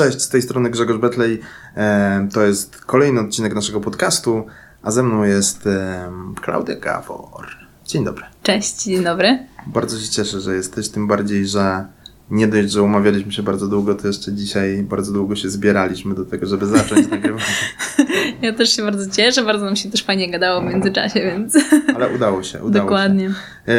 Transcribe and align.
Cześć, 0.00 0.20
z 0.20 0.28
tej 0.28 0.42
strony 0.42 0.70
Grzegorz 0.70 0.98
Betlej. 0.98 1.40
To 2.34 2.42
jest 2.42 2.84
kolejny 2.84 3.20
odcinek 3.20 3.54
naszego 3.54 3.80
podcastu, 3.80 4.46
a 4.82 4.90
ze 4.90 5.02
mną 5.02 5.22
jest 5.22 5.68
Klaudia 6.42 6.76
Gawor. 6.76 7.46
Dzień 7.86 8.04
dobry. 8.04 8.24
Cześć, 8.42 8.84
dzień 8.84 9.04
dobry. 9.04 9.38
Bardzo 9.66 9.98
się 9.98 10.08
cieszę, 10.08 10.40
że 10.40 10.54
jesteś, 10.54 10.88
tym 10.88 11.06
bardziej, 11.06 11.46
że 11.46 11.84
nie 12.30 12.48
dość, 12.48 12.70
że 12.70 12.82
umawialiśmy 12.82 13.32
się 13.32 13.42
bardzo 13.42 13.68
długo, 13.68 13.94
to 13.94 14.06
jeszcze 14.06 14.32
dzisiaj 14.32 14.82
bardzo 14.82 15.12
długo 15.12 15.36
się 15.36 15.50
zbieraliśmy 15.50 16.14
do 16.14 16.24
tego, 16.24 16.46
żeby 16.46 16.66
zacząć 16.66 17.08
nagrywanie. 17.10 17.44
Ja 18.42 18.52
też 18.52 18.76
się 18.76 18.82
bardzo 18.82 19.10
cieszę, 19.16 19.44
bardzo 19.44 19.64
nam 19.64 19.76
się 19.76 19.90
też 19.90 20.04
fajnie 20.04 20.30
gadało 20.30 20.60
w 20.60 20.64
międzyczasie, 20.64 21.20
więc... 21.20 21.56
Ale 21.94 22.08
udało 22.08 22.42
się, 22.42 22.62
udało 22.62 22.84
Dokładnie. 22.84 23.28
się. 23.28 23.72
E, 23.72 23.76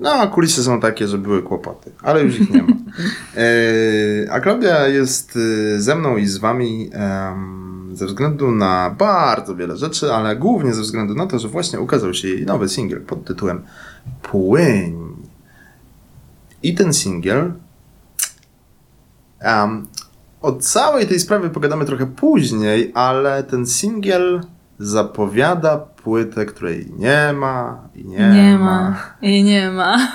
no, 0.00 0.28
kulisy 0.28 0.64
są 0.64 0.80
takie, 0.80 1.08
że 1.08 1.18
były 1.18 1.42
kłopoty, 1.42 1.90
ale 2.02 2.22
już 2.22 2.40
ich 2.40 2.50
nie 2.50 2.62
ma. 2.62 2.83
E, 3.36 4.32
a 4.32 4.40
Klaudia 4.40 4.88
jest 4.88 5.38
e, 5.76 5.80
ze 5.80 5.96
mną 5.96 6.16
i 6.16 6.26
z 6.26 6.38
wami 6.38 6.90
ze 7.92 8.06
względu 8.06 8.52
na 8.52 8.94
bardzo 8.98 9.56
wiele 9.56 9.76
rzeczy, 9.76 10.12
ale 10.12 10.36
głównie 10.36 10.74
ze 10.74 10.82
względu 10.82 11.14
na 11.14 11.26
to, 11.26 11.38
że 11.38 11.48
właśnie 11.48 11.80
ukazał 11.80 12.14
się 12.14 12.28
jej 12.28 12.46
nowy 12.46 12.68
singiel 12.68 13.00
pod 13.00 13.24
tytułem 13.24 13.62
Płyń. 14.22 15.16
I 16.62 16.74
ten 16.74 16.92
singiel 16.92 17.52
Um, 19.44 19.86
o 20.42 20.52
całej 20.52 21.06
tej 21.06 21.20
sprawie 21.20 21.50
pogadamy 21.50 21.84
trochę 21.84 22.06
później, 22.06 22.92
ale 22.94 23.42
ten 23.42 23.66
singiel 23.66 24.40
zapowiada 24.78 25.78
płytę, 25.78 26.46
której 26.46 26.92
nie 26.98 27.32
ma 27.32 27.88
i 27.94 28.04
nie, 28.04 28.18
nie 28.18 28.58
ma. 28.58 28.58
ma. 28.58 28.96
I 29.22 29.44
nie 29.44 29.70
ma. 29.70 29.96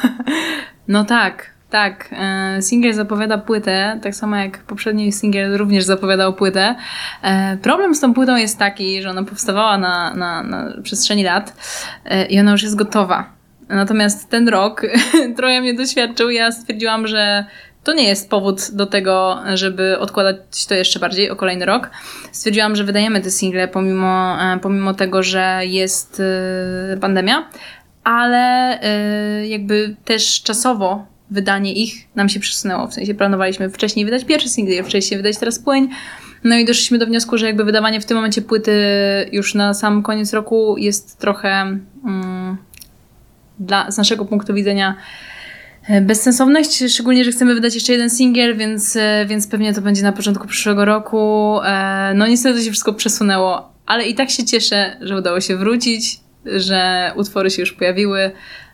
No 0.88 1.06
tak, 1.06 1.46
tak. 1.70 2.10
E, 2.12 2.62
singiel 2.62 2.94
zapowiada 2.94 3.38
płytę, 3.38 4.00
tak 4.04 4.16
samo 4.16 4.36
jak 4.36 4.58
poprzedni 4.58 5.12
singiel 5.12 5.58
również 5.58 5.84
zapowiadał 5.84 6.34
płytę. 6.34 6.76
E, 7.22 7.58
problem 7.58 7.96
z 7.96 8.00
tą 8.00 8.14
płytą 8.14 8.36
jest 8.36 8.60
taki, 8.60 9.02
że 9.02 9.10
ona 9.10 9.24
powstawała 9.24 9.78
na, 9.78 10.14
na, 10.14 10.44
na 10.44 10.74
przestrzeni 10.84 11.24
lat 11.24 11.54
e, 12.06 12.26
i 12.26 12.40
ona 12.40 12.52
już 12.52 12.64
jest 12.64 12.76
gotowa. 12.76 13.30
Natomiast 13.70 14.30
ten 14.30 14.50
rok 14.50 14.82
trochę 15.38 15.62
mnie 15.62 15.74
doświadczył. 15.74 16.30
Ja 16.30 16.52
stwierdziłam, 16.52 17.08
że 17.08 17.46
to 17.84 17.94
nie 17.94 18.08
jest 18.08 18.30
powód 18.30 18.72
do 18.72 18.86
tego, 18.86 19.40
żeby 19.54 20.00
odkładać 20.00 20.66
to 20.68 20.76
jeszcze 20.76 21.00
bardziej 21.00 21.30
o 21.30 21.36
kolejny 21.36 21.66
rok. 21.66 21.90
Stwierdziłam, 22.32 22.76
że 22.76 22.84
wydajemy 22.84 23.22
te 23.22 23.32
single 23.32 23.68
pomimo, 23.68 24.38
pomimo 24.62 24.94
tego, 24.94 25.24
że 25.24 25.60
jest 25.64 26.22
pandemia, 27.02 27.50
ale 28.04 28.80
jakby 29.48 29.96
też 30.06 30.42
czasowo 30.44 31.06
wydanie 31.32 31.74
ich 31.74 31.94
nam 32.16 32.30
się 32.30 32.40
przesunęło. 32.40 32.88
W 32.88 32.94
sensie 32.94 33.14
planowaliśmy 33.14 33.70
wcześniej 33.70 34.06
wydać 34.06 34.26
pierwszy 34.26 34.50
single, 34.50 34.84
wcześniej 34.84 35.18
wydać 35.18 35.38
teraz 35.38 35.60
płyń. 35.60 35.90
No 36.44 36.58
i 36.58 36.66
doszliśmy 36.66 36.98
do 36.98 37.06
wniosku, 37.06 37.38
że 37.38 37.46
jakby 37.46 37.64
wydawanie 37.64 38.02
w 38.02 38.06
tym 38.06 38.18
momencie 38.18 38.42
płyty 38.42 38.74
już 39.32 39.56
na 39.56 39.74
sam 39.74 40.04
koniec 40.04 40.34
roku 40.34 40.76
jest 40.78 41.18
trochę 41.18 41.50
mm, 42.06 42.58
dla, 43.60 43.92
z 43.92 43.98
naszego 43.98 44.26
punktu 44.26 44.54
widzenia 44.54 44.96
E, 45.90 46.02
bezsensowność, 46.02 46.84
szczególnie, 46.94 47.24
że 47.24 47.32
chcemy 47.32 47.56
wydać 47.56 47.76
jeszcze 47.76 47.94
jeden 47.94 48.10
singiel, 48.10 48.58
więc, 48.58 48.96
e, 48.96 49.26
więc 49.26 49.48
pewnie 49.48 49.74
to 49.74 49.82
będzie 49.82 50.04
na 50.04 50.12
początku 50.12 50.48
przyszłego 50.48 50.86
roku. 50.86 51.60
E, 51.64 52.14
no 52.16 52.28
niestety 52.28 52.60
to 52.60 52.66
się 52.66 52.72
wszystko 52.72 52.94
przesunęło, 52.94 53.74
ale 53.86 54.08
i 54.08 54.16
tak 54.16 54.30
się 54.30 54.46
cieszę, 54.46 54.98
że 55.02 55.18
udało 55.18 55.42
się 55.42 55.58
wrócić, 55.58 56.20
że 56.46 57.12
utwory 57.16 57.50
się 57.50 57.62
już 57.62 57.74
pojawiły, 57.74 58.32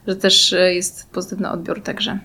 że 0.07 0.15
też 0.15 0.55
jest 0.73 1.11
pozytywny 1.11 1.49
odbiór, 1.49 1.81
także. 1.81 2.19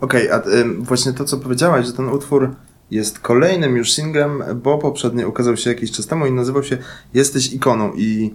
Okej, 0.00 0.30
okay, 0.30 0.52
a 0.54 0.58
y, 0.58 0.74
właśnie 0.78 1.12
to, 1.12 1.24
co 1.24 1.36
powiedziałaś, 1.36 1.86
że 1.86 1.92
ten 1.92 2.08
utwór 2.08 2.54
jest 2.90 3.18
kolejnym 3.18 3.76
już 3.76 3.92
singlem, 3.92 4.42
bo 4.62 4.78
poprzednio 4.78 5.28
ukazał 5.28 5.56
się 5.56 5.70
jakiś 5.70 5.92
czas 5.92 6.06
temu 6.06 6.26
i 6.26 6.32
nazywał 6.32 6.62
się 6.62 6.78
Jesteś 7.14 7.52
ikoną 7.52 7.92
i 7.96 8.34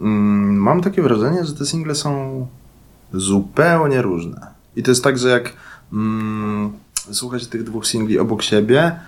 mm, 0.00 0.56
mam 0.56 0.80
takie 0.80 1.02
wrażenie, 1.02 1.44
że 1.44 1.54
te 1.54 1.66
single 1.66 1.94
są 1.94 2.46
zupełnie 3.12 4.02
różne. 4.02 4.46
I 4.76 4.82
to 4.82 4.90
jest 4.90 5.04
tak, 5.04 5.18
że 5.18 5.28
jak 5.28 5.52
słuchać 7.12 7.46
tych 7.46 7.62
dwóch 7.62 7.86
singli 7.86 8.18
obok 8.18 8.42
siebie, 8.42 9.00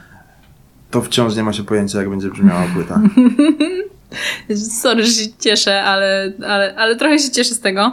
to 0.91 1.03
wciąż 1.03 1.37
nie 1.37 1.43
ma 1.43 1.53
się 1.53 1.65
pojęcia, 1.65 1.99
jak 1.99 2.11
będzie 2.11 2.31
brzmiała 2.31 2.65
płyta. 2.75 3.01
Sorry, 4.83 5.05
że 5.07 5.13
się 5.13 5.31
cieszę, 5.41 5.83
ale, 5.83 6.33
ale, 6.47 6.75
ale 6.77 6.97
trochę 6.97 7.19
się 7.19 7.31
cieszę 7.31 7.55
z 7.55 7.61
tego. 7.61 7.93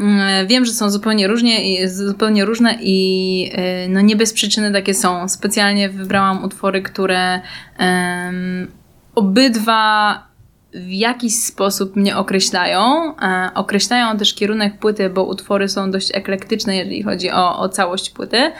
Mm, 0.00 0.46
wiem, 0.46 0.64
że 0.64 0.72
są 0.72 0.90
zupełnie 0.90 1.28
różnie 1.28 1.88
zupełnie 1.88 2.44
różne 2.44 2.78
i 2.80 3.50
y, 3.84 3.88
no 3.88 4.00
nie 4.00 4.16
bez 4.16 4.32
przyczyny 4.32 4.72
takie 4.72 4.94
są. 4.94 5.28
Specjalnie 5.28 5.88
wybrałam 5.88 6.44
utwory, 6.44 6.82
które 6.82 7.40
um, 7.78 8.70
obydwa 9.14 10.30
w 10.74 10.92
jakiś 10.92 11.34
sposób 11.34 11.96
mnie 11.96 12.16
określają. 12.16 13.14
E, 13.16 13.50
określają 13.54 14.18
też 14.18 14.34
kierunek 14.34 14.78
płyty, 14.78 15.10
bo 15.10 15.24
utwory 15.24 15.68
są 15.68 15.90
dość 15.90 16.10
eklektyczne, 16.14 16.76
jeżeli 16.76 17.02
chodzi 17.02 17.30
o, 17.30 17.58
o 17.58 17.68
całość 17.68 18.10
płyty. 18.10 18.52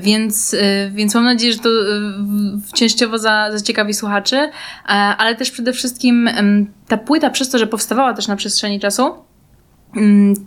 Więc, 0.00 0.54
y, 0.54 0.90
więc 0.94 1.14
mam 1.14 1.24
nadzieję, 1.24 1.52
że 1.52 1.58
to 1.58 1.68
y, 1.68 2.72
częściowo 2.74 3.18
za, 3.18 3.50
zaciekawi 3.52 3.94
słuchaczy, 3.94 4.36
e, 4.36 4.50
ale 4.88 5.34
też 5.34 5.50
przede 5.50 5.72
wszystkim 5.72 6.30
ta 6.88 6.96
płyta, 6.96 7.30
przez 7.30 7.50
to, 7.50 7.58
że 7.58 7.66
powstawała 7.66 8.14
też 8.14 8.28
na 8.28 8.36
przestrzeni 8.36 8.80
czasu, 8.80 9.14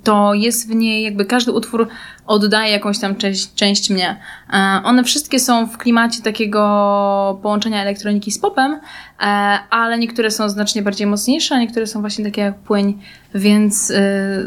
to 0.03 0.33
jest 0.33 0.69
w 0.69 0.75
niej 0.75 1.03
jakby 1.03 1.25
każdy 1.25 1.51
utwór 1.51 1.87
oddaje 2.25 2.71
jakąś 2.71 2.99
tam 2.99 3.15
część, 3.15 3.53
część 3.53 3.89
mnie. 3.89 4.19
E, 4.53 4.81
one 4.83 5.03
wszystkie 5.03 5.39
są 5.39 5.67
w 5.67 5.77
klimacie 5.77 6.21
takiego 6.21 7.39
połączenia 7.41 7.81
elektroniki 7.81 8.31
z 8.31 8.39
popem, 8.39 8.71
e, 8.73 8.79
ale 9.69 9.99
niektóre 9.99 10.31
są 10.31 10.49
znacznie 10.49 10.81
bardziej 10.81 11.07
mocniejsze, 11.07 11.55
a 11.55 11.59
niektóre 11.59 11.87
są 11.87 12.01
właśnie 12.01 12.25
takie 12.25 12.41
jak 12.41 12.59
płyń, 12.59 12.99
więc 13.35 13.91
e, 13.91 13.95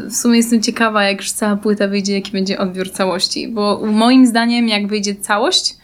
w 0.09 0.15
sumie 0.15 0.37
jestem 0.37 0.61
ciekawa, 0.61 1.03
jak 1.03 1.17
już 1.17 1.31
cała 1.31 1.55
płyta 1.55 1.87
wyjdzie, 1.87 2.13
jaki 2.13 2.31
będzie 2.31 2.59
odbiór 2.59 2.91
całości, 2.91 3.47
bo 3.47 3.81
moim 3.85 4.27
zdaniem 4.27 4.67
jak 4.67 4.87
wyjdzie 4.87 5.15
całość, 5.15 5.82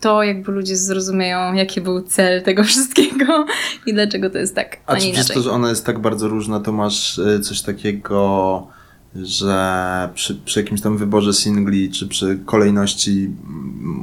to 0.00 0.22
jakby 0.22 0.52
ludzie 0.52 0.76
zrozumieją, 0.76 1.52
jaki 1.52 1.80
był 1.80 2.02
cel 2.02 2.42
tego 2.42 2.64
wszystkiego 2.70 3.46
i 3.86 3.94
dlaczego 3.94 4.30
to 4.30 4.38
jest 4.38 4.54
tak, 4.54 4.76
a, 4.86 4.92
a 4.92 4.96
czy 4.96 5.12
przez 5.12 5.28
to, 5.28 5.40
że 5.40 5.50
ona 5.50 5.68
jest 5.68 5.86
tak 5.86 5.98
bardzo 5.98 6.28
różna, 6.28 6.60
to 6.60 6.72
masz 6.72 7.18
y, 7.18 7.40
coś 7.40 7.62
takiego, 7.62 8.66
że 9.22 10.08
przy, 10.14 10.34
przy 10.34 10.60
jakimś 10.60 10.80
tam 10.80 10.96
wyborze 10.96 11.32
singli, 11.32 11.90
czy 11.90 12.08
przy 12.08 12.38
kolejności 12.44 13.30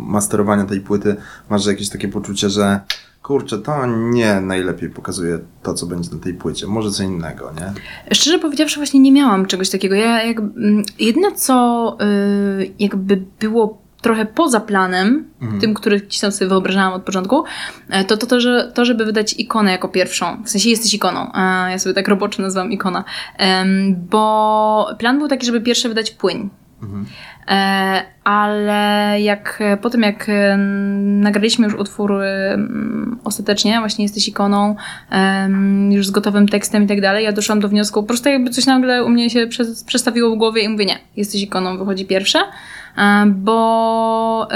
masterowania 0.08 0.66
tej 0.66 0.82
płyty 0.82 1.16
masz 1.50 1.66
jakieś 1.66 1.90
takie 1.90 2.08
poczucie, 2.08 2.50
że 2.50 2.80
kurczę, 3.24 3.58
to 3.58 3.86
nie 3.86 4.42
najlepiej 4.42 4.90
pokazuje 4.90 5.40
to, 5.64 5.74
co 5.74 5.86
będzie 5.86 6.12
na 6.12 6.20
tej 6.20 6.34
płycie. 6.34 6.68
Może 6.68 6.92
co 6.92 7.04
innego, 7.04 7.52
nie? 7.60 7.74
Szczerze 8.16 8.40
powiedziawszy, 8.40 8.80
właśnie 8.80 9.00
nie 9.00 9.12
miałam 9.12 9.46
czegoś 9.46 9.70
takiego. 9.70 9.96
Ja 9.96 10.24
jak, 10.24 10.40
mm, 10.40 10.84
jedyne, 11.00 11.32
co 11.32 11.98
y, 12.62 12.72
jakby 12.80 13.24
było 13.40 13.83
trochę 14.04 14.26
poza 14.26 14.60
planem, 14.60 15.26
mhm. 15.42 15.62
tym, 15.62 15.74
który 15.74 16.00
gdzieś 16.00 16.20
tam 16.20 16.32
sobie 16.32 16.50
wyobrażałam 16.50 16.94
od 16.94 17.04
początku, 17.04 17.44
e, 17.90 18.04
to 18.04 18.18
to, 18.18 18.28
to, 18.28 18.40
że, 18.40 18.72
to, 18.74 18.86
żeby 18.86 19.06
wydać 19.06 19.34
ikonę 19.34 19.72
jako 19.72 19.88
pierwszą. 19.88 20.44
W 20.44 20.50
sensie 20.50 20.70
jesteś 20.70 20.94
ikoną. 20.94 21.32
E, 21.34 21.72
ja 21.72 21.80
sobie 21.80 21.96
tak 21.96 22.08
roboczo 22.08 22.42
nazywam 22.42 22.72
ikona. 22.72 23.04
Bo 23.96 24.90
plan 25.00 25.20
był 25.20 25.28
taki, 25.28 25.46
żeby 25.46 25.62
pierwsze 25.62 25.90
wydać 25.90 26.12
płyń. 26.12 26.50
Mhm. 26.84 27.06
E, 27.48 28.04
ale 28.24 29.22
jak 29.22 29.64
po 29.82 29.90
tym, 29.90 30.02
jak 30.02 30.28
nagraliśmy 30.98 31.66
już 31.66 31.76
utwór 31.76 32.14
ostatecznie, 33.24 33.80
właśnie 33.80 34.06
jesteś 34.06 34.28
ikoną, 34.28 34.76
już 35.90 36.08
z 36.08 36.12
gotowym 36.12 36.48
tekstem 36.48 36.84
i 36.84 36.88
tak 36.88 37.02
dalej, 37.02 37.24
ja 37.26 37.32
doszłam 37.32 37.60
do 37.60 37.70
wniosku, 37.70 38.02
po 38.04 38.08
prostu 38.08 38.30
jakby 38.30 38.50
coś 38.50 38.66
nagle 38.66 39.04
u 39.04 39.10
mnie 39.10 39.30
się 39.30 39.48
przestawiło 39.86 40.36
w 40.36 40.38
głowie 40.38 40.62
i 40.62 40.70
mówię, 40.70 40.86
nie, 40.86 40.98
jesteś 41.16 41.44
ikoną, 41.44 41.78
wychodzi 41.78 42.06
pierwsze. 42.06 42.40
E, 42.98 43.26
bo 43.26 44.48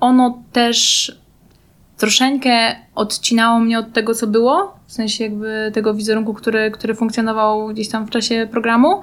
ono 0.00 0.42
też 0.52 1.12
troszeczkę 2.00 2.76
odcinało 2.94 3.58
mnie 3.58 3.78
od 3.78 3.92
tego, 3.92 4.14
co 4.14 4.26
było, 4.26 4.80
w 4.86 4.92
sensie 4.92 5.24
jakby 5.24 5.70
tego 5.74 5.94
wizerunku, 5.94 6.34
który, 6.34 6.70
który 6.70 6.94
funkcjonował 6.94 7.68
gdzieś 7.68 7.88
tam 7.88 8.06
w 8.06 8.10
czasie 8.10 8.48
programu, 8.50 9.00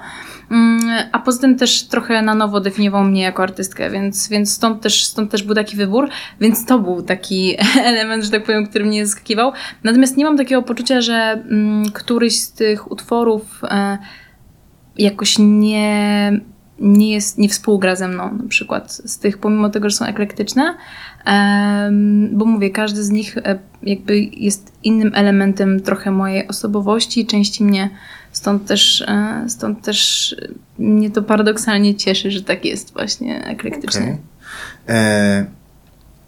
mm, 0.52 0.80
a 1.12 1.20
poza 1.20 1.42
tym 1.42 1.58
też 1.58 1.88
trochę 1.88 2.22
na 2.22 2.36
nowo 2.36 2.60
definiował 2.60 3.04
mnie 3.04 3.22
jako 3.22 3.44
artystkę, 3.44 3.90
więc, 3.90 4.30
więc 4.30 4.54
stąd, 4.54 4.82
też, 4.82 5.06
stąd 5.06 5.32
też 5.32 5.44
był 5.44 5.56
taki 5.56 5.76
wybór, 5.76 6.10
więc 6.42 6.66
to 6.66 6.80
był 6.80 7.02
taki 7.02 7.56
element, 7.92 8.24
że 8.24 8.32
tak 8.32 8.44
powiem, 8.44 8.68
który 8.68 8.86
mnie 8.86 9.06
zaskakiwał. 9.06 9.52
Natomiast 9.84 10.18
nie 10.18 10.26
mam 10.26 10.38
takiego 10.38 10.62
poczucia, 10.62 11.02
że 11.02 11.16
mm, 11.50 11.92
któryś 11.92 12.40
z 12.40 12.52
tych 12.52 12.92
utworów 12.92 13.62
e, 13.64 13.98
jakoś 14.98 15.36
nie 15.40 16.32
nie, 16.80 17.14
jest, 17.14 17.38
nie 17.38 17.50
współgra 17.50 17.96
ze 17.96 18.08
mną 18.08 18.38
na 18.38 18.50
przykład 18.50 18.92
z 18.94 19.20
tych, 19.20 19.38
pomimo 19.38 19.70
tego, 19.70 19.90
że 19.90 19.96
są 19.96 20.06
eklektyczne, 20.06 20.78
bo 22.32 22.46
mówię, 22.46 22.70
każdy 22.70 23.04
z 23.04 23.10
nich 23.10 23.38
e, 23.38 23.60
jakby 23.84 24.20
jest 24.20 24.72
innym 24.84 25.12
elementem 25.16 25.80
trochę 25.80 26.12
mojej 26.12 26.48
osobowości, 26.48 27.26
części 27.26 27.64
mnie, 27.64 27.90
stąd 28.32 28.66
też, 28.66 29.02
e, 29.02 29.46
stąd 29.48 29.82
też 29.82 30.36
mnie 30.80 31.10
to 31.10 31.24
paradoksalnie 31.24 31.96
cieszy, 31.96 32.32
że 32.32 32.42
tak 32.42 32.66
jest 32.66 32.94
właśnie 32.94 33.46
eklektycznie. 33.46 34.18
Okay. 34.86 34.96
E, 34.96 35.46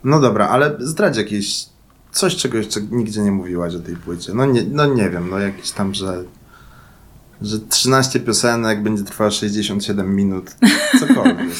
No 0.03 0.19
dobra, 0.19 0.47
ale 0.47 0.75
zdradź 0.79 1.17
jakieś 1.17 1.65
coś, 2.11 2.35
czego 2.35 2.57
jeszcze 2.57 2.81
nigdzie 2.81 3.21
nie 3.21 3.31
mówiłaś 3.31 3.75
o 3.75 3.79
tej 3.79 3.95
płycie. 3.95 4.33
No 4.33 4.45
nie, 4.45 4.63
no 4.71 4.85
nie 4.85 5.09
wiem, 5.09 5.29
no 5.29 5.39
jakieś 5.39 5.71
tam, 5.71 5.93
że 5.93 6.23
że 7.41 7.59
13 7.59 8.19
piosenek 8.19 8.83
będzie 8.83 9.03
trwała 9.03 9.31
67 9.31 10.15
minut, 10.15 10.55
cokolwiek. 10.99 11.47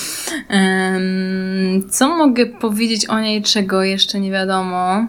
co 1.91 2.17
mogę 2.17 2.45
powiedzieć 2.45 3.05
o 3.09 3.19
niej, 3.19 3.41
czego 3.41 3.83
jeszcze 3.83 4.19
nie 4.19 4.31
wiadomo? 4.31 5.07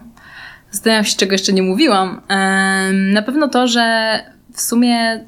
Zastanawiam 0.71 1.05
się, 1.05 1.17
czego 1.17 1.31
jeszcze 1.31 1.53
nie 1.53 1.63
mówiłam. 1.63 2.21
Na 3.13 3.21
pewno 3.21 3.47
to, 3.47 3.67
że 3.67 4.19
w 4.53 4.61
sumie 4.61 5.25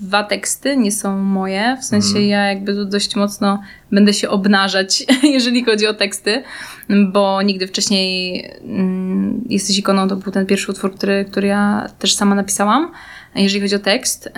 dwa 0.00 0.22
teksty 0.22 0.76
nie 0.76 0.92
są 0.92 1.18
moje, 1.18 1.76
w 1.80 1.84
sensie 1.84 2.16
mm. 2.16 2.28
ja 2.28 2.46
jakby 2.46 2.74
tu 2.74 2.84
dość 2.84 3.16
mocno 3.16 3.62
będę 3.92 4.14
się 4.14 4.28
obnażać, 4.28 5.04
jeżeli 5.22 5.64
chodzi 5.64 5.86
o 5.86 5.94
teksty, 5.94 6.42
bo 7.12 7.42
nigdy 7.42 7.66
wcześniej 7.66 8.44
mm, 8.62 9.18
Jesteś 9.48 9.78
ikoną 9.78 10.08
to 10.08 10.16
był 10.16 10.32
ten 10.32 10.46
pierwszy 10.46 10.72
utwór, 10.72 10.94
który, 10.94 11.24
który 11.24 11.48
ja 11.48 11.88
też 11.98 12.14
sama 12.14 12.34
napisałam 12.34 12.92
jeżeli 13.34 13.60
chodzi 13.60 13.76
o 13.76 13.78
tekst. 13.78 14.32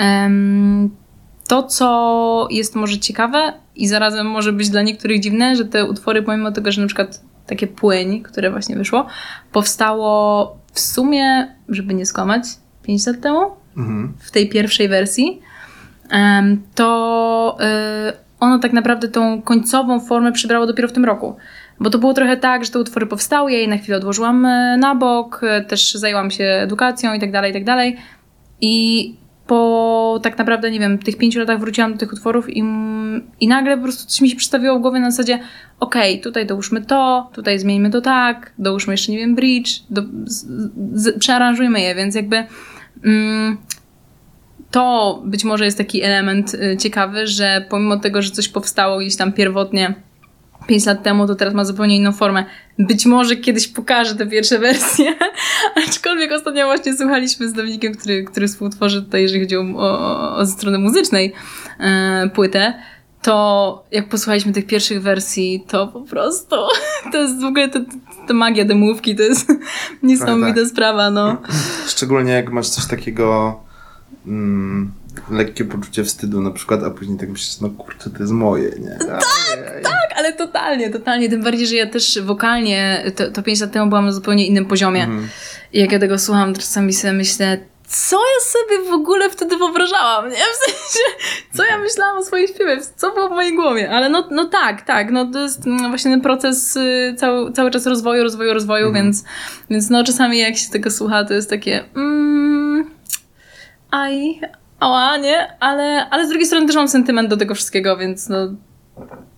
To, 1.48 1.62
co 1.62 2.48
jest 2.50 2.74
może 2.74 2.98
ciekawe 2.98 3.52
i 3.76 3.88
zarazem 3.88 4.26
może 4.26 4.52
być 4.52 4.68
dla 4.68 4.82
niektórych 4.82 5.20
dziwne, 5.20 5.56
że 5.56 5.64
te 5.64 5.84
utwory, 5.84 6.22
pomimo 6.22 6.52
tego, 6.52 6.72
że 6.72 6.80
na 6.80 6.86
przykład 6.86 7.20
takie 7.46 7.66
płyń, 7.66 8.22
które 8.22 8.50
właśnie 8.50 8.76
wyszło, 8.76 9.06
powstało 9.52 10.56
w 10.72 10.80
sumie, 10.80 11.54
żeby 11.68 11.94
nie 11.94 12.06
skłamać, 12.06 12.42
5 12.82 13.06
lat 13.06 13.20
temu, 13.20 13.40
mhm. 13.76 14.12
w 14.18 14.30
tej 14.30 14.48
pierwszej 14.48 14.88
wersji, 14.88 15.40
to 16.74 17.58
y, 17.60 18.12
ono 18.40 18.58
tak 18.58 18.72
naprawdę 18.72 19.08
tą 19.08 19.42
końcową 19.42 20.00
formę 20.00 20.32
przybrało 20.32 20.66
dopiero 20.66 20.88
w 20.88 20.92
tym 20.92 21.04
roku. 21.04 21.36
Bo 21.80 21.90
to 21.90 21.98
było 21.98 22.14
trochę 22.14 22.36
tak, 22.36 22.64
że 22.64 22.70
te 22.70 22.78
utwory 22.78 23.06
powstały, 23.06 23.52
ja 23.52 23.58
je 23.58 23.68
na 23.68 23.78
chwilę 23.78 23.96
odłożyłam 23.96 24.46
e, 24.46 24.76
na 24.76 24.94
bok, 24.94 25.40
e, 25.42 25.64
też 25.64 25.94
zajęłam 25.94 26.30
się 26.30 26.44
edukacją 26.44 27.14
i 27.14 27.20
tak 27.20 27.32
dalej, 27.32 27.50
i 27.50 27.54
tak 27.54 27.64
dalej. 27.64 27.96
I 28.60 29.14
po 29.46 30.20
tak 30.22 30.38
naprawdę, 30.38 30.70
nie 30.70 30.80
wiem, 30.80 30.98
tych 30.98 31.18
pięciu 31.18 31.38
latach 31.38 31.60
wróciłam 31.60 31.92
do 31.92 31.98
tych 31.98 32.12
utworów 32.12 32.50
i, 32.50 32.64
i 33.40 33.48
nagle 33.48 33.76
po 33.76 33.82
prostu 33.82 34.06
coś 34.06 34.20
mi 34.20 34.30
się 34.30 34.36
przedstawiło 34.36 34.78
w 34.78 34.82
głowie 34.82 35.00
na 35.00 35.10
zasadzie 35.10 35.38
okej, 35.80 36.12
okay, 36.12 36.22
tutaj 36.22 36.46
dołóżmy 36.46 36.80
to, 36.80 37.30
tutaj 37.32 37.58
zmieńmy 37.58 37.90
to 37.90 38.00
tak, 38.00 38.52
dołóżmy 38.58 38.92
jeszcze, 38.92 39.12
nie 39.12 39.18
wiem, 39.18 39.34
bridge, 39.34 39.70
do, 39.90 40.02
z, 40.24 40.46
z, 40.92 41.18
przearanżujmy 41.18 41.80
je, 41.80 41.94
więc 41.94 42.14
jakby 42.14 42.44
mm, 43.04 43.56
to 44.70 45.22
być 45.26 45.44
może 45.44 45.64
jest 45.64 45.78
taki 45.78 46.02
element 46.02 46.54
y, 46.54 46.76
ciekawy, 46.76 47.26
że 47.26 47.64
pomimo 47.68 47.96
tego, 47.96 48.22
że 48.22 48.30
coś 48.30 48.48
powstało 48.48 48.98
gdzieś 48.98 49.16
tam 49.16 49.32
pierwotnie 49.32 49.94
5 50.66 50.86
lat 50.86 51.02
temu, 51.02 51.26
to 51.26 51.34
teraz 51.34 51.54
ma 51.54 51.64
zupełnie 51.64 51.96
inną 51.96 52.12
formę. 52.12 52.44
Być 52.78 53.06
może 53.06 53.36
kiedyś 53.36 53.68
pokażę 53.68 54.14
te 54.14 54.26
pierwsze 54.26 54.58
wersje, 54.58 55.14
aczkolwiek 55.88 56.32
ostatnio 56.32 56.66
właśnie 56.66 56.96
słuchaliśmy 56.96 57.48
z 57.48 57.52
Dominikiem, 57.52 57.94
który, 57.94 58.24
który 58.24 58.48
współtworzy 58.48 59.02
tutaj, 59.02 59.22
jeżeli 59.22 59.40
chodzi 59.40 59.56
o, 59.56 59.62
o, 59.76 60.36
o 60.36 60.46
strony 60.46 60.78
muzycznej 60.78 61.32
e, 61.80 62.30
płytę, 62.34 62.74
to 63.22 63.84
jak 63.90 64.08
posłuchaliśmy 64.08 64.52
tych 64.52 64.66
pierwszych 64.66 65.02
wersji, 65.02 65.64
to 65.68 65.88
po 65.88 66.00
prostu 66.00 66.56
to 67.12 67.18
jest 67.18 67.40
w 67.40 67.44
ogóle 67.44 67.68
ta, 67.68 67.80
ta 68.28 68.34
magia 68.34 68.64
demówki, 68.64 69.16
to 69.16 69.22
jest 69.22 69.52
niesamowita 70.02 70.60
tak. 70.60 70.68
sprawa, 70.68 71.10
no. 71.10 71.36
Szczególnie 71.86 72.32
jak 72.32 72.52
masz 72.52 72.68
coś 72.68 72.86
takiego 72.86 73.60
mm, 74.26 74.92
lekkie 75.30 75.64
poczucie 75.64 76.04
wstydu 76.04 76.40
na 76.40 76.50
przykład, 76.50 76.84
a 76.84 76.90
później 76.90 77.18
tak 77.18 77.28
myślisz, 77.28 77.60
no 77.60 77.70
kurczę, 77.70 78.10
to 78.10 78.18
jest 78.18 78.32
moje, 78.32 78.70
nie? 78.78 78.98
Tak, 79.06 79.24
tak, 79.82 80.12
ale 80.16 80.32
totalnie, 80.32 80.90
totalnie. 80.90 81.28
Tym 81.28 81.42
bardziej, 81.42 81.66
że 81.66 81.74
ja 81.74 81.86
też 81.86 82.20
wokalnie, 82.22 83.04
to, 83.16 83.30
to 83.30 83.42
5 83.42 83.60
lat 83.60 83.72
temu 83.72 83.88
byłam 83.88 84.06
na 84.06 84.12
zupełnie 84.12 84.46
innym 84.46 84.66
poziomie. 84.66 85.02
Mhm. 85.02 85.28
I 85.72 85.80
jak 85.80 85.92
ja 85.92 85.98
tego 85.98 86.18
słucham, 86.18 86.54
to 86.54 86.60
czasami 86.60 86.92
sobie 86.92 87.12
myślę, 87.12 87.58
co 87.90 88.16
ja 88.16 88.40
sobie 88.40 88.90
w 88.90 88.92
ogóle 88.92 89.30
wtedy 89.30 89.56
wyobrażałam, 89.56 90.30
nie? 90.30 90.36
W 90.36 90.56
sensie, 90.64 91.04
co 91.54 91.64
ja 91.64 91.78
myślałam 91.78 92.18
o 92.18 92.22
swoim 92.22 92.48
śpiewie, 92.48 92.78
co 92.96 93.14
było 93.14 93.28
w 93.28 93.30
mojej 93.30 93.54
głowie. 93.54 93.90
Ale 93.90 94.08
no, 94.08 94.28
no 94.30 94.44
tak, 94.44 94.82
tak, 94.82 95.10
no 95.10 95.26
to 95.32 95.42
jest 95.42 95.66
mm, 95.66 95.88
właśnie 95.88 96.10
ten 96.10 96.20
proces 96.20 96.76
y, 96.76 97.14
cały, 97.18 97.52
cały 97.52 97.70
czas 97.70 97.86
rozwoju, 97.86 98.22
rozwoju, 98.22 98.54
rozwoju, 98.54 98.86
mhm. 98.86 99.04
więc, 99.04 99.24
więc 99.70 99.90
no 99.90 100.04
czasami 100.04 100.38
jak 100.38 100.56
się 100.56 100.70
tego 100.70 100.90
słucha, 100.90 101.24
to 101.24 101.34
jest 101.34 101.50
takie 101.50 101.84
mm, 101.96 102.90
aj, 103.90 104.40
ała, 104.80 105.16
nie? 105.16 105.56
Ale, 105.60 106.10
ale 106.10 106.26
z 106.26 106.28
drugiej 106.28 106.46
strony 106.46 106.66
też 106.66 106.76
mam 106.76 106.88
sentyment 106.88 107.30
do 107.30 107.36
tego 107.36 107.54
wszystkiego, 107.54 107.96
więc 107.96 108.28
no 108.28 108.36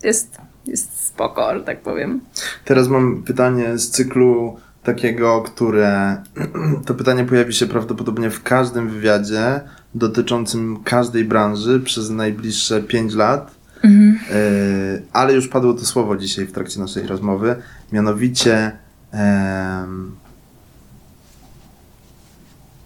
jest, 0.02 0.38
jest 0.66 1.06
spoko, 1.06 1.54
że 1.54 1.64
tak 1.64 1.80
powiem. 1.80 2.20
Teraz 2.64 2.88
mam 2.88 3.22
pytanie 3.22 3.78
z 3.78 3.90
cyklu 3.90 4.56
takiego, 4.82 5.42
które 5.42 6.22
to 6.86 6.94
pytanie 6.94 7.24
pojawi 7.24 7.52
się 7.52 7.66
prawdopodobnie 7.66 8.30
w 8.30 8.42
każdym 8.42 8.88
wywiadzie 8.88 9.60
dotyczącym 9.94 10.78
każdej 10.84 11.24
branży 11.24 11.80
przez 11.80 12.10
najbliższe 12.10 12.82
5 12.82 13.14
lat. 13.14 13.54
Mhm. 13.82 14.18
Y, 14.36 15.02
ale 15.12 15.32
już 15.32 15.48
padło 15.48 15.74
to 15.74 15.84
słowo 15.84 16.16
dzisiaj 16.16 16.46
w 16.46 16.52
trakcie 16.52 16.80
naszej 16.80 17.06
rozmowy, 17.06 17.56
mianowicie 17.92 18.72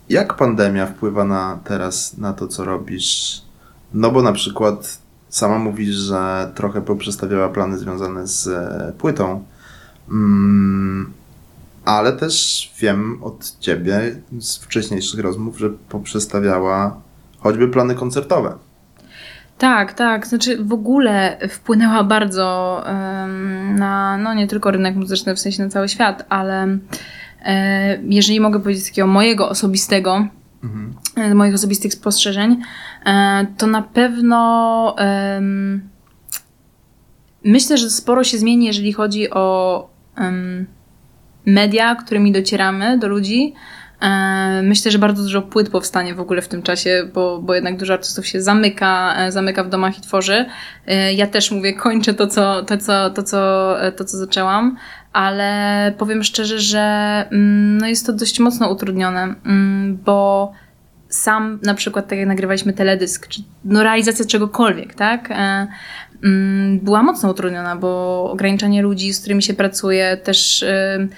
jak 0.09 0.35
pandemia 0.35 0.87
wpływa 0.87 1.25
na 1.25 1.59
teraz 1.65 2.19
na 2.19 2.33
to, 2.33 2.49
co 2.49 2.65
robisz? 2.65 3.43
No 3.95 4.11
bo 4.11 4.23
na 4.23 4.33
przykład 4.33 4.99
sama 5.29 5.59
mówisz, 5.59 5.95
że 5.95 6.53
trochę 6.55 6.83
poprzestawiała 6.83 7.49
plany 7.49 7.79
związane 7.79 8.27
z 8.27 8.47
e, 8.47 8.93
płytą. 8.99 9.45
Mm, 10.11 11.13
ale 11.85 12.13
też 12.13 12.73
wiem 12.81 13.19
od 13.23 13.59
ciebie 13.61 14.17
z 14.39 14.57
wcześniejszych 14.57 15.21
rozmów, 15.21 15.59
że 15.59 15.71
poprzestawiała 15.71 17.01
choćby 17.39 17.69
plany 17.69 17.95
koncertowe. 17.95 18.53
Tak, 19.59 19.93
tak. 19.93 20.27
Znaczy 20.27 20.65
w 20.65 20.73
ogóle 20.73 21.39
wpłynęła 21.51 22.05
bardzo 22.05 22.83
um, 22.87 23.77
na, 23.77 24.19
no 24.19 24.35
nie 24.35 24.47
tylko 24.47 24.71
rynek 24.71 24.97
muzyczny, 24.97 25.35
w 25.35 25.41
sensie 25.41 25.63
na 25.63 25.69
cały 25.69 25.89
świat, 25.89 26.27
ale 26.29 26.79
jeżeli 28.09 28.41
mogę 28.41 28.61
powiedzieć 28.61 28.85
takiego 28.85 29.09
mojego 29.09 29.49
osobistego, 29.49 30.29
mhm. 30.65 30.95
E, 31.17 31.35
moich 31.35 31.55
osobistych 31.55 31.93
spostrzeżeń, 31.93 32.61
e, 33.07 33.47
to 33.59 33.67
na 33.67 33.83
pewno 33.83 34.97
myślę, 37.45 37.79
że 37.79 37.91
sporo 37.91 38.25
się 38.25 38.39
zmieni, 38.39 38.67
jeżeli 38.67 38.93
chodzi 38.93 39.31
o 39.31 39.89
media, 41.47 41.95
którymi 41.95 42.33
docieramy 42.33 42.99
do 42.99 43.09
ludzi. 43.09 43.55
Myślę, 44.63 44.91
że 44.91 44.99
bardzo 44.99 45.23
dużo 45.23 45.43
płyt 45.43 45.71
powstanie 45.71 46.15
w 46.15 46.21
ogóle 46.21 46.43
w 46.43 46.49
tym 46.49 46.63
czasie, 46.63 47.09
bo, 47.15 47.39
bo 47.43 47.55
jednak 47.55 47.77
dużo 47.77 47.93
artystów 47.93 48.27
się 48.27 48.43
zamyka, 48.43 49.17
zamyka 49.31 49.65
w 49.65 49.69
domach 49.69 49.99
i 49.99 50.01
tworzy. 50.01 50.47
Ja 51.15 51.27
też 51.27 51.51
mówię, 51.51 51.75
kończę 51.75 52.15
to, 52.15 52.27
co, 52.27 52.63
to, 52.63 52.79
co, 52.79 53.11
to, 53.11 53.23
co, 53.23 53.75
to, 53.97 54.05
co 54.05 54.17
zaczęłam 54.17 54.77
ale 55.17 55.93
powiem 55.99 56.25
szczerze, 56.25 56.61
że 56.61 56.81
mm, 57.31 57.79
no 57.79 57.87
jest 57.87 58.07
to 58.07 58.13
dość 58.13 58.41
mocno 58.41 58.71
utrudnione, 58.71 59.35
mm, 59.47 59.99
bo 60.05 60.53
sam 61.09 61.59
na 61.63 61.75
przykład, 61.75 62.09
tak 62.09 62.19
jak 62.19 62.29
nagrywaliśmy 62.29 62.73
teledysk, 62.73 63.29
czy 63.29 63.43
no 63.65 63.83
realizacja 63.83 64.25
czegokolwiek, 64.25 64.95
tak? 64.95 65.31
E, 65.31 65.67
mm, 66.25 66.79
była 66.79 67.03
mocno 67.03 67.31
utrudniona, 67.31 67.77
bo 67.77 68.31
ograniczanie 68.31 68.83
ludzi, 68.83 69.13
z 69.13 69.21
którymi 69.21 69.43
się 69.43 69.55
pracuje, 69.55 70.17
też 70.17 70.63
e, 70.63 71.09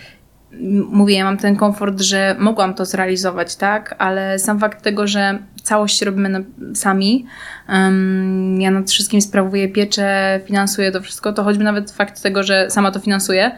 mówię, 0.90 1.16
ja 1.16 1.24
mam 1.24 1.36
ten 1.36 1.56
komfort, 1.56 2.00
że 2.00 2.36
mogłam 2.38 2.74
to 2.74 2.84
zrealizować, 2.84 3.56
tak? 3.56 3.94
Ale 3.98 4.38
sam 4.38 4.58
fakt 4.58 4.82
tego, 4.82 5.06
że 5.06 5.38
całość 5.62 6.02
robimy 6.02 6.28
na, 6.28 6.40
sami, 6.74 7.26
um, 7.68 8.60
ja 8.60 8.70
nad 8.70 8.90
wszystkim 8.90 9.20
sprawuję 9.20 9.68
pieczę, 9.68 10.40
finansuję 10.46 10.92
to 10.92 11.00
wszystko, 11.00 11.32
to 11.32 11.44
choćby 11.44 11.64
nawet 11.64 11.90
fakt 11.90 12.22
tego, 12.22 12.42
że 12.42 12.70
sama 12.70 12.90
to 12.90 13.00
finansuję, 13.00 13.50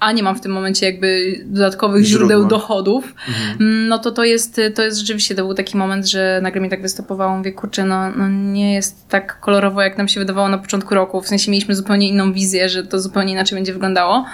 a 0.00 0.12
nie 0.12 0.22
mam 0.22 0.36
w 0.36 0.40
tym 0.40 0.52
momencie 0.52 0.86
jakby 0.86 1.40
dodatkowych 1.44 2.04
źródeł 2.04 2.46
dochodów, 2.48 3.14
mhm. 3.28 3.88
no 3.88 3.98
to 3.98 4.10
to 4.10 4.24
jest, 4.24 4.60
to 4.74 4.82
jest 4.82 4.98
rzeczywiście, 4.98 5.34
to 5.34 5.44
był 5.44 5.54
taki 5.54 5.76
moment, 5.76 6.06
że 6.06 6.40
nagle 6.42 6.60
mi 6.60 6.68
tak 6.68 6.82
wystopowało, 6.82 7.36
mówię, 7.36 7.52
kurczę, 7.52 7.84
no, 7.84 8.10
no 8.10 8.28
nie 8.28 8.74
jest 8.74 9.08
tak 9.08 9.40
kolorowo, 9.40 9.82
jak 9.82 9.98
nam 9.98 10.08
się 10.08 10.20
wydawało 10.20 10.48
na 10.48 10.58
początku 10.58 10.94
roku, 10.94 11.20
w 11.20 11.28
sensie 11.28 11.50
mieliśmy 11.50 11.74
zupełnie 11.74 12.08
inną 12.08 12.32
wizję, 12.32 12.68
że 12.68 12.84
to 12.84 13.00
zupełnie 13.00 13.32
inaczej 13.32 13.56
będzie 13.56 13.72
wyglądało, 13.72 14.24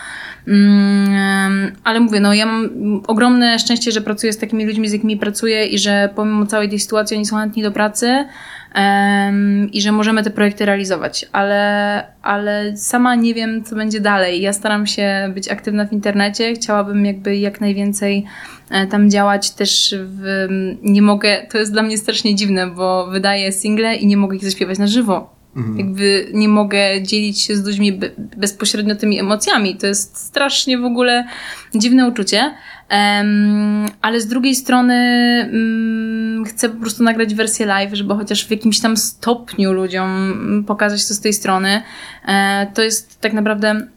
mm, 0.49 1.73
ale 1.85 2.00
mówię, 2.00 2.21
no 2.21 2.35
ja 2.35 2.47
mam 2.47 2.71
ogromne 3.06 3.59
szczęście, 3.59 3.92
że 3.92 4.00
pracuję 4.00 4.33
z 4.33 4.38
takimi 4.38 4.66
ludźmi, 4.66 4.88
z 4.88 4.92
jakimi 4.92 5.16
pracuję 5.16 5.66
i 5.66 5.78
że 5.78 6.09
pomimo 6.14 6.47
całej 6.47 6.68
tej 6.68 6.80
sytuacji 6.80 7.16
oni 7.16 7.26
są 7.26 7.37
chętni 7.37 7.62
do 7.62 7.73
pracy, 7.73 8.25
i 9.73 9.83
że 9.83 9.93
możemy 9.93 10.23
te 10.23 10.31
projekty 10.31 10.64
realizować, 10.64 11.26
ale, 11.33 12.07
ale 12.23 12.76
sama 12.76 13.14
nie 13.14 13.35
wiem, 13.35 13.64
co 13.64 13.76
będzie 13.76 14.00
dalej. 14.00 14.40
Ja 14.40 14.52
staram 14.52 14.87
się 14.87 15.33
być 15.35 15.49
aktywna 15.49 15.87
w 15.87 15.93
internecie, 15.93 16.54
chciałabym 16.54 17.07
jakby 17.07 17.37
jak 17.37 17.61
najwięcej 17.61 18.25
e, 18.71 18.87
tam 18.87 19.11
działać 19.11 19.50
też 19.50 19.95
w, 19.99 20.47
nie 20.83 21.02
mogę, 21.02 21.47
to 21.50 21.59
jest 21.59 21.73
dla 21.73 21.83
mnie 21.83 21.99
strasznie 21.99 22.35
dziwne, 22.35 22.66
bo 22.66 23.07
wydaję 23.07 23.52
single 23.52 23.97
i 23.97 24.07
nie 24.07 24.16
mogę 24.16 24.37
ich 24.37 24.45
zaśpiewać 24.45 24.78
na 24.78 24.87
żywo 24.87 25.35
Mhm. 25.57 25.78
Jakby 25.78 26.31
nie 26.33 26.49
mogę 26.49 27.02
dzielić 27.02 27.40
się 27.40 27.57
z 27.57 27.66
ludźmi 27.66 27.93
be 27.93 28.11
bezpośrednio 28.16 28.95
tymi 28.95 29.21
emocjami. 29.21 29.76
To 29.76 29.87
jest 29.87 30.16
strasznie 30.16 30.78
w 30.78 30.85
ogóle 30.85 31.26
dziwne 31.75 32.09
uczucie. 32.09 32.54
Ale 34.00 34.21
z 34.21 34.26
drugiej 34.26 34.55
strony 34.55 34.95
um, 35.53 36.45
chcę 36.45 36.69
po 36.69 36.81
prostu 36.81 37.03
nagrać 37.03 37.35
wersję 37.35 37.67
live, 37.67 37.95
żeby 37.95 38.14
chociaż 38.14 38.47
w 38.47 38.50
jakimś 38.50 38.81
tam 38.81 38.97
stopniu 38.97 39.73
ludziom 39.73 40.64
pokazać 40.67 41.09
to 41.09 41.14
z 41.14 41.21
tej 41.21 41.33
strony. 41.33 41.83
E, 42.26 42.67
to 42.75 42.83
jest 42.83 43.21
tak 43.21 43.33
naprawdę 43.33 43.88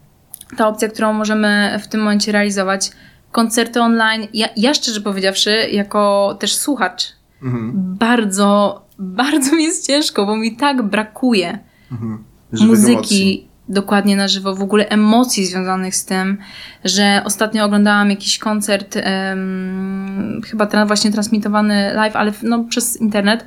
ta 0.57 0.67
opcja, 0.67 0.87
którą 0.87 1.13
możemy 1.13 1.79
w 1.83 1.87
tym 1.87 2.01
momencie 2.01 2.31
realizować. 2.31 2.91
Koncerty 3.31 3.81
online, 3.81 4.27
ja, 4.33 4.47
ja 4.57 4.73
szczerze 4.73 5.01
powiedziawszy, 5.01 5.51
jako 5.71 6.35
też 6.39 6.55
słuchacz, 6.55 7.03
mhm. 7.43 7.73
bardzo, 7.75 8.81
bardzo 8.99 9.55
mi 9.55 9.63
jest 9.63 9.87
ciężko, 9.87 10.25
bo 10.25 10.37
mi 10.37 10.55
tak 10.55 10.81
brakuje 10.83 11.59
mhm. 11.91 12.23
muzyki. 12.51 13.46
Dokładnie 13.69 14.15
na 14.15 14.27
żywo, 14.27 14.55
w 14.55 14.61
ogóle 14.61 14.89
emocji 14.89 15.45
związanych 15.45 15.95
z 15.95 16.05
tym, 16.05 16.37
że 16.85 17.21
ostatnio 17.25 17.65
oglądałam 17.65 18.09
jakiś 18.09 18.37
koncert, 18.37 18.95
um, 18.95 20.41
chyba 20.45 20.65
ten 20.65 20.87
właśnie 20.87 21.11
transmitowany 21.11 21.93
live, 21.93 22.15
ale 22.15 22.31
no, 22.43 22.63
przez 22.63 23.01
internet. 23.01 23.45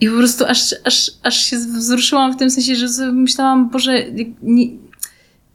I 0.00 0.08
po 0.08 0.16
prostu 0.16 0.44
aż, 0.44 0.74
aż, 0.84 1.10
aż 1.22 1.36
się 1.36 1.56
wzruszyłam 1.56 2.32
w 2.32 2.36
tym 2.36 2.50
sensie, 2.50 2.76
że 2.76 3.12
myślałam, 3.12 3.70
Boże, 3.70 3.98
jak, 3.98 4.28
nie, 4.42 4.66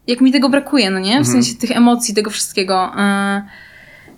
jak 0.07 0.21
mi 0.21 0.31
tego 0.31 0.49
brakuje, 0.49 0.91
no 0.91 0.99
nie? 0.99 1.13
W 1.13 1.17
mhm. 1.17 1.25
sensie 1.25 1.59
tych 1.59 1.71
emocji, 1.71 2.15
tego 2.15 2.29
wszystkiego. 2.29 2.91
E, 2.97 3.41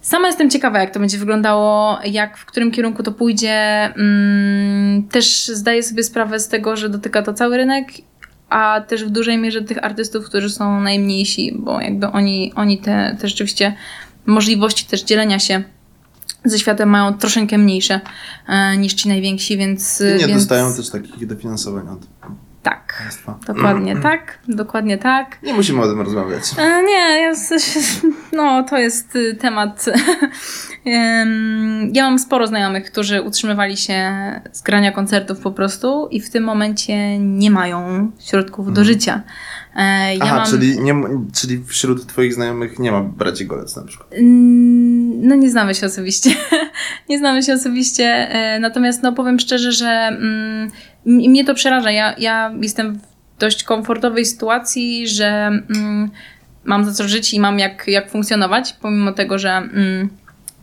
sama 0.01 0.27
jestem 0.27 0.49
ciekawa, 0.49 0.79
jak 0.79 0.93
to 0.93 0.99
będzie 0.99 1.17
wyglądało, 1.17 1.99
jak 2.05 2.37
w 2.37 2.45
którym 2.45 2.71
kierunku 2.71 3.03
to 3.03 3.11
pójdzie. 3.11 3.93
Mm, 3.95 5.07
też 5.07 5.47
zdaję 5.47 5.83
sobie 5.83 6.03
sprawę 6.03 6.39
z 6.39 6.47
tego, 6.47 6.77
że 6.77 6.89
dotyka 6.89 7.21
to 7.21 7.33
cały 7.33 7.57
rynek 7.57 7.87
a 8.51 8.81
też 8.81 9.05
w 9.05 9.09
dużej 9.09 9.37
mierze 9.37 9.61
tych 9.61 9.83
artystów, 9.85 10.25
którzy 10.25 10.49
są 10.49 10.81
najmniejsi, 10.81 11.53
bo 11.59 11.81
jakby 11.81 12.07
oni, 12.07 12.53
oni 12.55 12.77
te, 12.77 13.17
te 13.21 13.27
rzeczywiście 13.27 13.75
możliwości 14.25 14.85
też 14.85 15.03
dzielenia 15.03 15.39
się 15.39 15.63
ze 16.45 16.59
światem 16.59 16.89
mają 16.89 17.13
troszeczkę 17.13 17.57
mniejsze 17.57 18.01
e, 18.47 18.77
niż 18.77 18.93
ci 18.93 19.07
najwięksi, 19.07 19.57
więc... 19.57 20.01
I 20.01 20.03
nie 20.03 20.27
więc... 20.27 20.33
dostają 20.33 20.73
też 20.73 20.89
takich 20.89 21.27
dofinansowań 21.27 21.87
od 21.89 21.99
tak, 22.63 22.97
państwa. 22.99 23.39
dokładnie 23.47 23.97
tak, 23.97 24.37
dokładnie 24.47 24.97
tak. 24.97 25.37
Nie 25.43 25.53
musimy 25.53 25.81
o 25.81 25.87
tym 25.87 26.01
rozmawiać. 26.01 26.43
E, 26.57 26.83
nie, 26.83 27.21
ja, 27.21 27.33
no 28.33 28.63
to 28.63 28.77
jest 28.77 29.15
y, 29.15 29.35
temat 29.35 29.85
Ja 31.93 32.03
mam 32.03 32.19
sporo 32.19 32.47
znajomych, 32.47 32.91
którzy 32.91 33.21
utrzymywali 33.21 33.77
się 33.77 34.11
z 34.51 34.61
grania 34.61 34.91
koncertów 34.91 35.39
po 35.39 35.51
prostu 35.51 36.07
i 36.11 36.21
w 36.21 36.29
tym 36.29 36.43
momencie 36.43 37.19
nie 37.19 37.51
mają 37.51 38.11
środków 38.19 38.65
do 38.65 38.81
mhm. 38.81 38.87
życia. 38.87 39.21
E, 39.75 40.15
ja 40.15 40.23
Aha, 40.23 40.35
mam... 40.35 40.47
czyli, 40.47 40.79
nie, 40.79 40.93
czyli 41.33 41.63
wśród 41.67 42.07
twoich 42.07 42.33
znajomych 42.33 42.79
nie 42.79 42.91
ma 42.91 43.01
braci 43.03 43.45
Golec 43.45 43.75
na 43.75 43.83
przykład? 43.83 44.09
No 45.21 45.35
nie 45.35 45.49
znamy 45.49 45.75
się 45.75 45.85
osobiście. 45.85 46.29
nie 47.09 47.17
znamy 47.17 47.43
się 47.43 47.53
osobiście, 47.53 48.05
e, 48.05 48.59
natomiast 48.59 49.03
no 49.03 49.13
powiem 49.13 49.39
szczerze, 49.39 49.71
że 49.71 49.87
mm, 49.87 50.71
mnie 51.05 51.45
to 51.45 51.53
przeraża. 51.53 51.91
Ja, 51.91 52.15
ja 52.17 52.53
jestem 52.61 52.95
w 52.95 53.01
dość 53.39 53.63
komfortowej 53.63 54.25
sytuacji, 54.25 55.07
że 55.07 55.27
mm, 55.75 56.11
mam 56.63 56.85
za 56.85 56.93
co 56.93 57.07
żyć 57.07 57.33
i 57.33 57.39
mam 57.39 57.59
jak, 57.59 57.87
jak 57.87 58.09
funkcjonować, 58.09 58.73
pomimo 58.73 59.11
tego, 59.11 59.39
że 59.39 59.49
mm, 59.49 60.09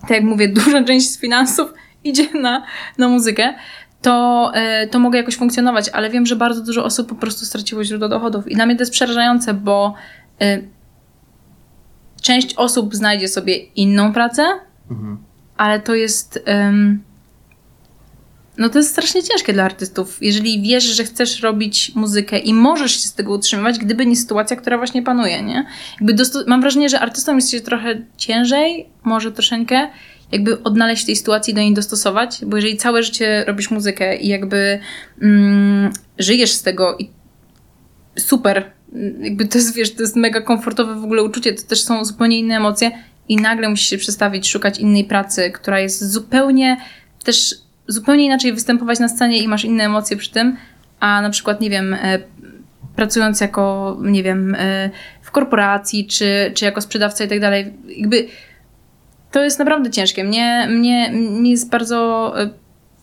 tak 0.01 0.11
jak 0.11 0.25
mówię, 0.25 0.49
duża 0.65 0.85
część 0.85 1.11
z 1.11 1.21
finansów 1.21 1.73
idzie 2.05 2.29
na, 2.35 2.63
na 2.99 3.09
muzykę, 3.09 3.55
to, 4.03 4.51
e, 4.55 4.87
to 4.87 4.99
mogę 4.99 5.19
jakoś 5.19 5.37
funkcjonować, 5.37 5.89
ale 5.89 6.11
wiem, 6.11 6.27
że 6.27 6.37
bardzo 6.37 6.65
dużo 6.65 6.85
osób 6.85 7.09
po 7.09 7.15
prostu 7.15 7.45
straciło 7.45 7.85
źródło 7.85 8.09
dochodów. 8.09 8.49
I 8.49 8.55
dla 8.55 8.67
mnie 8.67 8.77
to 8.77 8.83
jest 8.83 8.93
przerażające, 8.93 9.55
bo 9.55 9.95
y, 10.43 10.69
część 12.23 12.55
osób 12.55 12.95
znajdzie 12.95 13.29
sobie 13.29 13.57
inną 13.57 14.13
pracę, 14.13 14.43
mhm. 14.91 15.19
ale 15.57 15.81
to 15.81 15.95
jest. 15.95 16.37
Y, 16.37 17.08
no 18.59 18.69
to 18.69 18.79
jest 18.79 18.91
strasznie 18.91 19.23
ciężkie 19.23 19.53
dla 19.53 19.65
artystów. 19.65 20.19
Jeżeli 20.21 20.63
wiesz, 20.63 20.85
że 20.85 21.05
chcesz 21.05 21.41
robić 21.41 21.93
muzykę 21.95 22.39
i 22.39 22.55
możesz 22.55 22.93
się 22.93 23.09
z 23.09 23.15
tego 23.15 23.33
utrzymywać, 23.33 23.79
gdyby 23.79 24.07
nie 24.07 24.17
sytuacja, 24.17 24.57
która 24.57 24.79
właśnie 24.79 25.03
panuje, 25.03 25.43
nie? 25.43 25.67
Jakby 26.01 26.23
mam 26.47 26.61
wrażenie, 26.61 26.89
że 26.89 27.01
artystom 27.01 27.37
jest 27.37 27.51
się 27.51 27.61
trochę 27.61 28.03
ciężej, 28.17 28.87
może 29.05 29.33
troszeczkę, 29.33 29.89
jakby 30.33 30.63
odnaleźć 30.63 31.05
tej 31.05 31.17
sytuacji, 31.17 31.55
do 31.55 31.61
niej 31.61 31.75
dostosować, 31.75 32.39
bo 32.47 32.57
jeżeli 32.57 32.77
całe 32.77 33.03
życie 33.03 33.45
robisz 33.47 33.71
muzykę 33.71 34.17
i 34.17 34.29
jakby 34.29 34.79
mm, 35.23 35.93
żyjesz 36.19 36.53
z 36.53 36.63
tego 36.63 36.97
i 36.99 37.11
super, 38.17 38.71
jakby 39.21 39.47
to 39.47 39.59
jest, 39.59 39.75
wiesz, 39.75 39.95
to 39.95 40.03
jest 40.03 40.17
mega 40.17 40.41
komfortowe 40.41 40.95
w 40.95 41.05
ogóle 41.05 41.23
uczucie, 41.23 41.53
to 41.53 41.63
też 41.63 41.83
są 41.83 42.05
zupełnie 42.05 42.39
inne 42.39 42.57
emocje 42.57 42.91
i 43.29 43.37
nagle 43.37 43.69
musisz 43.69 43.89
się 43.89 43.99
przestawić, 43.99 44.49
szukać 44.49 44.79
innej 44.79 45.05
pracy, 45.05 45.51
która 45.51 45.81
jest 45.81 46.13
zupełnie 46.13 46.77
też 47.25 47.55
zupełnie 47.89 48.25
inaczej 48.25 48.53
występować 48.53 48.99
na 48.99 49.09
scenie 49.09 49.39
i 49.39 49.49
masz 49.49 49.65
inne 49.65 49.85
emocje 49.85 50.17
przy 50.17 50.31
tym, 50.31 50.57
a 51.01 51.23
na 51.23 51.31
przykład, 51.31 51.61
nie 51.61 51.71
wiem, 51.71 51.95
e, 51.95 52.19
pracując 52.97 53.41
jako, 53.41 53.97
nie 54.03 54.23
wiem, 54.23 54.57
e, 54.59 54.91
w 55.23 55.31
korporacji, 55.31 56.07
czy, 56.07 56.53
czy 56.55 56.65
jako 56.65 56.81
sprzedawca 56.81 57.25
i 57.25 57.29
tak 57.29 57.41
dalej, 57.41 57.73
jakby 57.97 58.27
to 59.31 59.43
jest 59.45 59.59
naprawdę 59.59 59.91
ciężkie. 59.91 60.25
Mnie, 60.25 60.67
mnie, 60.71 61.11
mnie 61.11 61.51
jest 61.51 61.71
bardzo 61.71 62.33
e, 62.43 62.51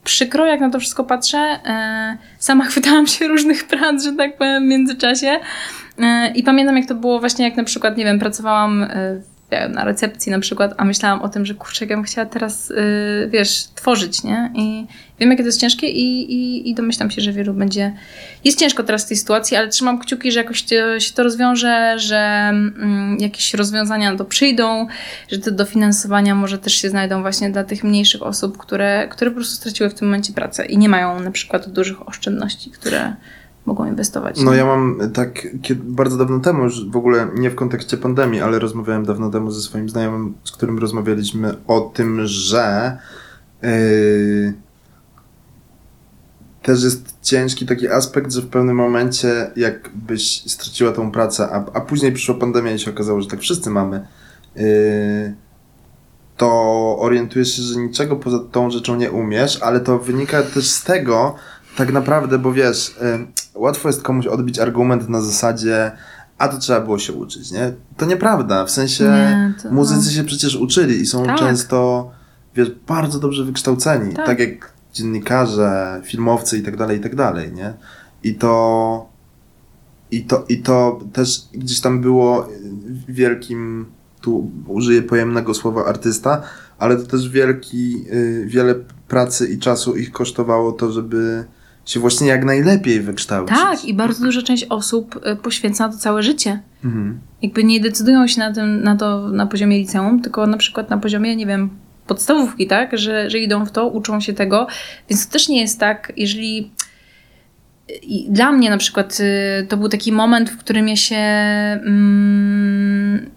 przykro, 0.03 0.45
jak 0.45 0.59
na 0.59 0.69
to 0.69 0.79
wszystko 0.79 1.03
patrzę. 1.03 1.59
Sama 2.39 2.65
chwytałam 2.69 3.07
się 3.07 3.27
różnych 3.27 3.67
prac, 3.67 4.03
że 4.03 4.13
tak 4.13 4.37
powiem, 4.37 4.63
w 4.63 4.67
międzyczasie. 4.67 5.39
I 6.35 6.43
pamiętam, 6.43 6.77
jak 6.77 6.85
to 6.85 6.95
było 6.95 7.19
właśnie, 7.19 7.45
jak 7.45 7.57
na 7.57 7.63
przykład, 7.63 7.97
nie 7.97 8.05
wiem, 8.05 8.19
pracowałam 8.19 8.87
w 9.21 9.34
na 9.69 9.83
recepcji 9.83 10.31
na 10.31 10.39
przykład, 10.39 10.73
a 10.77 10.85
myślałam 10.85 11.21
o 11.21 11.29
tym, 11.29 11.45
że 11.45 11.53
kurczę, 11.53 11.85
ja 11.85 11.95
bym 11.95 12.03
chciała 12.03 12.25
teraz, 12.27 12.69
yy, 12.69 13.29
wiesz, 13.29 13.63
tworzyć, 13.75 14.23
nie? 14.23 14.51
I 14.55 14.87
wiem, 15.19 15.31
jakie 15.31 15.43
to 15.43 15.47
jest 15.47 15.61
ciężkie 15.61 15.87
i, 15.87 16.33
i, 16.33 16.69
i 16.69 16.75
domyślam 16.75 17.11
się, 17.11 17.21
że 17.21 17.33
wielu 17.33 17.53
będzie... 17.53 17.93
Jest 18.43 18.59
ciężko 18.59 18.83
teraz 18.83 19.05
w 19.05 19.07
tej 19.07 19.17
sytuacji, 19.17 19.57
ale 19.57 19.67
trzymam 19.67 19.99
kciuki, 19.99 20.31
że 20.31 20.39
jakoś 20.39 20.65
się 20.99 21.13
to 21.15 21.23
rozwiąże, 21.23 21.99
że 21.99 22.17
mm, 22.17 23.17
jakieś 23.19 23.53
rozwiązania 23.53 24.11
na 24.11 24.17
to 24.17 24.25
przyjdą, 24.25 24.87
że 25.31 25.39
te 25.39 25.51
dofinansowania 25.51 26.35
może 26.35 26.57
też 26.57 26.73
się 26.73 26.89
znajdą 26.89 27.21
właśnie 27.21 27.49
dla 27.49 27.63
tych 27.63 27.83
mniejszych 27.83 28.23
osób, 28.23 28.57
które, 28.57 29.07
które 29.11 29.31
po 29.31 29.35
prostu 29.35 29.55
straciły 29.55 29.89
w 29.89 29.93
tym 29.93 30.07
momencie 30.07 30.33
pracę 30.33 30.65
i 30.65 30.77
nie 30.77 30.89
mają 30.89 31.19
na 31.19 31.31
przykład 31.31 31.69
dużych 31.69 32.07
oszczędności, 32.07 32.71
które 32.71 33.15
mogą 33.65 33.85
inwestować. 33.85 34.41
No 34.41 34.53
ja 34.53 34.65
mam 34.65 34.99
tak 35.13 35.47
bardzo 35.75 36.17
dawno 36.17 36.39
temu, 36.39 36.63
już 36.63 36.89
w 36.89 36.95
ogóle 36.95 37.27
nie 37.35 37.49
w 37.49 37.55
kontekście 37.55 37.97
pandemii, 37.97 38.41
ale 38.41 38.59
rozmawiałem 38.59 39.05
dawno 39.05 39.29
temu 39.29 39.51
ze 39.51 39.61
swoim 39.61 39.89
znajomym, 39.89 40.33
z 40.43 40.51
którym 40.51 40.79
rozmawialiśmy 40.79 41.55
o 41.67 41.81
tym, 41.81 42.19
że 42.25 42.97
yy, 43.61 44.53
też 46.61 46.83
jest 46.83 47.15
ciężki 47.21 47.65
taki 47.65 47.87
aspekt, 47.87 48.31
że 48.31 48.41
w 48.41 48.47
pewnym 48.47 48.75
momencie 48.75 49.51
jakbyś 49.55 50.51
straciła 50.51 50.91
tą 50.91 51.11
pracę, 51.11 51.49
a, 51.51 51.65
a 51.73 51.81
później 51.81 52.11
przyszła 52.11 52.35
pandemia 52.35 52.71
i 52.71 52.79
się 52.79 52.91
okazało, 52.91 53.21
że 53.21 53.27
tak 53.27 53.39
wszyscy 53.39 53.69
mamy, 53.69 54.07
yy, 54.55 55.35
to 56.37 56.49
orientujesz 56.99 57.55
się, 57.55 57.61
że 57.61 57.79
niczego 57.79 58.15
poza 58.15 58.39
tą 58.51 58.71
rzeczą 58.71 58.95
nie 58.95 59.11
umiesz, 59.11 59.61
ale 59.61 59.79
to 59.79 59.99
wynika 59.99 60.43
też 60.43 60.69
z 60.69 60.83
tego, 60.83 61.35
tak 61.75 61.93
naprawdę, 61.93 62.39
bo 62.39 62.53
wiesz, 62.53 62.95
łatwo 63.55 63.89
jest 63.89 64.01
komuś 64.01 64.27
odbić 64.27 64.59
argument 64.59 65.09
na 65.09 65.21
zasadzie, 65.21 65.91
a 66.37 66.47
to 66.47 66.57
trzeba 66.57 66.81
było 66.81 66.99
się 66.99 67.13
uczyć, 67.13 67.51
nie? 67.51 67.73
To 67.97 68.05
nieprawda, 68.05 68.65
w 68.65 68.71
sensie 68.71 69.03
nie, 69.03 69.53
to, 69.63 69.71
muzycy 69.71 70.05
no. 70.05 70.11
się 70.11 70.23
przecież 70.23 70.55
uczyli 70.55 71.01
i 71.01 71.05
są 71.05 71.25
tak. 71.25 71.39
często, 71.39 72.11
wiesz, 72.55 72.71
bardzo 72.87 73.19
dobrze 73.19 73.43
wykształceni, 73.43 74.13
tak. 74.13 74.25
tak 74.25 74.39
jak 74.39 74.73
dziennikarze, 74.93 76.01
filmowcy 76.05 76.57
i 76.57 76.61
tak 76.61 76.77
dalej, 76.77 76.97
i 76.97 77.01
tak 77.01 77.15
dalej, 77.15 77.53
nie? 77.53 77.73
I 78.23 78.35
to, 78.35 79.09
i 80.11 80.23
to, 80.23 80.45
i 80.49 80.61
to 80.61 80.99
też 81.13 81.43
gdzieś 81.53 81.81
tam 81.81 82.01
było 82.01 82.47
wielkim, 83.07 83.85
tu 84.21 84.51
użyję 84.67 85.01
pojemnego 85.01 85.53
słowa 85.53 85.85
artysta, 85.85 86.41
ale 86.79 86.97
to 86.97 87.03
też 87.03 87.29
wielki, 87.29 88.05
y, 88.13 88.45
wiele 88.47 88.75
pracy 89.07 89.47
i 89.47 89.59
czasu 89.59 89.95
ich 89.95 90.11
kosztowało 90.11 90.71
to, 90.71 90.91
żeby 90.91 91.45
się 91.85 91.99
właśnie 91.99 92.27
jak 92.27 92.45
najlepiej 92.45 93.01
wykształcić. 93.01 93.57
Tak, 93.57 93.85
i 93.85 93.93
bardzo 93.93 94.25
duża 94.25 94.41
część 94.41 94.63
osób 94.63 95.21
y, 95.27 95.35
poświęca 95.35 95.89
to 95.89 95.97
całe 95.97 96.23
życie. 96.23 96.59
Mhm. 96.83 97.19
Jakby 97.41 97.63
nie 97.63 97.79
decydują 97.79 98.27
się 98.27 98.39
na, 98.39 98.53
tym, 98.53 98.83
na 98.83 98.95
to 98.95 99.29
na 99.29 99.45
poziomie 99.45 99.77
liceum, 99.77 100.21
tylko 100.21 100.47
na 100.47 100.57
przykład 100.57 100.89
na 100.89 100.97
poziomie, 100.97 101.35
nie 101.35 101.45
wiem, 101.45 101.69
podstawówki, 102.07 102.67
tak? 102.67 102.97
Że, 102.97 103.29
że 103.29 103.39
idą 103.39 103.65
w 103.65 103.71
to, 103.71 103.87
uczą 103.87 104.19
się 104.19 104.33
tego. 104.33 104.67
Więc 105.09 105.27
to 105.27 105.33
też 105.33 105.49
nie 105.49 105.61
jest 105.61 105.79
tak, 105.79 106.13
jeżeli. 106.17 106.71
I 108.01 108.27
dla 108.29 108.51
mnie 108.51 108.69
na 108.69 108.77
przykład 108.77 109.17
y, 109.19 109.67
to 109.67 109.77
był 109.77 109.89
taki 109.89 110.11
moment, 110.11 110.49
w 110.49 110.57
którym 110.57 110.87
ja 110.87 110.95
się. 110.95 111.15
Mm, 111.85 113.29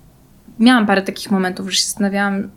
miałam 0.58 0.86
parę 0.86 1.02
takich 1.02 1.30
momentów, 1.30 1.70
że 1.70 1.76
się 1.76 1.84
zastanawiałam. 1.84 2.50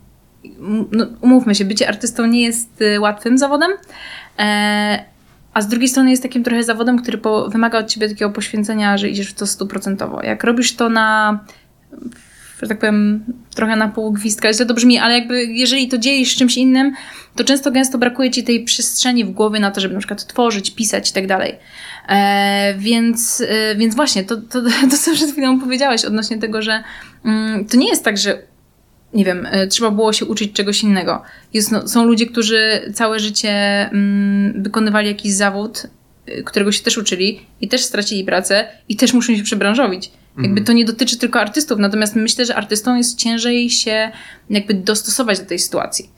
No, 0.91 1.05
umówmy 1.21 1.55
się, 1.55 1.65
bycie 1.65 1.89
artystą 1.89 2.25
nie 2.25 2.41
jest 2.41 2.81
y, 2.81 2.99
łatwym 2.99 3.37
zawodem. 3.37 3.71
E, 4.39 5.10
a 5.53 5.61
z 5.61 5.67
drugiej 5.67 5.89
strony 5.89 6.11
jest 6.11 6.23
takim 6.23 6.43
trochę 6.43 6.63
zawodem, 6.63 7.01
który 7.01 7.17
po, 7.17 7.49
wymaga 7.49 7.79
od 7.79 7.87
ciebie 7.87 8.09
takiego 8.09 8.31
poświęcenia, 8.31 8.97
że 8.97 9.09
idziesz 9.09 9.27
w 9.27 9.33
to 9.33 9.47
stuprocentowo. 9.47 10.23
Jak 10.23 10.43
robisz 10.43 10.75
to 10.75 10.89
na, 10.89 11.39
że 12.61 12.67
tak 12.67 12.79
powiem, 12.79 13.25
trochę 13.55 13.75
na 13.75 13.87
pół 13.87 14.11
gwizdka, 14.11 14.53
źle 14.53 14.65
to 14.65 14.73
brzmi, 14.73 14.99
ale 14.99 15.13
jakby 15.13 15.45
jeżeli 15.45 15.87
to 15.87 15.97
dzielisz 15.97 16.35
z 16.35 16.37
czymś 16.37 16.57
innym, 16.57 16.93
to 17.35 17.43
często 17.43 17.71
gęsto 17.71 17.97
brakuje 17.97 18.31
ci 18.31 18.43
tej 18.43 18.63
przestrzeni 18.63 19.25
w 19.25 19.31
głowie 19.31 19.59
na 19.59 19.71
to, 19.71 19.81
żeby 19.81 19.93
na 19.93 19.99
przykład 19.99 20.27
tworzyć, 20.27 20.71
pisać 20.71 21.09
i 21.09 21.13
tak 21.13 21.27
dalej. 21.27 21.55
E, 22.07 22.73
więc, 22.77 23.43
e, 23.47 23.75
więc 23.75 23.95
właśnie, 23.95 24.23
to, 24.23 24.37
to, 24.37 24.61
to 24.91 24.97
co 24.97 25.13
przed 25.13 25.31
chwilą 25.31 25.59
powiedziałeś 25.59 26.05
odnośnie 26.05 26.37
tego, 26.37 26.61
że 26.61 26.83
mm, 27.25 27.65
to 27.65 27.77
nie 27.77 27.89
jest 27.89 28.05
tak, 28.05 28.17
że 28.17 28.50
nie 29.13 29.25
wiem, 29.25 29.47
e, 29.51 29.67
trzeba 29.67 29.91
było 29.91 30.13
się 30.13 30.25
uczyć 30.25 30.53
czegoś 30.53 30.83
innego. 30.83 31.21
Jest, 31.53 31.71
no, 31.71 31.87
są 31.87 32.05
ludzie, 32.05 32.25
którzy 32.25 32.91
całe 32.93 33.19
życie 33.19 33.51
mm, 33.91 34.63
wykonywali 34.63 35.07
jakiś 35.07 35.33
zawód, 35.33 35.87
y, 36.29 36.43
którego 36.43 36.71
się 36.71 36.83
też 36.83 36.97
uczyli 36.97 37.39
i 37.61 37.67
też 37.67 37.83
stracili 37.83 38.23
pracę 38.23 38.67
i 38.89 38.95
też 38.95 39.13
muszą 39.13 39.35
się 39.35 39.43
przebranżowić. 39.43 40.11
Jakby 40.37 40.49
Mhm. 40.49 40.65
to 40.65 40.73
nie 40.73 40.85
dotyczy 40.85 41.17
tylko 41.17 41.39
artystów, 41.39 41.79
natomiast 41.79 42.15
myślę, 42.15 42.45
że 42.45 42.55
artystom 42.55 42.97
jest 42.97 43.17
ciężej 43.17 43.69
się 43.69 44.11
jakby 44.49 44.73
dostosować 44.73 45.39
do 45.39 45.45
tej 45.45 45.59
sytuacji. 45.59 46.09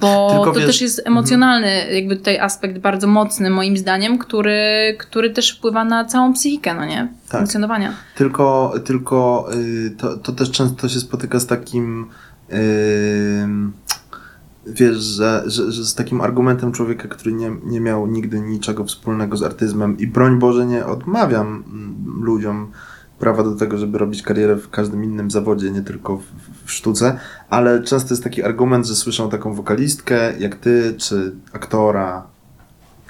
Bo 0.00 0.30
Tylko 0.32 0.52
to 0.52 0.58
wiesz- 0.58 0.66
też 0.66 0.80
jest 0.80 1.02
emocjonalny, 1.04 1.92
jakby 1.92 2.16
tutaj 2.16 2.38
aspekt 2.38 2.78
bardzo 2.78 3.06
mocny, 3.06 3.50
moim 3.50 3.76
zdaniem, 3.76 4.18
który, 4.18 4.96
który 4.98 5.30
też 5.30 5.56
wpływa 5.56 5.84
na 5.84 6.04
całą 6.04 6.32
psychikę, 6.32 6.74
no 6.74 6.84
nie? 6.84 7.08
Tak. 7.28 7.40
Funkcjonowania. 7.40 7.94
Tylko, 8.14 8.74
tylko 8.84 9.48
y, 9.54 9.90
to, 9.98 10.16
to 10.16 10.32
też 10.32 10.50
często 10.50 10.88
się 10.88 11.00
spotyka 11.00 11.40
z 11.40 11.46
takim 11.46 12.06
y, 12.52 13.46
wiesz, 14.66 14.96
że, 14.96 15.42
że, 15.46 15.72
że 15.72 15.84
z 15.84 15.94
takim 15.94 16.20
argumentem 16.20 16.72
człowieka, 16.72 17.08
który 17.08 17.32
nie, 17.32 17.50
nie 17.64 17.80
miał 17.80 18.06
nigdy 18.06 18.40
niczego 18.40 18.84
wspólnego 18.84 19.36
z 19.36 19.42
artyzmem 19.42 19.98
i 19.98 20.06
broń 20.06 20.38
Boże 20.38 20.66
nie 20.66 20.86
odmawiam 20.86 21.64
mm, 21.66 22.24
ludziom 22.24 22.70
prawa 23.22 23.42
do 23.42 23.54
tego, 23.54 23.78
żeby 23.78 23.98
robić 23.98 24.22
karierę 24.22 24.56
w 24.56 24.70
każdym 24.70 25.04
innym 25.04 25.30
zawodzie, 25.30 25.70
nie 25.70 25.82
tylko 25.82 26.16
w, 26.16 26.22
w 26.64 26.72
sztuce, 26.72 27.18
ale 27.50 27.82
często 27.82 28.14
jest 28.14 28.24
taki 28.24 28.42
argument, 28.42 28.86
że 28.86 28.94
słyszą 28.94 29.30
taką 29.30 29.54
wokalistkę 29.54 30.38
jak 30.38 30.56
ty, 30.56 30.94
czy 30.98 31.32
aktora, 31.52 32.26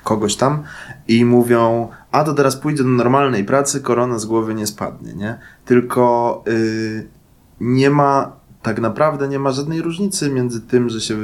kogoś 0.05 0.37
tam 0.37 0.63
i 1.09 1.25
mówią, 1.25 1.89
a 2.11 2.25
to 2.25 2.35
teraz 2.35 2.57
pójdzie 2.57 2.83
do 2.83 2.89
normalnej 2.89 3.45
pracy, 3.45 3.81
korona 3.81 4.19
z 4.19 4.27
głowy 4.27 4.55
nie 4.55 4.67
spadnie, 4.67 5.15
nie? 5.15 5.39
Tylko 5.65 6.45
y, 6.49 7.09
nie 7.61 7.91
ma, 7.91 8.33
tak 8.63 8.81
naprawdę 8.81 9.29
nie 9.29 9.39
ma 9.39 9.51
żadnej 9.51 9.83
różnicy 9.83 10.31
między 10.31 10.61
tym, 10.61 10.89
że 10.89 11.01
się 11.01 11.17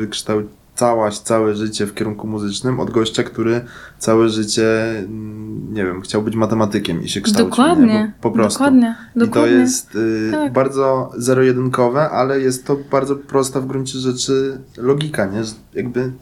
wykształcałaś 0.78 1.18
całe 1.18 1.54
życie 1.54 1.86
w 1.86 1.94
kierunku 1.94 2.26
muzycznym 2.26 2.80
od 2.80 2.90
gościa, 2.90 3.22
który 3.22 3.60
całe 3.98 4.28
życie, 4.28 4.98
mm, 4.98 5.74
nie 5.74 5.84
wiem, 5.84 6.00
chciał 6.00 6.22
być 6.22 6.36
matematykiem 6.36 7.02
i 7.02 7.08
się 7.08 7.20
kształcił. 7.20 7.50
Dokładnie. 7.50 7.86
Nie? 7.86 8.12
Po, 8.20 8.30
prostu. 8.30 8.58
Dokładnie. 8.58 8.96
I 9.16 9.18
to 9.20 9.26
dokładnie. 9.26 9.56
jest 9.56 9.94
y, 9.94 10.28
Tak. 10.32 10.52
bardzo 10.52 11.12
zero-jedynkowe, 11.16 12.10
ale 12.10 12.40
jest 12.40 12.66
to 12.66 12.76
bardzo 12.90 13.16
prosta 13.16 13.60
w 13.60 13.66
gruncie 13.66 13.98
rzeczy 13.98 14.58
logika, 14.76 15.26
nie? 15.26 15.44
Że 15.44 15.52
jakby 15.74 16.12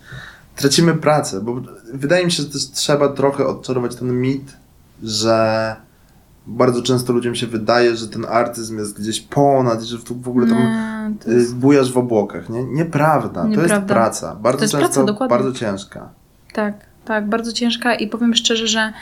tracimy 0.56 0.94
pracę, 0.94 1.40
bo 1.40 1.60
wydaje 1.94 2.24
mi 2.24 2.32
się, 2.32 2.42
że 2.42 2.48
też 2.48 2.70
trzeba 2.70 3.08
trochę 3.08 3.46
odczarować 3.46 3.96
ten 3.96 4.20
mit, 4.20 4.56
że 5.02 5.76
bardzo 6.46 6.82
często 6.82 7.12
ludziom 7.12 7.34
się 7.34 7.46
wydaje, 7.46 7.96
że 7.96 8.08
ten 8.08 8.26
artyzm 8.28 8.78
jest 8.78 9.00
gdzieś 9.00 9.20
ponad, 9.20 9.82
że 9.82 9.98
tu 9.98 10.14
w 10.14 10.28
ogóle 10.28 10.46
tam 10.46 10.58
Nie, 10.58 11.14
to 11.24 11.30
y, 11.30 11.34
jest... 11.34 11.56
bujasz 11.56 11.92
w 11.92 11.98
obłokach, 11.98 12.48
nie? 12.48 12.64
Nieprawda. 12.64 13.42
To 13.42 13.48
jest 13.48 13.60
Nieprawda. 13.60 13.94
praca. 13.94 14.34
Bardzo 14.34 14.58
To 14.58 14.64
jest 14.64 14.72
często 14.72 14.88
praca, 14.88 15.04
dokładnie. 15.04 15.36
bardzo 15.36 15.52
ciężka. 15.58 16.08
Tak, 16.52 16.74
tak, 17.04 17.28
bardzo 17.28 17.52
ciężka 17.52 17.94
i 17.94 18.06
powiem 18.08 18.34
szczerze, 18.34 18.66
że 18.66 18.92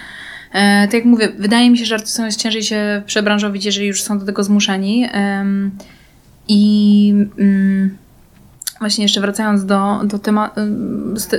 e, 0.52 0.84
tak 0.84 0.94
jak 0.94 1.04
mówię, 1.04 1.28
wydaje 1.38 1.70
mi 1.70 1.78
się, 1.78 1.84
że 1.84 1.94
artystom 1.94 2.26
jest 2.26 2.38
ciężej 2.40 2.62
się 2.62 3.02
przebranżowić, 3.06 3.64
jeżeli 3.64 3.86
już 3.86 4.02
są 4.02 4.18
do 4.18 4.26
tego 4.26 4.44
zmuszeni. 4.44 5.08
Em, 5.12 5.70
I 6.48 7.14
mm, 7.38 7.96
właśnie 8.84 9.04
jeszcze 9.04 9.20
wracając 9.20 9.64
do, 9.66 10.00
do 10.04 10.18
tematu, 10.18 10.60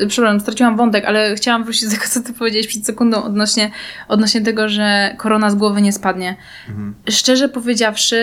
przepraszam, 0.08 0.40
straciłam 0.40 0.78
wątek, 0.78 1.06
ale 1.06 1.36
chciałam 1.36 1.64
wrócić 1.64 1.86
do 1.86 1.92
tego, 1.92 2.04
co 2.10 2.22
ty 2.22 2.34
powiedziałeś 2.34 2.68
przed 2.68 2.86
sekundą 2.86 3.24
odnośnie, 3.24 3.72
odnośnie 4.08 4.42
tego, 4.42 4.70
że 4.70 5.16
korona 5.18 5.50
z 5.50 5.56
głowy 5.56 5.82
nie 5.82 5.94
spadnie. 5.94 6.36
Mhm. 6.70 6.96
Szczerze 7.10 7.50
powiedziawszy, 7.50 8.16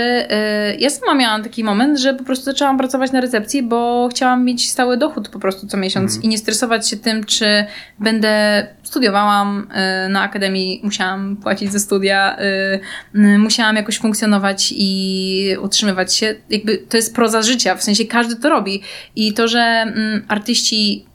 y, 0.72 0.76
ja 0.78 0.90
sama 0.90 1.14
miałam 1.14 1.42
taki 1.42 1.64
moment, 1.64 1.98
że 1.98 2.14
po 2.14 2.24
prostu 2.24 2.44
zaczęłam 2.44 2.78
pracować 2.78 3.12
na 3.12 3.20
recepcji, 3.20 3.62
bo 3.62 4.08
chciałam 4.10 4.44
mieć 4.44 4.70
stały 4.70 4.96
dochód 4.96 5.28
po 5.28 5.38
prostu 5.38 5.66
co 5.66 5.76
miesiąc 5.76 6.12
Mhm. 6.12 6.22
i 6.22 6.28
nie 6.28 6.38
stresować 6.38 6.88
się 6.88 6.96
tym, 6.96 7.24
czy 7.24 7.64
będę 7.98 8.66
studiowałam 8.82 9.66
y, 10.06 10.08
na 10.08 10.22
akademii, 10.22 10.80
musiałam 10.84 11.36
płacić 11.36 11.72
za 11.72 11.78
studia, 11.78 12.36
y, 13.14 13.38
musiałam 13.38 13.76
jakoś 13.76 13.98
funkcjonować 13.98 14.74
i 14.76 15.56
utrzymywać 15.60 16.14
się. 16.14 16.34
Jakby 16.50 16.78
to 16.78 16.96
jest 16.96 17.14
proza 17.14 17.42
życia, 17.42 17.74
w 17.74 17.82
sensie 17.82 18.04
każdy 18.04 18.36
to 18.36 18.48
robi. 18.48 18.82
I 19.16 19.32
to, 19.32 19.48
że 19.48 19.60
mm, 19.60 20.24
artyści 20.28 21.06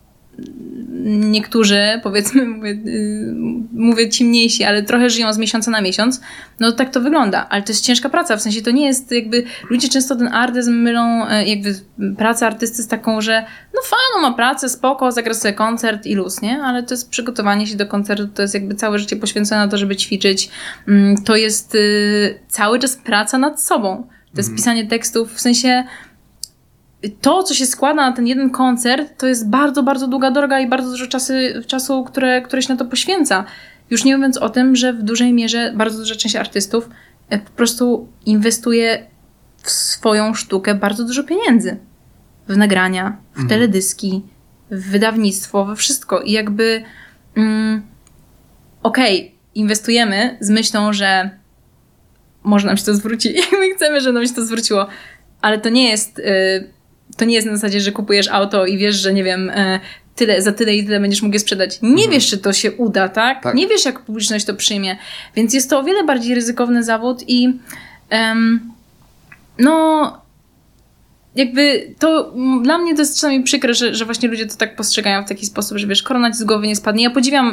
niektórzy, 1.06 2.00
powiedzmy, 2.04 2.46
mówię, 2.56 2.72
y, 2.72 3.34
mówię 3.74 4.10
ci 4.10 4.26
mniejsi, 4.26 4.64
ale 4.64 4.84
trochę 4.84 5.10
żyją 5.10 5.34
z 5.34 5.38
miesiąca 5.38 5.72
na 5.72 5.82
miesiąc, 5.82 6.22
no 6.60 6.72
tak 6.72 6.90
to 6.90 7.02
wygląda, 7.02 7.50
ale 7.50 7.64
to 7.64 7.72
jest 7.72 7.86
ciężka 7.86 8.10
praca, 8.10 8.38
w 8.38 8.42
sensie 8.42 8.62
to 8.62 8.72
nie 8.72 8.86
jest 8.86 9.12
jakby, 9.12 9.44
ludzie 9.70 9.90
często 9.90 10.16
ten 10.16 10.28
artyzm 10.28 10.74
mylą 10.74 11.28
e, 11.28 11.46
jakby 11.46 11.76
pracę 12.18 12.48
artysty 12.48 12.84
z 12.84 12.88
taką, 12.88 13.22
że 13.22 13.46
no 13.74 13.82
fajno 13.84 14.30
ma 14.30 14.36
pracę, 14.36 14.70
spoko, 14.70 15.12
zagra 15.12 15.34
sobie 15.34 15.54
koncert 15.54 16.06
i 16.06 16.16
luz, 16.16 16.42
nie? 16.42 16.62
Ale 16.64 16.84
to 16.84 16.94
jest 16.94 17.10
przygotowanie 17.10 17.68
się 17.68 17.78
do 17.78 17.88
koncertu, 17.88 18.28
to 18.28 18.42
jest 18.42 18.54
jakby 18.54 18.76
całe 18.76 19.00
życie 19.00 19.16
poświęcone 19.16 19.66
na 19.66 19.72
to, 19.72 19.78
żeby 19.78 19.96
ćwiczyć, 19.96 20.50
Mm, 20.88 21.24
to 21.24 21.36
jest 21.36 21.76
y, 21.76 22.40
cały 22.48 22.80
czas 22.80 22.96
praca 22.96 23.38
nad 23.38 23.62
sobą, 23.62 24.08
to 24.34 24.38
jest 24.38 24.56
pisanie 24.56 24.88
tekstów, 24.88 25.34
w 25.34 25.42
sensie 25.42 25.84
to, 27.22 27.44
co 27.44 27.54
się 27.54 27.66
składa 27.66 28.10
na 28.10 28.16
ten 28.16 28.28
jeden 28.28 28.50
koncert, 28.50 29.18
to 29.18 29.28
jest 29.28 29.50
bardzo, 29.50 29.84
bardzo 29.84 30.08
długa 30.08 30.32
droga 30.32 30.60
i 30.60 30.68
bardzo 30.68 30.90
dużo 30.90 31.08
czasy, 31.08 31.64
czasu, 31.68 32.04
które, 32.04 32.42
które 32.42 32.62
się 32.62 32.74
na 32.74 32.80
to 32.80 32.86
poświęca. 32.86 33.46
Już 33.90 34.04
nie 34.04 34.18
mówiąc 34.18 34.38
o 34.38 34.50
tym, 34.50 34.76
że 34.76 34.94
w 34.94 35.04
dużej 35.04 35.34
mierze 35.34 35.74
bardzo 35.76 35.98
duża 35.98 36.16
część 36.16 36.36
artystów 36.36 36.90
e, 37.30 37.40
po 37.40 37.50
prostu 37.50 38.08
inwestuje 38.26 39.08
w 39.58 39.72
swoją 39.72 40.34
sztukę 40.34 40.76
bardzo 40.76 41.04
dużo 41.04 41.24
pieniędzy. 41.24 41.78
W 42.48 42.58
nagrania, 42.58 43.18
w 43.36 43.50
teledyski, 43.50 44.22
w 44.72 44.92
wydawnictwo, 44.92 45.66
we 45.66 45.76
wszystko. 45.76 46.22
I 46.22 46.32
jakby 46.32 46.84
mm, 47.36 47.82
okej, 48.84 49.36
inwestujemy 49.56 50.38
z 50.40 50.50
myślą, 50.50 50.94
że 50.94 51.30
może 52.44 52.68
nam 52.68 52.78
się 52.78 52.84
to 52.84 52.94
zwróci. 52.94 53.36
My 53.60 53.76
chcemy, 53.76 54.02
żeby 54.02 54.14
nam 54.14 54.28
się 54.28 54.34
to 54.34 54.46
zwróciło. 54.46 54.88
Ale 55.42 55.60
to 55.60 55.70
nie 55.70 55.90
jest, 55.90 56.20
y, 56.20 56.24
to 57.18 57.26
nie 57.26 57.36
jest 57.36 57.48
na 57.48 57.56
zasadzie, 57.56 57.80
że 57.80 57.92
kupujesz 57.92 58.28
auto 58.28 58.66
i 58.66 58.78
wiesz, 58.78 58.96
że 58.96 59.14
nie 59.14 59.24
wiem, 59.24 59.50
y, 59.50 59.80
tyle, 60.16 60.42
za 60.42 60.52
tyle 60.52 60.76
i 60.76 60.86
tyle 60.86 61.00
będziesz 61.00 61.22
mógł 61.22 61.34
je 61.34 61.40
sprzedać. 61.40 61.80
Nie 61.82 62.10
wiesz, 62.10 62.30
czy 62.30 62.38
to 62.38 62.54
się 62.54 62.72
uda, 62.72 63.10
tak? 63.10 63.44
Tak. 63.44 63.56
Nie 63.56 63.68
wiesz, 63.68 63.86
jak 63.86 64.00
publiczność 64.00 64.46
to 64.46 64.54
przyjmie. 64.54 64.98
Więc 65.36 65.54
jest 65.54 65.70
to 65.70 65.80
o 65.80 65.84
wiele 65.84 66.04
bardziej 66.04 66.36
ryzykowny 66.36 66.84
zawód 66.84 67.24
i 67.28 67.54
em, 68.10 68.74
no 69.60 70.27
jakby 71.38 71.94
to 72.00 72.34
mm, 72.36 72.64
dla 72.64 72.78
mnie 72.78 72.96
to 72.96 73.02
jest 73.02 73.16
czasami 73.16 73.44
przykre, 73.44 73.74
że, 73.74 73.96
że 73.96 74.06
właśnie 74.06 74.30
ludzie 74.30 74.46
to 74.46 74.56
tak 74.56 74.76
postrzegają 74.76 75.24
w 75.24 75.30
taki 75.30 75.46
sposób, 75.46 75.78
że 75.78 75.88
wiesz, 75.88 76.04
korona 76.04 76.32
ci 76.32 76.38
z 76.38 76.44
głowy 76.44 76.68
nie 76.68 76.76
spadnie. 76.76 77.04
Ja 77.04 77.10
podziwiam 77.10 77.48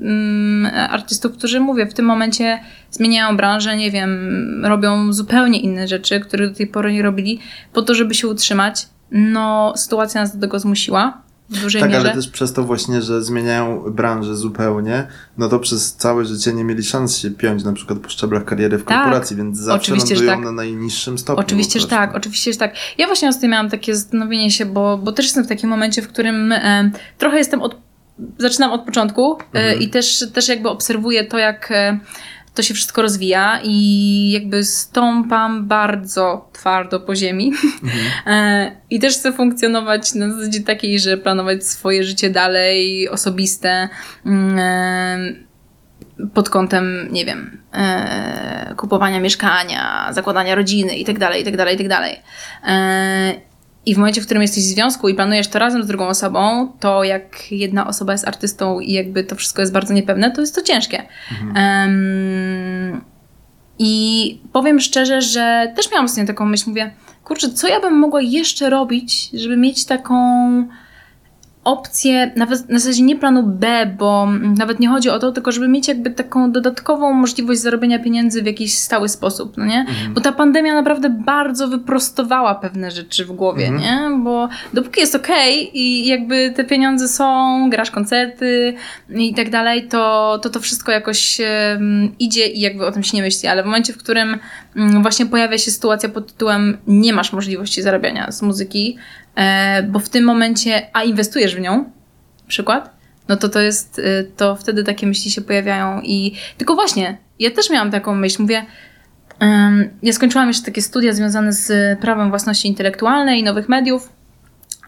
mm, 0.00 0.74
artystów, 0.90 1.32
którzy 1.32 1.60
mówię, 1.60 1.86
w 1.86 1.94
tym 1.94 2.06
momencie 2.06 2.60
zmieniają 2.90 3.36
branżę, 3.36 3.76
nie 3.76 3.90
wiem, 3.90 4.64
robią 4.64 5.12
zupełnie 5.12 5.60
inne 5.60 5.88
rzeczy, 5.88 6.20
które 6.20 6.48
do 6.48 6.54
tej 6.54 6.66
pory 6.66 6.92
nie 6.92 7.02
robili, 7.02 7.40
po 7.72 7.82
to, 7.82 7.94
żeby 7.94 8.14
się 8.14 8.28
utrzymać. 8.28 8.86
No, 9.10 9.72
sytuacja 9.76 10.20
nas 10.20 10.34
do 10.34 10.40
tego 10.40 10.58
zmusiła 10.58 11.27
w 11.50 11.60
dużej 11.62 11.80
Tak, 11.82 11.90
mierze. 11.90 12.00
ale 12.00 12.14
też 12.14 12.28
przez 12.28 12.52
to 12.52 12.64
właśnie, 12.64 13.02
że 13.02 13.22
zmieniają 13.24 13.80
branżę 13.90 14.36
zupełnie, 14.36 15.06
no 15.38 15.48
to 15.48 15.58
przez 15.58 15.94
całe 15.94 16.24
życie 16.24 16.52
nie 16.52 16.64
mieli 16.64 16.82
szans 16.84 17.16
się 17.18 17.30
piąć 17.30 17.64
na 17.64 17.72
przykład 17.72 17.98
po 17.98 18.08
szczeblach 18.08 18.44
kariery 18.44 18.78
w 18.78 18.84
Tak. 18.84 18.96
korporacji, 18.98 19.36
więc 19.36 19.58
zawsze 19.58 19.92
Oczywiście, 19.92 20.14
lądują 20.14 20.32
tak. 20.36 20.44
na 20.44 20.52
najniższym 20.52 21.18
stopniu. 21.18 21.44
Oczywiście, 21.44 21.80
że 21.80 21.86
tak, 21.86 22.14
oczywiście, 22.14 22.52
że 22.52 22.58
tak. 22.58 22.74
Ja 22.98 23.06
właśnie 23.06 23.28
ostatnio 23.28 23.48
miałam 23.48 23.70
takie 23.70 23.94
zastanowienie 23.96 24.50
się, 24.50 24.66
bo, 24.66 24.98
bo 24.98 25.12
też 25.12 25.26
jestem 25.26 25.44
w 25.44 25.48
takim 25.48 25.70
momencie, 25.70 26.02
w 26.02 26.08
którym 26.08 26.52
e, 26.52 26.90
trochę 27.18 27.38
jestem 27.38 27.62
od. 27.62 27.76
Zaczynam 28.38 28.72
od 28.72 28.80
początku 28.84 29.38
e, 29.54 29.58
Mhm. 29.58 29.80
i 29.80 29.88
też, 29.88 30.24
też 30.32 30.48
jakby 30.48 30.68
obserwuję 30.68 31.24
to, 31.24 31.38
jak 31.38 31.68
e, 31.72 31.98
to 32.54 32.62
się 32.62 32.74
wszystko 32.74 33.02
rozwija 33.02 33.60
i 33.64 34.30
jakby 34.30 34.64
stąpam 34.64 35.68
bardzo 35.68 36.50
twardo 36.52 37.00
po 37.00 37.16
ziemi. 37.16 37.52
Mhm. 37.82 38.00
E, 38.26 38.76
I 38.90 39.00
też 39.00 39.14
chcę 39.14 39.32
funkcjonować 39.32 40.14
na 40.14 40.30
zasadzie 40.30 40.60
takiej, 40.60 40.98
że 40.98 41.16
planować 41.16 41.66
swoje 41.66 42.04
życie 42.04 42.30
dalej, 42.30 43.08
osobiste. 43.08 43.88
mm, 44.26 44.58
e, 44.58 45.48
pod 46.34 46.50
kątem, 46.50 47.08
nie 47.10 47.24
wiem, 47.24 47.62
e, 47.72 48.74
kupowania 48.76 49.20
mieszkania, 49.20 50.08
zakładania 50.12 50.54
rodziny 50.54 50.96
i 50.96 51.04
tak 51.04 51.18
dalej, 51.18 51.44
i 53.88 53.94
w 53.94 53.98
momencie, 53.98 54.20
w 54.20 54.24
którym 54.24 54.42
jesteś 54.42 54.64
w 54.64 54.66
związku 54.66 55.08
i 55.08 55.14
planujesz 55.14 55.48
to 55.48 55.58
razem 55.58 55.82
z 55.82 55.86
drugą 55.86 56.08
osobą, 56.08 56.72
to 56.80 57.04
jak 57.04 57.52
jedna 57.52 57.86
osoba 57.86 58.12
jest 58.12 58.28
artystą 58.28 58.80
i 58.80 58.92
jakby 58.92 59.24
to 59.24 59.36
wszystko 59.36 59.62
jest 59.62 59.72
bardzo 59.72 59.94
niepewne, 59.94 60.30
to 60.30 60.40
jest 60.40 60.54
to 60.54 60.62
ciężkie. 60.62 61.02
Um, 61.56 63.00
I 63.78 64.38
powiem 64.52 64.80
szczerze, 64.80 65.22
że 65.22 65.72
też 65.76 65.92
miałam 65.92 66.08
sobie 66.08 66.26
taką 66.26 66.46
myśl, 66.46 66.64
mówię, 66.68 66.90
kurczę, 67.24 67.50
co 67.50 67.68
ja 67.68 67.80
bym 67.80 67.98
mogła 67.98 68.20
jeszcze 68.20 68.70
robić, 68.70 69.30
żeby 69.34 69.56
mieć 69.56 69.84
taką 69.84 70.14
opcję, 71.68 72.32
nawet 72.36 72.68
na 72.68 72.78
zasadzie 72.78 73.02
nie 73.02 73.16
planu 73.16 73.42
B, 73.42 73.94
bo 73.98 74.28
nawet 74.58 74.80
nie 74.80 74.88
chodzi 74.88 75.10
o 75.10 75.18
to, 75.18 75.32
tylko 75.32 75.52
żeby 75.52 75.68
mieć 75.68 75.88
jakby 75.88 76.10
taką 76.10 76.52
dodatkową 76.52 77.12
możliwość 77.12 77.60
zarobienia 77.60 77.98
pieniędzy 77.98 78.42
w 78.42 78.46
jakiś 78.46 78.78
stały 78.78 79.08
sposób, 79.08 79.56
no 79.56 79.64
nie? 79.64 79.80
Mhm. 79.80 80.14
Bo 80.14 80.20
ta 80.20 80.32
pandemia 80.32 80.74
naprawdę 80.74 81.10
bardzo 81.10 81.68
wyprostowała 81.68 82.54
pewne 82.54 82.90
rzeczy 82.90 83.24
w 83.24 83.32
głowie, 83.32 83.66
mhm. 83.66 83.82
nie? 83.82 84.24
Bo 84.24 84.48
dopóki 84.72 85.00
jest 85.00 85.14
okej 85.14 85.60
okay 85.60 85.70
i 85.74 86.06
jakby 86.06 86.52
te 86.56 86.64
pieniądze 86.64 87.08
są, 87.08 87.70
grasz 87.70 87.90
koncerty 87.90 88.74
i 89.10 89.34
tak 89.34 89.50
dalej, 89.50 89.88
to 89.88 90.38
to, 90.42 90.50
to 90.50 90.60
wszystko 90.60 90.92
jakoś 90.92 91.40
um, 91.40 92.12
idzie 92.18 92.46
i 92.46 92.60
jakby 92.60 92.86
o 92.86 92.92
tym 92.92 93.02
się 93.02 93.16
nie 93.16 93.22
myśli, 93.22 93.48
ale 93.48 93.62
w 93.62 93.66
momencie, 93.66 93.92
w 93.92 93.98
którym 93.98 94.38
um, 94.76 95.02
właśnie 95.02 95.26
pojawia 95.26 95.58
się 95.58 95.70
sytuacja 95.70 96.08
pod 96.08 96.32
tytułem 96.32 96.78
nie 96.86 97.12
masz 97.12 97.32
możliwości 97.32 97.82
zarabiania 97.82 98.32
z 98.32 98.42
muzyki, 98.42 98.98
bo 99.88 99.98
w 99.98 100.08
tym 100.08 100.24
momencie, 100.24 100.86
a 100.92 101.02
inwestujesz 101.02 101.56
w 101.56 101.60
nią, 101.60 101.90
przykład, 102.48 102.90
no 103.28 103.36
to 103.36 103.48
to 103.48 103.60
jest, 103.60 103.98
e, 103.98 104.24
to 104.24 104.56
wtedy 104.56 104.84
takie 104.84 105.06
myśli 105.06 105.30
się 105.30 105.40
pojawiają 105.40 106.00
i 106.00 106.34
tylko 106.56 106.74
właśnie, 106.74 107.18
ja 107.38 107.50
też 107.50 107.70
miałam 107.70 107.90
taką 107.90 108.14
myśl, 108.14 108.42
mówię, 108.42 108.62
ja 110.02 110.12
skończyłam 110.12 110.48
jeszcze 110.48 110.64
takie 110.64 110.82
studia 110.82 111.12
związane 111.12 111.52
z 111.52 111.98
prawem 112.00 112.30
własności 112.30 112.68
intelektualnej 112.68 113.40
i 113.40 113.42
nowych 113.42 113.68
mediów, 113.68 114.12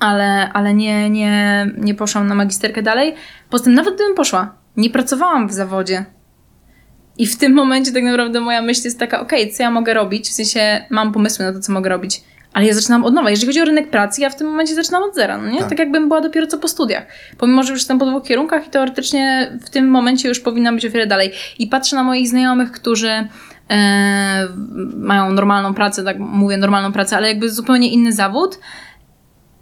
ale, 0.00 0.52
ale 0.52 0.74
nie, 0.74 1.10
nie, 1.10 1.66
nie 1.78 1.94
poszłam 1.94 2.26
na 2.26 2.34
magisterkę 2.34 2.82
dalej. 2.82 3.14
Poza 3.50 3.64
tym, 3.64 3.74
nawet 3.74 3.94
gdybym 3.94 4.14
poszła, 4.14 4.54
nie 4.76 4.90
pracowałam 4.90 5.48
w 5.48 5.52
zawodzie. 5.52 6.04
I 7.18 7.26
w 7.26 7.38
tym 7.38 7.52
momencie 7.54 7.92
tak 7.92 8.02
naprawdę 8.02 8.40
moja 8.40 8.62
myśl 8.62 8.80
jest 8.84 8.98
taka, 8.98 9.20
okej, 9.20 9.42
okay, 9.42 9.54
co 9.54 9.62
ja 9.62 9.70
mogę 9.70 9.94
robić? 9.94 10.28
W 10.28 10.32
sensie 10.32 10.86
mam 10.90 11.12
pomysły 11.12 11.44
na 11.44 11.52
to, 11.52 11.60
co 11.60 11.72
mogę 11.72 11.90
robić 11.90 12.24
ale 12.52 12.66
ja 12.66 12.74
zaczynam 12.74 13.04
od 13.04 13.14
nowa. 13.14 13.30
Jeżeli 13.30 13.46
chodzi 13.46 13.60
o 13.60 13.64
rynek 13.64 13.90
pracy, 13.90 14.20
ja 14.20 14.30
w 14.30 14.36
tym 14.36 14.46
momencie 14.46 14.74
zaczynam 14.74 15.02
od 15.02 15.14
zera, 15.14 15.38
no 15.38 15.50
nie? 15.50 15.58
Tak. 15.58 15.68
tak 15.68 15.78
jakbym 15.78 16.08
była 16.08 16.20
dopiero 16.20 16.46
co 16.46 16.58
po 16.58 16.68
studiach. 16.68 17.06
Pomimo, 17.38 17.62
że 17.62 17.72
już 17.72 17.80
jestem 17.80 17.98
po 17.98 18.06
dwóch 18.06 18.24
kierunkach 18.24 18.66
i 18.66 18.70
teoretycznie 18.70 19.52
w 19.66 19.70
tym 19.70 19.88
momencie 19.88 20.28
już 20.28 20.40
powinna 20.40 20.72
być 20.72 20.86
o 20.86 20.90
wiele 20.90 21.06
dalej. 21.06 21.32
I 21.58 21.66
patrzę 21.66 21.96
na 21.96 22.02
moich 22.02 22.28
znajomych, 22.28 22.72
którzy 22.72 23.28
e, 23.70 24.48
mają 24.96 25.32
normalną 25.32 25.74
pracę, 25.74 26.04
tak 26.04 26.18
mówię 26.18 26.56
normalną 26.56 26.92
pracę, 26.92 27.16
ale 27.16 27.28
jakby 27.28 27.50
zupełnie 27.50 27.90
inny 27.90 28.12
zawód. 28.12 28.58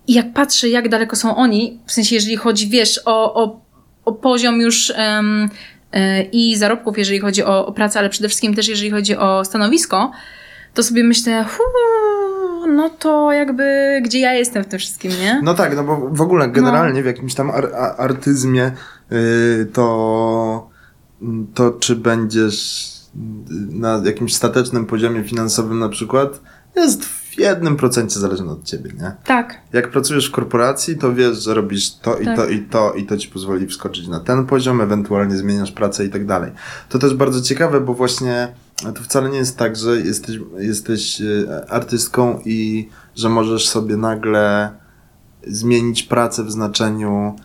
I 0.06 0.12
jak 0.12 0.32
patrzę, 0.32 0.68
jak 0.68 0.88
daleko 0.88 1.16
są 1.16 1.36
oni, 1.36 1.80
w 1.86 1.92
sensie 1.92 2.14
jeżeli 2.14 2.36
chodzi, 2.36 2.68
wiesz, 2.68 3.00
o, 3.04 3.34
o, 3.34 3.60
o 4.04 4.12
poziom 4.12 4.60
już 4.60 4.92
e, 4.96 6.22
i 6.22 6.56
zarobków, 6.56 6.98
jeżeli 6.98 7.18
chodzi 7.18 7.44
o, 7.44 7.66
o 7.66 7.72
pracę, 7.72 7.98
ale 7.98 8.08
przede 8.08 8.28
wszystkim 8.28 8.54
też 8.54 8.68
jeżeli 8.68 8.90
chodzi 8.90 9.16
o 9.16 9.44
stanowisko, 9.44 10.12
to 10.74 10.82
sobie 10.82 11.04
myślę, 11.04 11.44
no 12.76 12.90
to 12.90 13.32
jakby 13.32 14.00
gdzie 14.04 14.20
ja 14.20 14.32
jestem 14.32 14.64
w 14.64 14.66
tym 14.66 14.78
wszystkim, 14.78 15.12
nie? 15.20 15.40
No 15.44 15.54
tak, 15.54 15.76
no 15.76 15.84
bo 15.84 16.08
w 16.10 16.20
ogóle 16.20 16.48
generalnie 16.48 17.00
no. 17.00 17.02
w 17.02 17.06
jakimś 17.06 17.34
tam 17.34 17.50
ar 17.50 17.70
artyzmie 17.98 18.72
yy, 19.10 19.66
to, 19.72 20.70
to 21.54 21.70
czy 21.70 21.96
będziesz 21.96 22.98
na 23.70 24.02
jakimś 24.04 24.34
statecznym 24.34 24.86
poziomie 24.86 25.24
finansowym 25.24 25.78
na 25.78 25.88
przykład, 25.88 26.40
jest 26.76 27.04
w 27.04 27.38
jednym 27.38 27.76
procencie 27.76 28.20
zależne 28.20 28.52
od 28.52 28.64
ciebie, 28.64 28.90
nie? 29.00 29.12
Tak. 29.24 29.60
Jak 29.72 29.90
pracujesz 29.90 30.28
w 30.28 30.32
korporacji, 30.32 30.98
to 30.98 31.14
wiesz, 31.14 31.44
że 31.44 31.54
robisz 31.54 31.94
to 31.94 32.18
i 32.18 32.24
tak. 32.24 32.36
to 32.36 32.48
i 32.48 32.60
to 32.60 32.92
i 32.92 33.06
to 33.06 33.16
ci 33.16 33.28
pozwoli 33.28 33.66
wskoczyć 33.66 34.08
na 34.08 34.20
ten 34.20 34.46
poziom, 34.46 34.80
ewentualnie 34.80 35.36
zmieniasz 35.36 35.72
pracę 35.72 36.04
i 36.04 36.10
tak 36.10 36.26
dalej. 36.26 36.52
To 36.88 36.98
też 36.98 37.14
bardzo 37.14 37.40
ciekawe, 37.40 37.80
bo 37.80 37.94
właśnie 37.94 38.48
to 38.82 39.02
wcale 39.02 39.30
nie 39.30 39.38
jest 39.38 39.56
tak, 39.56 39.76
że 39.76 40.00
jesteś, 40.00 40.38
jesteś 40.58 41.20
e, 41.20 41.66
artystką 41.70 42.40
i 42.44 42.88
że 43.16 43.28
możesz 43.28 43.68
sobie 43.68 43.96
nagle 43.96 44.70
zmienić 45.46 46.02
pracę 46.02 46.44
w 46.44 46.50
znaczeniu, 46.50 47.36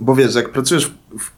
bo 0.00 0.14
wiesz, 0.14 0.34
jak 0.34 0.52
pracujesz 0.52 0.86
w, 0.86 1.18
w 1.18 1.32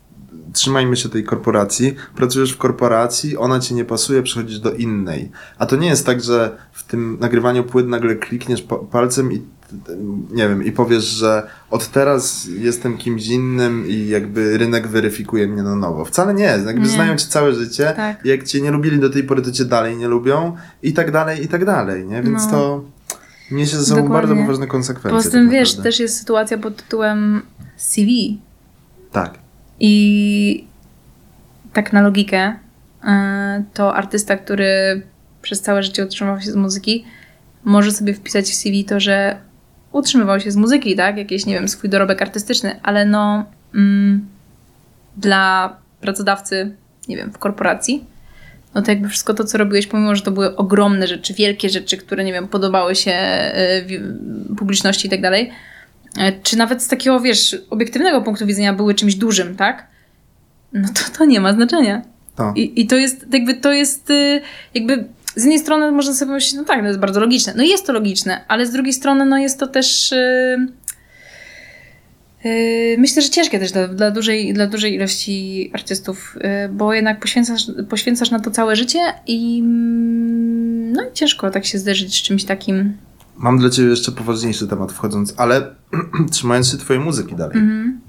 trzymajmy 0.53 0.97
się 0.97 1.09
tej 1.09 1.25
korporacji, 1.25 1.95
pracujesz 2.17 2.53
w 2.53 2.59
korporacji, 2.59 3.37
ona 3.37 3.61
ci 3.61 3.75
nie 3.75 3.85
pasuje, 3.85 4.23
przechodzisz 4.23 4.59
do 4.59 4.73
innej. 4.73 5.31
A 5.59 5.67
to 5.67 5.77
nie 5.77 5.89
jest 5.89 6.07
tak, 6.07 6.23
że 6.23 6.57
w 6.73 6.83
tym 6.83 7.19
nagrywaniu 7.21 7.65
płyt 7.65 7.89
nagle 7.89 8.17
klikniesz 8.17 8.65
palcem 8.91 9.33
i 9.33 9.43
nie 10.31 10.49
wiem, 10.49 10.65
i 10.65 10.73
powiesz, 10.73 11.05
że 11.05 11.47
od 11.71 11.89
teraz 11.89 12.49
jestem 12.59 12.99
kimś 12.99 13.27
innym 13.27 13.89
i 13.89 14.09
jakby 14.09 14.59
rynek 14.59 14.89
weryfikuje 14.89 15.49
mnie 15.49 15.63
na 15.63 15.77
nowo. 15.77 16.05
Wcale 16.05 16.35
nie, 16.35 16.45
jakby 16.45 16.81
nie. 16.81 16.87
znają 16.87 17.17
cię 17.17 17.27
całe 17.27 17.55
życie. 17.55 17.93
Tak. 17.97 18.25
Jak 18.25 18.45
cię 18.45 18.61
nie 18.61 18.71
lubili 18.71 18.99
do 18.99 19.11
tej 19.11 19.25
pory, 19.25 19.43
to 19.43 19.53
cię 19.53 19.65
dalej 19.65 19.97
nie 19.97 20.09
lubią 20.09 20.57
i 20.83 20.93
tak 20.93 21.11
dalej, 21.11 21.45
i 21.45 21.49
tak 21.49 21.65
dalej, 21.65 22.07
nie? 22.07 22.23
Więc 22.23 22.45
no. 22.45 22.51
to 22.51 22.85
niesie 23.51 23.77
ze 23.77 23.85
sobą 23.85 24.03
Dokładnie. 24.03 24.29
bardzo 24.29 24.43
poważne 24.43 24.67
konsekwencje. 24.67 25.11
Poza 25.11 25.31
tym, 25.31 25.47
tak 25.47 25.53
wiesz, 25.53 25.75
też 25.75 26.01
jest 26.01 26.19
sytuacja 26.19 26.59
pod 26.59 26.77
tytułem 26.77 27.43
CV. 27.77 28.39
Tak. 29.13 29.39
I 29.81 30.67
tak 31.73 31.93
na 31.93 32.03
logikę, 32.03 32.57
e, 33.05 33.65
to 33.75 33.95
artysta, 33.95 34.37
który 34.37 35.03
przez 35.43 35.61
całe 35.61 35.83
życie 35.83 36.05
utrzymywał 36.05 36.41
się 36.41 36.53
z 36.53 36.57
muzyki, 36.57 37.05
może 37.65 37.93
sobie 37.93 38.15
wpisać 38.15 38.51
w 38.51 38.55
CV 38.55 38.85
to, 38.85 39.01
że 39.01 39.37
utrzymywał 39.95 40.41
się 40.41 40.51
z 40.51 40.57
muzyki, 40.57 40.97
tak? 40.97 41.17
Jakiś, 41.17 41.47
nie 41.47 41.55
wiem, 41.55 41.69
swój 41.69 41.91
dorobek 41.91 42.23
artystyczny, 42.23 42.81
ale 42.83 43.07
no 43.07 43.45
mm, 43.75 44.29
dla 45.17 45.77
pracodawcy, 46.01 46.77
nie 47.09 47.17
wiem, 47.17 47.33
w 47.33 47.39
korporacji, 47.39 48.05
no 48.75 48.83
to 48.83 48.91
jakby 48.91 49.09
wszystko 49.09 49.35
to, 49.35 49.45
co 49.45 49.59
robiłeś, 49.59 49.87
pomimo, 49.87 50.17
że 50.17 50.23
to 50.23 50.31
były 50.31 50.57
ogromne 50.57 51.07
rzeczy, 51.07 51.35
wielkie 51.35 51.69
rzeczy, 51.69 51.97
które, 51.97 52.25
nie 52.25 52.33
wiem, 52.33 52.49
podobały 52.49 52.95
się 52.95 53.13
y, 53.89 54.57
publiczności 54.57 55.07
i 55.07 55.11
tak 55.11 55.21
dalej, 55.21 55.51
e, 56.19 56.33
czy 56.33 56.57
nawet 56.57 56.83
z 56.83 56.89
takiego, 56.89 57.21
wiesz, 57.21 57.57
obiektywnego 57.71 58.23
punktu 58.23 58.47
widzenia 58.47 58.73
były 58.73 58.95
czymś 58.95 59.15
dużym, 59.15 59.57
tak? 59.57 59.87
No 60.73 60.89
to 60.95 61.19
to 61.19 61.25
nie 61.25 61.41
ma 61.41 61.53
znaczenia. 61.53 62.03
To. 62.37 62.53
I, 62.57 62.81
I 62.81 62.87
to 62.87 62.97
jest, 62.97 63.27
jakby, 63.33 63.55
to 63.55 63.73
jest, 63.73 64.11
y, 64.11 64.41
jakby 64.75 65.09
z 65.37 65.43
jednej 65.43 65.59
strony 65.59 65.93
można 65.93 66.15
sobie 66.15 66.29
pomyśleć, 66.29 66.55
no 66.55 66.65
tak, 66.65 66.81
to 66.81 66.87
jest 66.87 66.99
bardzo 66.99 67.21
logiczne. 67.21 67.55
No 67.57 67.63
jest 67.63 67.87
to 67.87 67.93
logiczne, 67.93 68.45
ale 68.49 68.67
z 68.67 68.71
drugiej 68.71 68.93
strony 68.93 69.25
no 69.25 69.39
jest 69.39 69.61
to 69.61 69.67
też... 69.67 70.13
Yy, 70.13 70.69
yy, 72.51 72.99
myślę, 72.99 73.23
że 73.23 73.31
ciężkie 73.31 73.59
też 73.59 73.73
dla, 73.73 73.89
dla, 73.89 74.11
dużej, 74.11 74.55
dla 74.55 74.67
dużej 74.67 74.95
ilości 74.95 75.71
artystów, 75.75 76.37
yy, 76.41 76.69
bo 76.69 76.95
jednak 76.95 77.21
poświęcasz, 77.21 77.63
poświęcasz 77.89 78.31
na 78.31 78.41
to 78.41 78.51
całe 78.51 78.77
życie 78.77 78.99
i 79.27 79.59
mm, 79.59 80.93
no 80.93 81.03
i 81.03 81.13
ciężko 81.13 81.51
tak 81.51 81.65
się 81.65 81.79
zderzyć 81.79 82.19
z 82.19 82.23
czymś 82.23 82.45
takim. 82.45 82.97
Mam 83.37 83.59
dla 83.59 83.71
Ciebie 83.71 83.89
jeszcze 83.89 84.13
poważniejszy 84.13 84.69
temat 84.69 84.93
wchodząc, 84.93 85.35
ale 85.37 85.75
trzymając 86.33 86.71
się 86.71 86.77
Twojej 86.77 87.03
muzyki 87.03 87.35
dalej. 87.35 87.59
Mm 87.59 87.69
-hmm. 87.69 88.05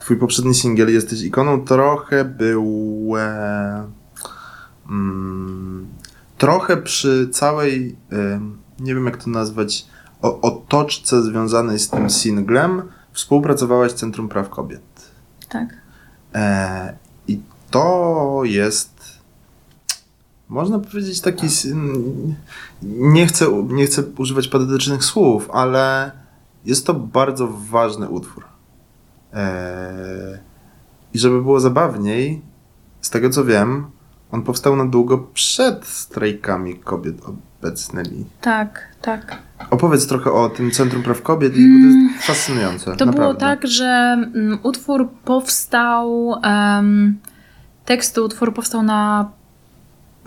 Twój 0.00 0.16
poprzedni 0.16 0.54
singiel 0.54 0.92
Jesteś 0.92 1.22
ikoną 1.22 1.64
trochę 1.64 2.24
był... 2.24 3.12
E, 3.16 3.84
mm, 4.90 5.86
trochę 6.42 6.76
przy 6.76 7.28
całej, 7.28 7.96
nie 8.80 8.94
wiem 8.94 9.06
jak 9.06 9.24
to 9.24 9.30
nazwać, 9.30 9.86
otoczce 10.20 11.22
związanej 11.22 11.78
z 11.78 11.90
tym 11.90 12.10
singlem 12.10 12.82
współpracowałaś 13.12 13.92
z 13.92 13.94
Centrum 13.94 14.28
Praw 14.28 14.48
Kobiet. 14.48 15.10
Tak. 15.48 15.68
E, 16.34 16.96
I 17.28 17.40
to 17.70 18.40
jest, 18.44 19.20
można 20.48 20.78
powiedzieć, 20.78 21.20
taki. 21.20 21.46
Nie 22.82 23.26
chcę, 23.26 23.46
nie 23.68 23.86
chcę 23.86 24.02
używać 24.18 24.48
patetycznych 24.48 25.04
słów, 25.04 25.50
ale 25.50 26.12
jest 26.64 26.86
to 26.86 26.94
bardzo 26.94 27.48
ważny 27.70 28.08
utwór. 28.08 28.44
E, 29.32 30.38
I 31.14 31.18
żeby 31.18 31.42
było 31.42 31.60
zabawniej, 31.60 32.42
z 33.00 33.10
tego 33.10 33.30
co 33.30 33.44
wiem, 33.44 33.86
on 34.32 34.42
powstał 34.42 34.76
na 34.76 34.86
długo 34.86 35.18
przed 35.18 35.86
strajkami 35.86 36.74
kobiet 36.74 37.16
obecnymi. 37.24 38.24
Tak, 38.40 38.88
tak. 39.02 39.38
Opowiedz 39.70 40.06
trochę 40.06 40.32
o 40.32 40.48
tym 40.48 40.70
Centrum 40.70 41.02
Praw 41.02 41.22
Kobiet, 41.22 41.54
mm, 41.56 41.72
bo 41.72 41.78
to 41.78 41.86
jest 41.86 41.98
mm, 41.98 42.14
fascynujące. 42.20 42.84
To 42.84 42.90
naprawdę. 42.90 43.20
było 43.20 43.34
tak, 43.34 43.66
że 43.66 44.16
um, 44.34 44.58
utwór 44.62 45.08
powstał, 45.24 46.26
um, 46.26 47.18
tekst 47.84 48.18
utworu 48.18 48.52
powstał 48.52 48.82
na 48.82 49.30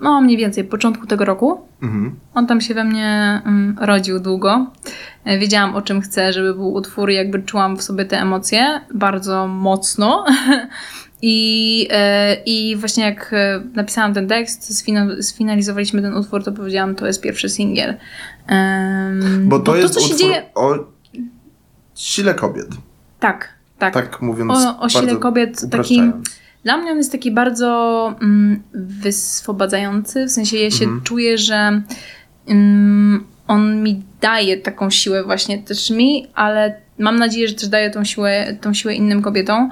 no 0.01 0.21
mniej 0.21 0.37
więcej 0.37 0.63
początku 0.63 1.07
tego 1.07 1.25
roku. 1.25 1.61
Mhm. 1.83 2.15
On 2.33 2.47
tam 2.47 2.61
się 2.61 2.73
we 2.73 2.83
mnie 2.83 3.41
um, 3.45 3.75
rodził 3.81 4.19
długo. 4.19 4.65
E, 5.25 5.39
wiedziałam 5.39 5.75
o 5.75 5.81
czym 5.81 6.01
chcę, 6.01 6.33
żeby 6.33 6.53
był 6.53 6.73
utwór, 6.73 7.09
jakby 7.09 7.43
czułam 7.43 7.77
w 7.77 7.83
sobie 7.83 8.05
te 8.05 8.21
emocje 8.21 8.81
bardzo 8.93 9.47
mocno. 9.47 10.25
I, 11.21 11.87
e, 11.91 12.37
I 12.45 12.75
właśnie 12.75 13.03
jak 13.03 13.33
e, 13.33 13.61
napisałam 13.73 14.13
ten 14.13 14.27
tekst, 14.27 14.83
sfinalizowaliśmy 15.21 16.01
ten 16.01 16.13
utwór, 16.13 16.43
to 16.43 16.51
powiedziałam, 16.51 16.95
to 16.95 17.07
jest 17.07 17.21
pierwszy 17.21 17.49
singiel. 17.49 17.95
Um, 18.49 19.49
bo 19.49 19.59
to 19.59 19.71
bo 19.71 19.77
jest 19.77 19.93
to, 19.93 19.99
co 19.99 20.07
się 20.07 20.13
utwór 20.13 20.29
dzieje... 20.29 20.43
o 20.55 20.75
sile 21.95 22.33
kobiet. 22.33 22.67
Tak, 23.19 23.49
tak. 23.79 23.93
Tak 23.93 24.21
mówiąc. 24.21 24.51
O, 24.51 24.79
o 24.79 24.89
sile 24.89 25.15
kobiet 25.15 25.69
takim. 25.71 26.23
Dla 26.63 26.77
mnie 26.77 26.91
on 26.91 26.97
jest 26.97 27.11
taki 27.11 27.31
bardzo 27.31 28.15
mm, 28.21 28.63
wyswobadzający, 28.73 30.25
w 30.25 30.31
sensie 30.31 30.57
ja 30.57 30.71
się 30.71 30.85
Mhm. 30.85 31.01
czuję, 31.01 31.37
że 31.37 31.81
mm, 32.47 33.25
on 33.47 33.83
mi 33.83 34.03
daje 34.21 34.57
taką 34.57 34.89
siłę 34.89 35.23
właśnie 35.23 35.63
też 35.63 35.89
mi, 35.89 36.27
ale 36.35 36.81
mam 36.99 37.19
nadzieję, 37.19 37.47
że 37.47 37.53
też 37.53 37.67
daje 37.67 37.89
tą 37.89 38.03
siłę, 38.03 38.55
tą 38.61 38.73
siłę 38.73 38.95
innym 38.95 39.21
kobietom. 39.21 39.69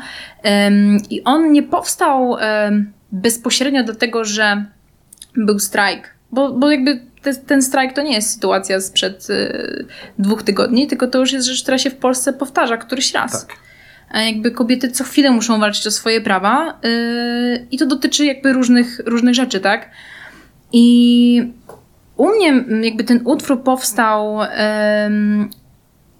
I 1.10 1.24
on 1.24 1.52
nie 1.52 1.64
powstał 1.64 2.38
bezpośrednio 3.12 3.84
dlatego, 3.84 4.26
że 4.26 4.66
był 5.36 5.60
strajk, 5.60 6.14
bo, 6.32 6.54
bo 6.54 6.72
jakby 6.72 7.00
te, 7.24 7.36
ten 7.36 7.62
strajk 7.62 7.94
to 7.94 8.02
nie 8.02 8.14
jest 8.14 8.34
sytuacja 8.34 8.82
sprzed 8.82 9.30
y, 9.30 9.86
dwóch 10.20 10.44
tygodni, 10.44 10.88
tylko 10.88 11.08
to 11.08 11.20
już 11.20 11.32
jest 11.32 11.48
rzecz, 11.48 11.62
która 11.62 11.78
się 11.78 11.90
w 11.90 11.96
Polsce 11.96 12.34
powtarza 12.34 12.78
któryś 12.78 13.14
raz. 13.14 13.48
Tak. 13.48 13.58
A 14.12 14.22
jakby 14.22 14.52
kobiety 14.52 14.92
co 14.92 15.04
chwilę 15.04 15.32
muszą 15.32 15.60
walczyć 15.60 15.88
o 15.88 15.92
swoje 15.92 16.22
prawa 16.22 16.80
yy, 16.84 17.68
i 17.72 17.78
to 17.78 17.86
dotyczy 17.86 18.26
jakby 18.26 18.54
różnych, 18.54 19.00
różnych 19.06 19.36
rzeczy, 19.36 19.60
tak? 19.60 19.90
I 20.74 21.52
u 22.18 22.30
mnie 22.30 22.64
jakby 22.82 23.04
ten 23.04 23.22
utwór 23.26 23.64
powstał 23.64 24.44
em, 24.44 25.50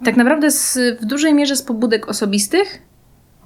tak 0.04 0.18
naprawdę 0.18 0.52
z, 0.52 0.80
w 1.02 1.06
dużej 1.06 1.34
mierze 1.34 1.56
z 1.56 1.64
pobudek 1.64 2.10
osobistych, 2.10 2.82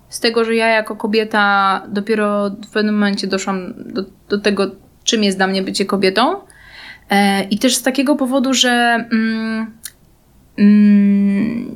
z 0.09 0.19
tego, 0.19 0.45
że 0.45 0.55
ja 0.55 0.67
jako 0.67 0.95
kobieta 0.95 1.83
dopiero 1.87 2.49
w 2.49 2.71
pewnym 2.71 2.95
momencie 2.95 3.27
doszłam 3.27 3.73
do, 3.77 4.03
do 4.29 4.39
tego, 4.39 4.71
czym 5.03 5.23
jest 5.23 5.37
dla 5.37 5.47
mnie 5.47 5.63
bycie 5.63 5.85
kobietą. 5.85 6.35
E, 7.09 7.43
I 7.43 7.59
też 7.59 7.75
z 7.75 7.81
takiego 7.83 8.15
powodu, 8.15 8.53
że 8.53 9.05
mm, 9.11 9.71
mm, 10.57 11.71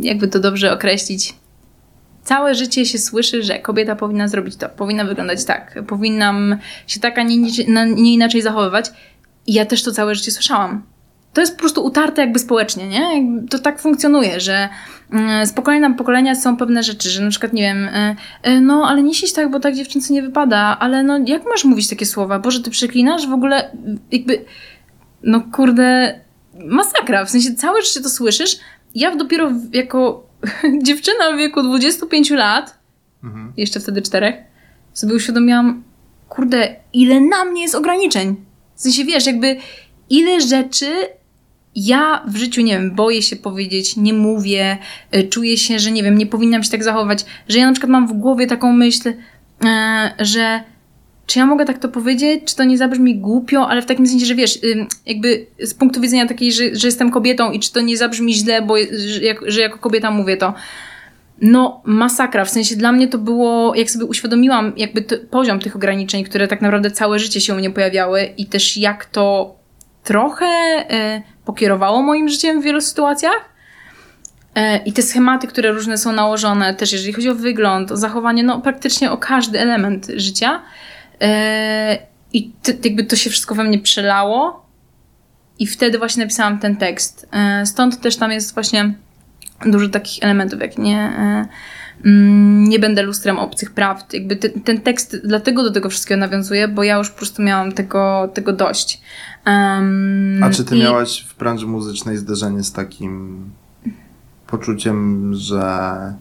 jakby 0.00 0.28
to 0.28 0.40
dobrze 0.40 0.72
określić, 0.72 1.34
całe 2.22 2.54
życie 2.54 2.86
się 2.86 2.98
słyszy, 2.98 3.42
że 3.42 3.58
kobieta 3.58 3.96
powinna 3.96 4.28
zrobić 4.28 4.56
to, 4.56 4.68
powinna 4.68 5.04
wyglądać 5.04 5.44
tak, 5.44 5.78
powinnam 5.86 6.56
się 6.86 7.00
tak, 7.00 7.18
a 7.18 7.22
nie, 7.22 7.38
nie, 7.38 7.50
nie 7.94 8.14
inaczej 8.14 8.42
zachowywać. 8.42 8.90
I 9.46 9.52
ja 9.52 9.66
też 9.66 9.82
to 9.82 9.92
całe 9.92 10.14
życie 10.14 10.30
słyszałam. 10.30 10.82
To 11.36 11.40
jest 11.40 11.52
po 11.54 11.58
prostu 11.58 11.84
utarte 11.84 12.22
jakby 12.22 12.38
społecznie, 12.38 12.88
nie? 12.88 13.28
To 13.50 13.58
tak 13.58 13.80
funkcjonuje, 13.80 14.40
że 14.40 14.68
mm, 15.12 15.46
z 15.46 15.52
pokolenia 15.52 15.88
na 15.88 15.94
pokolenia 15.94 16.34
są 16.34 16.56
pewne 16.56 16.82
rzeczy, 16.82 17.10
że 17.10 17.22
na 17.22 17.30
przykład, 17.30 17.52
nie 17.52 17.62
wiem, 17.62 17.84
e, 17.84 18.16
e, 18.42 18.60
no 18.60 18.88
ale 18.88 19.02
nie 19.02 19.14
siedź 19.14 19.32
tak, 19.32 19.50
bo 19.50 19.60
tak 19.60 19.74
dziewczynce 19.74 20.14
nie 20.14 20.22
wypada, 20.22 20.76
ale 20.80 21.02
no 21.02 21.18
jak 21.26 21.44
masz 21.44 21.64
mówić 21.64 21.88
takie 21.88 22.06
słowa? 22.06 22.38
Boże, 22.38 22.62
ty 22.62 22.70
przeklinasz? 22.70 23.26
W 23.26 23.32
ogóle 23.32 23.70
jakby, 24.12 24.44
no 25.22 25.40
kurde, 25.52 26.20
masakra. 26.64 27.24
W 27.24 27.30
sensie 27.30 27.54
całe 27.54 27.82
życie 27.82 28.00
to 28.00 28.08
słyszysz. 28.08 28.56
Ja 28.94 29.16
dopiero 29.16 29.50
jako 29.72 30.26
dziewczyna 30.86 31.32
w 31.32 31.38
wieku 31.38 31.62
25 31.62 32.30
lat, 32.30 32.78
Mhm. 33.24 33.52
jeszcze 33.56 33.80
wtedy 33.80 34.02
czterech, 34.02 34.34
sobie 34.92 35.14
uświadomiłam, 35.14 35.82
kurde, 36.28 36.76
ile 36.92 37.20
na 37.20 37.44
mnie 37.44 37.62
jest 37.62 37.74
ograniczeń. 37.74 38.36
W 38.74 38.80
sensie, 38.80 39.04
wiesz, 39.04 39.26
jakby 39.26 39.56
ile 40.10 40.40
rzeczy 40.40 40.86
ja 41.76 42.22
w 42.26 42.36
życiu, 42.36 42.60
nie 42.62 42.72
wiem, 42.72 42.94
boję 42.94 43.22
się 43.22 43.36
powiedzieć, 43.36 43.96
nie 43.96 44.12
mówię, 44.12 44.78
y, 45.16 45.22
czuję 45.22 45.58
się, 45.58 45.78
że 45.78 45.90
nie 45.90 46.02
wiem, 46.02 46.18
nie 46.18 46.26
powinnam 46.26 46.62
się 46.62 46.70
tak 46.70 46.84
zachować, 46.84 47.24
że 47.48 47.58
ja 47.58 47.66
na 47.66 47.72
przykład 47.72 47.90
mam 47.90 48.08
w 48.08 48.12
głowie 48.12 48.46
taką 48.46 48.72
myśl, 48.72 49.12
e, 49.64 50.14
że 50.18 50.60
czy 51.26 51.38
ja 51.38 51.46
mogę 51.46 51.64
tak 51.64 51.78
to 51.78 51.88
powiedzieć, 51.88 52.42
czy 52.44 52.56
to 52.56 52.64
nie 52.64 52.78
zabrzmi 52.78 53.16
głupio, 53.16 53.68
ale 53.68 53.82
w 53.82 53.86
takim 53.86 54.06
sensie, 54.06 54.26
że 54.26 54.34
wiesz, 54.34 54.58
jakby 55.06 55.46
z 55.58 55.74
punktu 55.74 56.00
widzenia 56.00 56.26
takiej, 56.26 56.52
że, 56.52 56.64
że 56.72 56.88
jestem 56.88 57.10
kobietą 57.10 57.52
i 57.52 57.60
czy 57.60 57.72
to 57.72 57.80
nie 57.80 57.96
zabrzmi 57.96 58.34
źle, 58.34 58.62
bo 58.62 58.74
że, 58.76 59.20
jak, 59.22 59.40
że 59.46 59.60
jako 59.60 59.78
kobieta 59.78 60.10
mówię 60.10 60.36
to. 60.36 60.54
No, 61.42 61.82
masakra. 61.84 62.44
W 62.44 62.50
sensie 62.50 62.76
dla 62.76 62.92
mnie 62.92 63.08
to 63.08 63.18
było, 63.18 63.74
jak 63.74 63.90
sobie 63.90 64.04
uświadomiłam, 64.04 64.72
jakby 64.76 65.02
poziom 65.30 65.60
tych 65.60 65.76
ograniczeń, 65.76 66.24
które 66.24 66.48
tak 66.48 66.62
naprawdę 66.62 66.90
całe 66.90 67.18
życie 67.18 67.40
się 67.40 67.54
u 67.54 67.56
mnie 67.56 67.70
pojawiały 67.70 68.22
i 68.36 68.46
też 68.46 68.76
jak 68.76 69.04
to 69.04 69.54
trochę 70.04 70.46
e, 70.46 71.22
pokierowało 71.46 72.02
moim 72.02 72.28
życiem 72.28 72.60
w 72.60 72.64
wielu 72.64 72.80
sytuacjach. 72.80 73.56
E, 74.54 74.76
I 74.76 74.92
te 74.92 75.02
schematy, 75.02 75.46
które 75.46 75.72
różne 75.72 75.98
są 75.98 76.12
nałożone, 76.12 76.74
też 76.74 76.92
jeżeli 76.92 77.12
chodzi 77.12 77.28
o 77.28 77.34
wygląd, 77.34 77.92
o 77.92 77.96
zachowanie, 77.96 78.42
no 78.42 78.60
praktycznie 78.60 79.10
o 79.10 79.16
każdy 79.16 79.60
element 79.60 80.06
życia. 80.16 80.62
E, 81.22 81.98
I 82.32 82.50
ty, 82.62 82.78
jakby 82.84 83.04
to 83.04 83.16
się 83.16 83.30
wszystko 83.30 83.54
we 83.54 83.64
mnie 83.64 83.78
przelało. 83.78 84.66
I 85.58 85.66
wtedy 85.66 85.98
właśnie 85.98 86.22
napisałam 86.22 86.58
ten 86.58 86.76
tekst. 86.76 87.28
E, 87.32 87.66
Stąd 87.66 88.00
też 88.00 88.16
tam 88.16 88.32
jest 88.32 88.54
właśnie 88.54 88.94
dużo 89.66 89.88
takich 89.88 90.24
elementów, 90.24 90.60
jak 90.60 90.78
nie, 90.78 91.12
nie 92.68 92.78
będę 92.78 93.02
lustrem 93.02 93.38
obcych 93.38 93.70
prawd. 93.70 94.14
Jakby 94.14 94.36
te, 94.36 94.48
ten 94.48 94.80
tekst 94.80 95.16
dlatego 95.24 95.62
do 95.62 95.70
tego 95.72 95.88
wszystkiego 95.90 96.20
nawiązuje, 96.20 96.68
bo 96.68 96.82
ja 96.82 96.96
już 96.98 97.10
po 97.10 97.16
prostu 97.16 97.42
miałam 97.42 97.72
tego, 97.72 98.30
tego 98.34 98.52
dość. 98.52 99.00
Em, 99.44 100.40
A 100.44 100.50
czy 100.50 100.64
ty 100.64 100.76
i- 100.76 100.80
miałaś 100.80 101.24
w 101.28 101.38
branży 101.38 101.66
muzycznej 101.66 102.16
zderzenie 102.16 102.62
z 102.62 102.72
takim 102.72 103.40
poczuciem, 104.46 105.30
że 105.34 106.14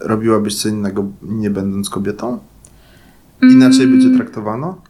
robiłabyś 0.00 0.56
co 0.62 0.68
innego 0.68 1.04
nie 1.22 1.50
będąc 1.50 1.90
kobietą? 1.90 2.38
Inaczej 3.42 3.82
Mm. 3.84 4.00
cię 4.00 4.16
traktowano? 4.16 4.80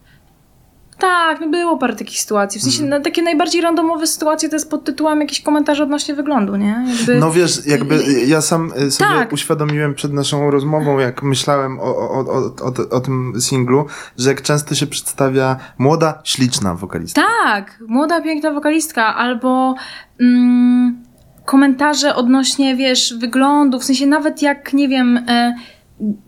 Tak, 0.98 1.40
no 1.40 1.48
było 1.48 1.78
parę 1.78 1.96
takich 1.96 2.20
sytuacji. 2.20 2.60
W 2.60 2.62
sensie 2.64 2.82
Mhm. 2.82 2.98
no, 3.00 3.04
takie 3.04 3.22
najbardziej 3.22 3.60
randomowe 3.60 4.06
sytuacje 4.06 4.48
to 4.48 4.56
jest 4.56 4.70
pod 4.70 4.84
tytułem 4.84 5.20
jakieś 5.20 5.40
komentarze 5.40 5.82
odnośnie 5.82 6.14
wyglądu, 6.14 6.56
nie? 6.56 6.84
Jakby... 6.98 7.14
No 7.20 7.30
wiesz, 7.30 7.66
jakby 7.66 8.02
ja 8.26 8.40
sam 8.42 8.72
y, 8.86 8.90
sobie 8.90 9.10
Tak. 9.10 9.32
uświadomiłem 9.32 9.94
przed 9.94 10.12
naszą 10.12 10.50
rozmową, 10.50 10.98
jak 10.98 11.22
myślałem 11.22 11.80
o, 11.80 11.82
o, 11.82 12.10
o, 12.10 12.20
o, 12.20 12.66
o, 12.66 12.96
o 12.96 13.00
tym 13.00 13.32
singlu, 13.40 13.86
że 14.18 14.28
jak 14.28 14.42
często 14.42 14.74
się 14.74 14.86
przedstawia 14.86 15.56
młoda, 15.78 16.20
śliczna 16.24 16.74
wokalistka. 16.74 17.22
Tak, 17.44 17.78
młoda, 17.88 18.20
piękna 18.20 18.50
wokalistka, 18.50 19.14
albo 19.16 19.74
mm, 20.20 21.04
komentarze 21.44 22.14
odnośnie, 22.14 22.76
wiesz, 22.76 23.14
wyglądu, 23.18 23.80
w 23.80 23.84
sensie 23.84 24.06
nawet 24.06 24.42
jak, 24.42 24.72
nie 24.72 24.88
wiem, 24.88 25.16
e, 25.28 25.54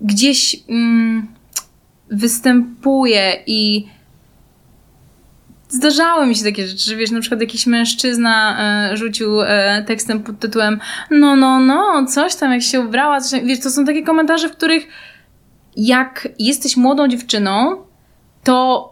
gdzieś 0.00 0.56
mm, 0.68 1.26
występuje 2.10 3.36
i 3.46 3.88
zdarzały 5.70 6.26
mi 6.26 6.36
się 6.36 6.44
takie 6.44 6.66
rzeczy, 6.66 6.84
że 6.90 6.96
wiesz, 6.96 7.10
na 7.10 7.20
przykład 7.20 7.40
jakiś 7.40 7.66
mężczyzna 7.66 8.56
e, 8.90 8.96
rzucił 8.96 9.42
e, 9.42 9.84
tekstem 9.86 10.22
pod 10.22 10.38
tytułem 10.38 10.80
no, 11.10 11.36
no, 11.36 11.60
no, 11.60 12.06
coś 12.06 12.34
tam, 12.34 12.52
jak 12.52 12.62
się 12.62 12.80
ubrała, 12.80 13.20
coś 13.20 13.30
tam. 13.40 13.48
wiesz, 13.48 13.60
to 13.60 13.70
są 13.70 13.84
takie 13.84 14.02
komentarze, 14.02 14.48
w 14.48 14.52
których 14.52 14.86
jak 15.76 16.28
jesteś 16.38 16.76
młodą 16.76 17.08
dziewczyną, 17.08 17.76
to 18.44 18.90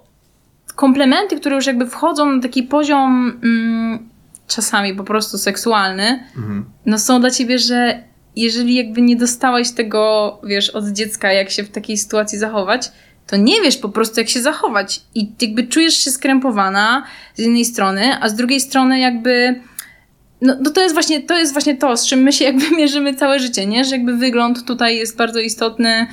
komplementy, 0.77 1.37
które 1.41 1.57
już 1.57 1.67
jakby 1.67 1.87
wchodzą 1.87 2.33
na 2.33 2.43
taki 2.43 2.63
poziom 2.63 3.41
mm, 3.43 4.09
czasami 4.49 4.95
po 4.95 5.05
prostu 5.05 5.39
seksualny, 5.39 6.25
Mhm. 6.37 6.65
no 6.87 6.99
są 6.99 7.21
dla 7.21 7.31
ciebie, 7.31 7.59
że 7.59 8.03
jeżeli 8.37 8.75
jakby 8.75 9.03
nie 9.03 9.17
dostałaś 9.17 9.71
tego, 9.71 10.39
wiesz, 10.45 10.71
od 10.71 10.89
dziecka, 10.89 11.33
jak 11.33 11.51
się 11.51 11.63
w 11.65 11.71
takiej 11.71 11.97
sytuacji 11.99 12.39
zachować, 12.39 12.93
to 13.29 13.37
nie 13.37 13.61
wiesz 13.63 13.77
po 13.77 13.89
prostu, 13.89 14.21
jak 14.21 14.29
się 14.29 14.43
zachować. 14.43 15.01
I 15.15 15.33
jakby 15.41 15.67
czujesz 15.67 15.95
się 15.95 16.11
skrępowana 16.11 17.05
z 17.35 17.39
jednej 17.39 17.65
strony, 17.65 18.17
a 18.21 18.29
z 18.29 18.35
drugiej 18.35 18.61
strony 18.61 18.99
jakby. 18.99 19.61
No, 20.41 20.57
no 20.61 20.71
to 20.71 20.81
jest 20.81 20.95
właśnie 20.95 21.23
to, 21.23 21.39
jest 21.39 21.53
właśnie 21.53 21.77
to, 21.77 21.97
z 21.97 22.07
czym 22.07 22.21
my 22.21 22.33
się 22.33 22.45
jakby 22.45 22.71
mierzymy 22.79 23.15
całe 23.15 23.39
życie, 23.39 23.67
nie? 23.67 23.85
Że 23.85 23.97
jakby 23.97 24.17
wygląd 24.17 24.65
tutaj 24.67 24.97
jest 24.97 25.17
bardzo 25.17 25.41
istotny. 25.41 26.07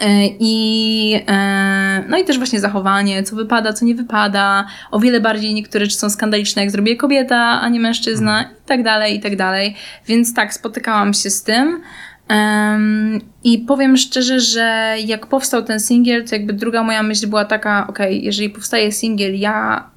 e, 0.00 0.26
I, 0.40 1.20
e, 1.28 2.04
no 2.08 2.18
i 2.18 2.24
też 2.24 2.38
właśnie 2.38 2.60
zachowanie, 2.60 3.22
co 3.22 3.36
wypada, 3.36 3.72
co 3.72 3.84
nie 3.84 3.94
wypada. 3.94 4.66
O 4.90 5.00
wiele 5.00 5.20
bardziej 5.20 5.54
niektóre 5.54 5.84
rzeczy 5.84 5.96
są 5.96 6.10
skandaliczne, 6.10 6.62
jak 6.62 6.70
zrobię 6.70 6.96
kobieta, 6.96 7.60
a 7.60 7.68
nie 7.68 7.80
mężczyzna, 7.80 8.42
i 8.42 8.68
tak 8.68 8.82
dalej, 8.82 9.16
i 9.16 9.20
tak 9.20 9.36
dalej. 9.36 9.76
Więc 10.06 10.34
tak, 10.34 10.54
spotykałam 10.54 11.14
się 11.14 11.30
z 11.30 11.42
tym. 11.42 11.82
Em, 12.28 13.20
I 13.44 13.58
powiem 13.58 13.96
szczerze, 13.96 14.40
że 14.40 14.96
jak 15.04 15.26
powstał 15.26 15.62
ten 15.62 15.80
singiel, 15.80 16.24
to 16.28 16.34
jakby 16.34 16.52
druga 16.52 16.82
moja 16.82 17.02
myśl 17.02 17.26
była 17.26 17.44
taka, 17.44 17.86
okej, 17.86 18.24
jeżeli 18.24 18.50
powstaje 18.50 18.92
singiel, 18.92 19.38
ja 19.38 19.90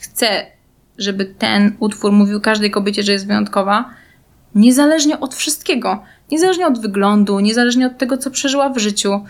chcę, 0.00 0.46
żeby 0.98 1.24
ten 1.24 1.76
utwór 1.78 2.12
mówił 2.12 2.40
każdej 2.40 2.70
kobiecie, 2.70 3.02
że 3.02 3.12
jest 3.12 3.26
wyjątkowa, 3.26 3.90
niezależnie 4.54 5.20
od 5.20 5.34
wszystkiego, 5.34 6.02
niezależnie 6.30 6.66
od 6.66 6.80
wyglądu, 6.80 7.40
niezależnie 7.40 7.86
od 7.86 7.98
tego, 7.98 8.18
co 8.18 8.30
przeżyła 8.30 8.68
w 8.68 8.78
życiu, 8.78 9.20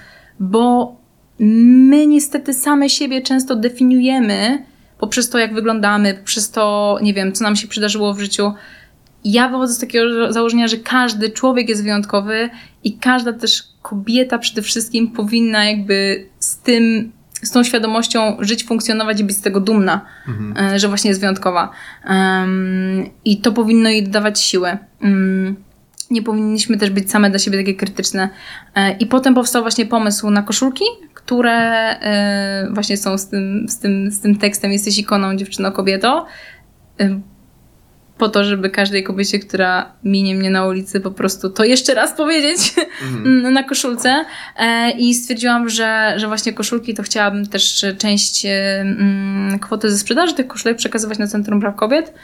bo 0.41 0.97
my 1.39 2.07
niestety 2.07 2.55
same 2.55 2.89
siebie 2.89 3.23
często 3.23 3.57
definiujemy 3.57 4.65
poprzez 4.99 5.31
to, 5.31 5.39
jak 5.39 5.55
wyglądamy, 5.55 6.15
poprzez 6.15 6.51
to, 6.51 6.99
nie 7.03 7.15
wiem, 7.15 7.33
co 7.33 7.45
nam 7.45 7.57
się 7.57 7.69
przydarzyło 7.69 8.15
w 8.15 8.21
życiu. 8.21 8.53
Ja 9.25 9.49
wychodzę 9.49 9.75
z 9.75 9.79
takiego 9.79 10.33
założenia, 10.33 10.69
że 10.69 10.77
każdy 10.77 11.31
człowiek 11.31 11.69
jest 11.69 11.83
wyjątkowy 11.83 12.51
i 12.85 12.99
każda 12.99 13.33
też 13.33 13.63
kobieta 13.83 14.39
przede 14.39 14.63
wszystkim 14.63 15.09
powinna 15.09 15.65
jakby 15.65 16.27
z 16.39 16.59
tym 16.59 17.13
z 17.43 17.51
tą 17.51 17.65
świadomością 17.65 18.37
żyć, 18.41 18.65
funkcjonować 18.65 19.21
i 19.21 19.25
być 19.25 19.37
z 19.37 19.41
tego 19.41 19.61
dumna, 19.61 20.01
mhm. 20.29 20.79
że 20.79 20.89
właśnie 20.89 21.09
jest 21.09 21.21
wyjątkowa. 21.21 21.71
Um, 22.09 23.07
I 23.25 23.41
to 23.41 23.53
powinno 23.53 23.89
jej 23.89 24.03
dodawać 24.03 24.41
siłę. 24.41 24.79
Um, 25.03 25.57
nie 26.11 26.23
powinniśmy 26.23 26.79
też 26.79 26.91
być 26.91 27.11
same 27.11 27.31
dla 27.31 27.39
siebie 27.39 27.59
takie 27.59 27.75
krytyczne. 27.75 28.29
E, 28.75 28.93
I 28.93 29.07
potem 29.07 29.35
powstał 29.35 29.63
właśnie 29.63 29.87
pomysł 29.87 30.31
na 30.31 30.43
koszulki, 30.43 30.85
które 31.15 31.53
e, 32.01 32.69
właśnie 32.71 32.97
są 32.97 33.19
z 33.19 33.29
tym, 33.29 33.67
z 33.69 33.79
tym, 33.79 34.11
z 34.11 34.21
tym 34.21 34.37
tekstem 34.37 34.73
Jesteś 34.73 34.99
ikoną, 34.99 35.37
dziewczyno, 35.37 35.73
kobieto 35.73 36.27
po 38.23 38.29
to, 38.29 38.45
żeby 38.45 38.71
każdej 38.71 39.05
kobiecie, 39.05 39.39
która 39.39 39.93
minie 40.05 40.35
mnie 40.35 40.51
na 40.51 40.67
ulicy, 40.67 41.01
po 41.01 41.11
prostu 41.11 41.51
to 41.51 41.65
jeszcze 41.65 41.95
raz 41.95 42.17
powiedzieć 42.17 42.75
mm. 43.03 43.53
na 43.55 43.63
koszulce. 43.63 44.25
E, 44.59 44.91
I 44.91 45.15
stwierdziłam, 45.15 45.69
że, 45.69 46.15
że 46.17 46.27
właśnie 46.27 46.53
koszulki 46.53 46.95
to 46.95 47.03
chciałabym 47.03 47.47
też 47.47 47.85
część 47.99 48.47
e, 48.47 48.81
mm, 48.81 49.59
kwoty 49.59 49.91
ze 49.91 49.99
sprzedaży 49.99 50.35
tych 50.35 50.47
koszulek 50.47 50.77
przekazywać 50.77 51.19
na 51.19 51.27
Centrum 51.27 51.61
Praw 51.61 51.77
Kobiet. 51.77 52.15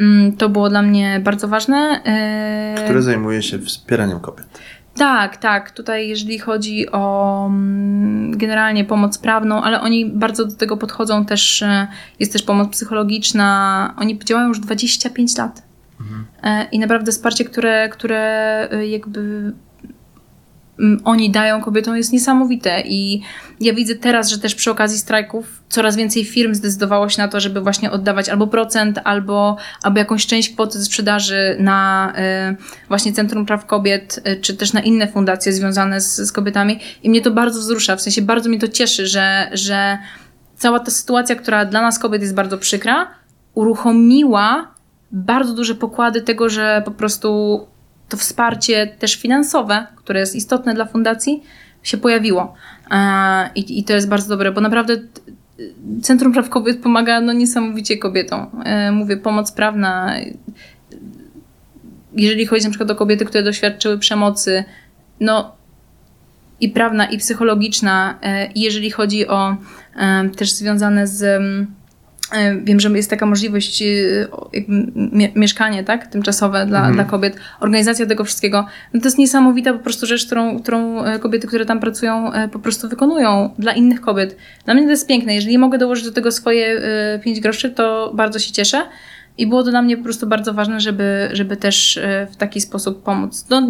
Mm, 0.00 0.32
to 0.32 0.48
było 0.48 0.68
dla 0.68 0.82
mnie 0.82 1.20
bardzo 1.24 1.48
ważne. 1.48 2.00
E, 2.04 2.84
Które 2.84 3.02
zajmuje 3.02 3.42
się 3.42 3.58
wspieraniem 3.58 4.20
kobiet. 4.20 4.46
Tak, 4.98 5.36
tak. 5.36 5.70
Tutaj, 5.70 6.08
jeżeli 6.08 6.38
chodzi 6.38 6.90
o 6.92 7.46
mm, 7.46 8.38
generalnie 8.38 8.84
pomoc 8.84 9.18
prawną, 9.18 9.62
ale 9.62 9.80
oni 9.80 10.06
bardzo 10.06 10.44
do 10.44 10.56
tego 10.56 10.76
podchodzą 10.76 11.24
też, 11.24 11.62
e, 11.62 11.88
jest 12.18 12.32
też 12.32 12.42
pomoc 12.42 12.68
psychologiczna. 12.68 13.94
Oni 13.96 14.18
działają 14.18 14.48
już 14.48 14.60
25 14.60 15.36
lat. 15.36 15.62
Mhm. 16.00 16.26
E, 16.42 16.68
I 16.72 16.78
naprawdę 16.78 17.12
wsparcie, 17.12 17.44
które, 17.44 17.88
które 17.88 18.68
e, 18.70 18.86
jakby 18.86 19.52
oni 21.04 21.30
dają 21.30 21.60
kobietom 21.60 21.96
jest 21.96 22.12
niesamowite. 22.12 22.82
I 22.86 23.22
ja 23.60 23.74
widzę 23.74 23.94
teraz, 23.94 24.30
że 24.30 24.38
też 24.38 24.54
przy 24.54 24.70
okazji 24.70 24.98
strajków 24.98 25.62
coraz 25.68 25.96
więcej 25.96 26.24
firm 26.24 26.54
zdecydowało 26.54 27.08
się 27.08 27.22
na 27.22 27.28
to, 27.28 27.40
żeby 27.40 27.60
właśnie 27.60 27.90
oddawać 27.90 28.28
albo 28.28 28.46
procent, 28.46 29.00
albo, 29.04 29.56
albo 29.82 29.98
jakąś 29.98 30.26
część 30.26 30.54
kwoty 30.54 30.84
sprzedaży 30.84 31.56
na 31.60 32.12
y, 32.52 32.88
właśnie 32.88 33.12
Centrum 33.12 33.46
Praw 33.46 33.66
Kobiet, 33.66 34.20
y, 34.28 34.40
czy 34.40 34.56
też 34.56 34.72
na 34.72 34.80
inne 34.80 35.08
fundacje 35.08 35.52
związane 35.52 36.00
z, 36.00 36.16
z 36.16 36.32
kobietami. 36.32 36.80
I 37.02 37.10
mnie 37.10 37.20
to 37.20 37.30
bardzo 37.30 37.60
wzrusza, 37.60 37.96
w 37.96 38.02
sensie 38.02 38.22
bardzo 38.22 38.48
mnie 38.48 38.58
to 38.58 38.68
cieszy, 38.68 39.06
że, 39.06 39.50
że 39.52 39.98
cała 40.56 40.80
ta 40.80 40.90
sytuacja, 40.90 41.34
która 41.36 41.64
dla 41.64 41.82
nas 41.82 41.98
kobiet 41.98 42.22
jest 42.22 42.34
bardzo 42.34 42.58
przykra, 42.58 43.06
uruchomiła 43.54 44.74
bardzo 45.12 45.54
duże 45.54 45.74
pokłady 45.74 46.22
tego, 46.22 46.48
że 46.48 46.82
po 46.84 46.90
prostu 46.90 47.60
to 48.08 48.16
wsparcie 48.16 48.86
też 48.86 49.16
finansowe, 49.16 49.86
które 49.96 50.20
jest 50.20 50.36
istotne 50.36 50.74
dla 50.74 50.86
fundacji, 50.86 51.42
się 51.82 51.96
pojawiło. 51.96 52.54
E, 52.90 53.50
I, 53.54 53.78
I, 53.78 53.84
to 53.84 53.92
jest 53.92 54.08
bardzo 54.08 54.28
dobre, 54.28 54.52
bo 54.52 54.60
naprawdę 54.60 54.96
Centrum 56.02 56.32
Praw 56.32 56.48
Kobiet 56.48 56.82
pomaga 56.82 57.20
no, 57.20 57.32
niesamowicie 57.32 57.98
kobietom. 57.98 58.46
E, 58.64 58.92
mówię, 58.92 59.16
pomoc 59.16 59.52
prawna. 59.52 60.14
Jeżeli 62.12 62.46
chodzi 62.46 62.64
na 62.64 62.70
przykład 62.70 62.90
o 62.90 62.94
kobiety, 62.94 63.24
które 63.24 63.44
doświadczyły 63.44 63.98
przemocy, 63.98 64.64
no 65.20 65.56
i 66.60 66.68
prawna, 66.68 67.06
i 67.06 67.18
psychologiczna, 67.18 68.18
e, 68.22 68.52
i 68.52 68.60
jeżeli 68.60 68.90
chodzi 68.90 69.28
o 69.28 69.56
też 70.36 70.50
związane 70.50 71.06
z 71.06 71.42
wiem, 72.64 72.80
że 72.80 72.88
jest 72.90 73.10
taka 73.10 73.26
możliwość, 73.26 73.82
e, 73.82 74.28
mieszkanie, 75.34 75.84
tak, 75.84 76.06
tymczasowe 76.06 76.66
dla, 76.66 76.78
mhm. 76.78 76.94
dla 76.94 77.04
kobiet, 77.04 77.36
organizacja 77.60 78.06
tego 78.06 78.24
wszystkiego. 78.24 78.66
No 78.94 79.00
to 79.00 79.06
jest 79.06 79.18
niesamowita 79.18 79.72
po 79.72 79.78
prostu 79.78 80.06
rzecz, 80.06 80.26
którą, 80.26 80.60
którą 80.60 81.04
e, 81.04 81.18
kobiety, 81.18 81.46
które 81.46 81.66
tam 81.66 81.80
pracują, 81.80 82.30
po 82.52 82.58
prostu 82.58 82.88
wykonują 82.88 83.54
dla 83.58 83.72
innych 83.72 84.00
kobiet. 84.00 84.36
Dla 84.64 84.74
mnie 84.74 84.84
to 84.84 84.90
jest 84.90 85.08
piękne. 85.08 85.34
Jeżeli 85.34 85.58
mogę 85.58 85.78
dołożyć 85.78 86.04
do 86.04 86.12
tego 86.12 86.32
swoje 86.32 86.80
pięć 87.24 87.40
groszy, 87.40 87.70
to 87.70 88.12
bardzo 88.14 88.38
się 88.38 88.52
cieszę. 88.52 88.82
I 89.38 89.46
było 89.46 89.62
to 89.62 89.70
dla 89.70 89.82
mnie 89.82 89.96
po 89.96 90.04
prostu 90.04 90.26
bardzo 90.26 90.54
ważne, 90.54 90.80
żeby, 90.80 91.28
żeby 91.32 91.56
też 91.56 92.00
w 92.30 92.36
taki 92.36 92.60
sposób 92.60 93.02
pomóc. 93.02 93.46
No, 93.50 93.62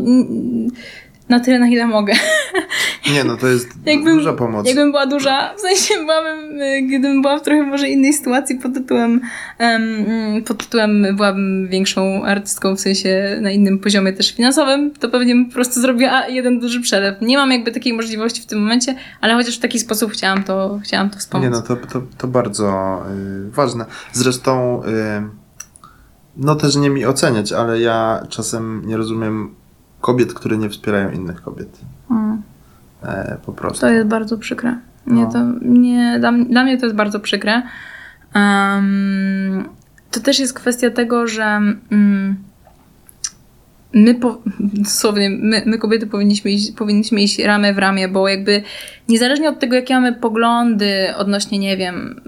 na 1.29 1.41
tyle, 1.41 1.59
na 1.59 1.69
ile 1.69 1.87
mogę. 1.87 2.15
Nie, 3.13 3.25
no 3.25 3.37
to 3.37 3.47
jest 3.47 3.69
jakbym, 3.87 4.17
duża 4.17 4.33
pomoc. 4.33 4.67
Jakbym 4.67 4.91
była 4.91 5.07
duża, 5.07 5.55
w 5.55 5.61
sensie 5.61 5.95
byłabym, 5.95 6.61
y, 6.61 6.83
gdybym 6.83 7.23
była 7.23 7.39
w 7.39 7.43
trochę 7.43 7.63
może 7.63 7.89
innej 7.89 8.13
sytuacji 8.13 8.57
pod 8.57 8.75
tytułem, 8.75 9.21
um, 9.61 10.43
pod 10.47 10.59
tytułem 10.59 11.17
byłabym 11.17 11.69
większą 11.69 12.25
artystką, 12.25 12.77
w 12.77 12.81
sensie 12.81 13.39
na 13.41 13.51
innym 13.51 13.79
poziomie 13.79 14.13
też 14.13 14.35
finansowym, 14.35 14.91
to 14.91 15.09
pewnie 15.09 15.35
bym 15.35 15.47
po 15.47 15.55
prostu 15.55 15.81
zrobiła 15.81 16.27
jeden 16.27 16.61
duży 16.61 16.81
przelew. 16.81 17.21
Nie 17.21 17.37
mam 17.37 17.53
jakby 17.53 17.73
takiej 17.73 17.93
możliwości 17.93 18.43
w 18.43 18.47
tym 18.47 18.61
momencie, 18.61 18.95
ale 19.21 19.35
chociaż 19.35 19.57
w 19.57 19.61
taki 19.61 19.79
sposób 19.79 20.13
chciałam 20.13 20.45
to, 20.45 20.81
chciałam 20.85 21.11
to 21.11 21.19
wspomnieć. 21.19 21.53
Nie, 21.53 21.57
no 21.57 21.63
to, 21.63 21.77
to, 21.77 22.03
to 22.19 22.29
bardzo 22.29 22.99
y, 23.47 23.51
ważne. 23.51 23.85
Zresztą 24.13 24.83
y, 24.85 24.89
no 26.37 26.55
też 26.55 26.77
nie 26.77 26.91
mi 26.91 27.07
oceniać, 27.07 27.53
ale 27.53 27.81
ja 27.81 28.27
czasem 28.29 28.83
nie 28.87 28.97
rozumiem 28.97 29.55
kobiet, 30.01 30.35
które 30.35 30.59
nie 30.59 30.69
wspierają 30.69 31.11
innych 31.11 31.43
kobiet. 31.43 31.81
Hmm. 32.09 32.43
E, 33.03 33.37
po 33.47 33.53
prostu. 33.53 33.81
To 33.81 33.91
jest 33.91 34.09
bardzo 34.09 34.39
przykre. 34.39 34.79
Nie, 35.07 35.23
no. 35.23 35.33
to, 35.33 35.39
nie, 35.63 36.17
dla, 36.21 36.33
dla, 36.33 36.65
mnie 36.65 36.79
to 36.79 36.87
jest 36.87 36.97
bardzo 36.97 37.21
przykre. 37.21 37.63
Um, 38.35 39.69
to 40.11 40.21
też 40.21 40.39
jest 40.39 40.55
kwestia 40.55 40.91
tego, 40.91 41.27
że 41.27 41.61
um, 41.91 42.37
my, 43.93 44.15
po, 44.15 44.43
dosłownie, 44.61 45.31
my, 45.31 45.63
my 45.67 45.79
kobiety 45.79 46.07
powinniśmy 46.07 46.51
iść, 46.51 46.73
powinniśmy 46.73 47.23
iść 47.23 47.39
ramię 47.39 47.75
w 47.75 47.79
ramię, 47.79 48.09
bo 48.09 48.29
jakby 48.29 48.63
niezależnie 49.09 49.49
od 49.49 49.59
tego, 49.59 49.77
jakie 49.77 49.95
mamy 49.95 50.13
poglądy 50.13 51.15
odnośnie, 51.17 51.59
nie 51.59 51.77
wiem, 51.77 52.21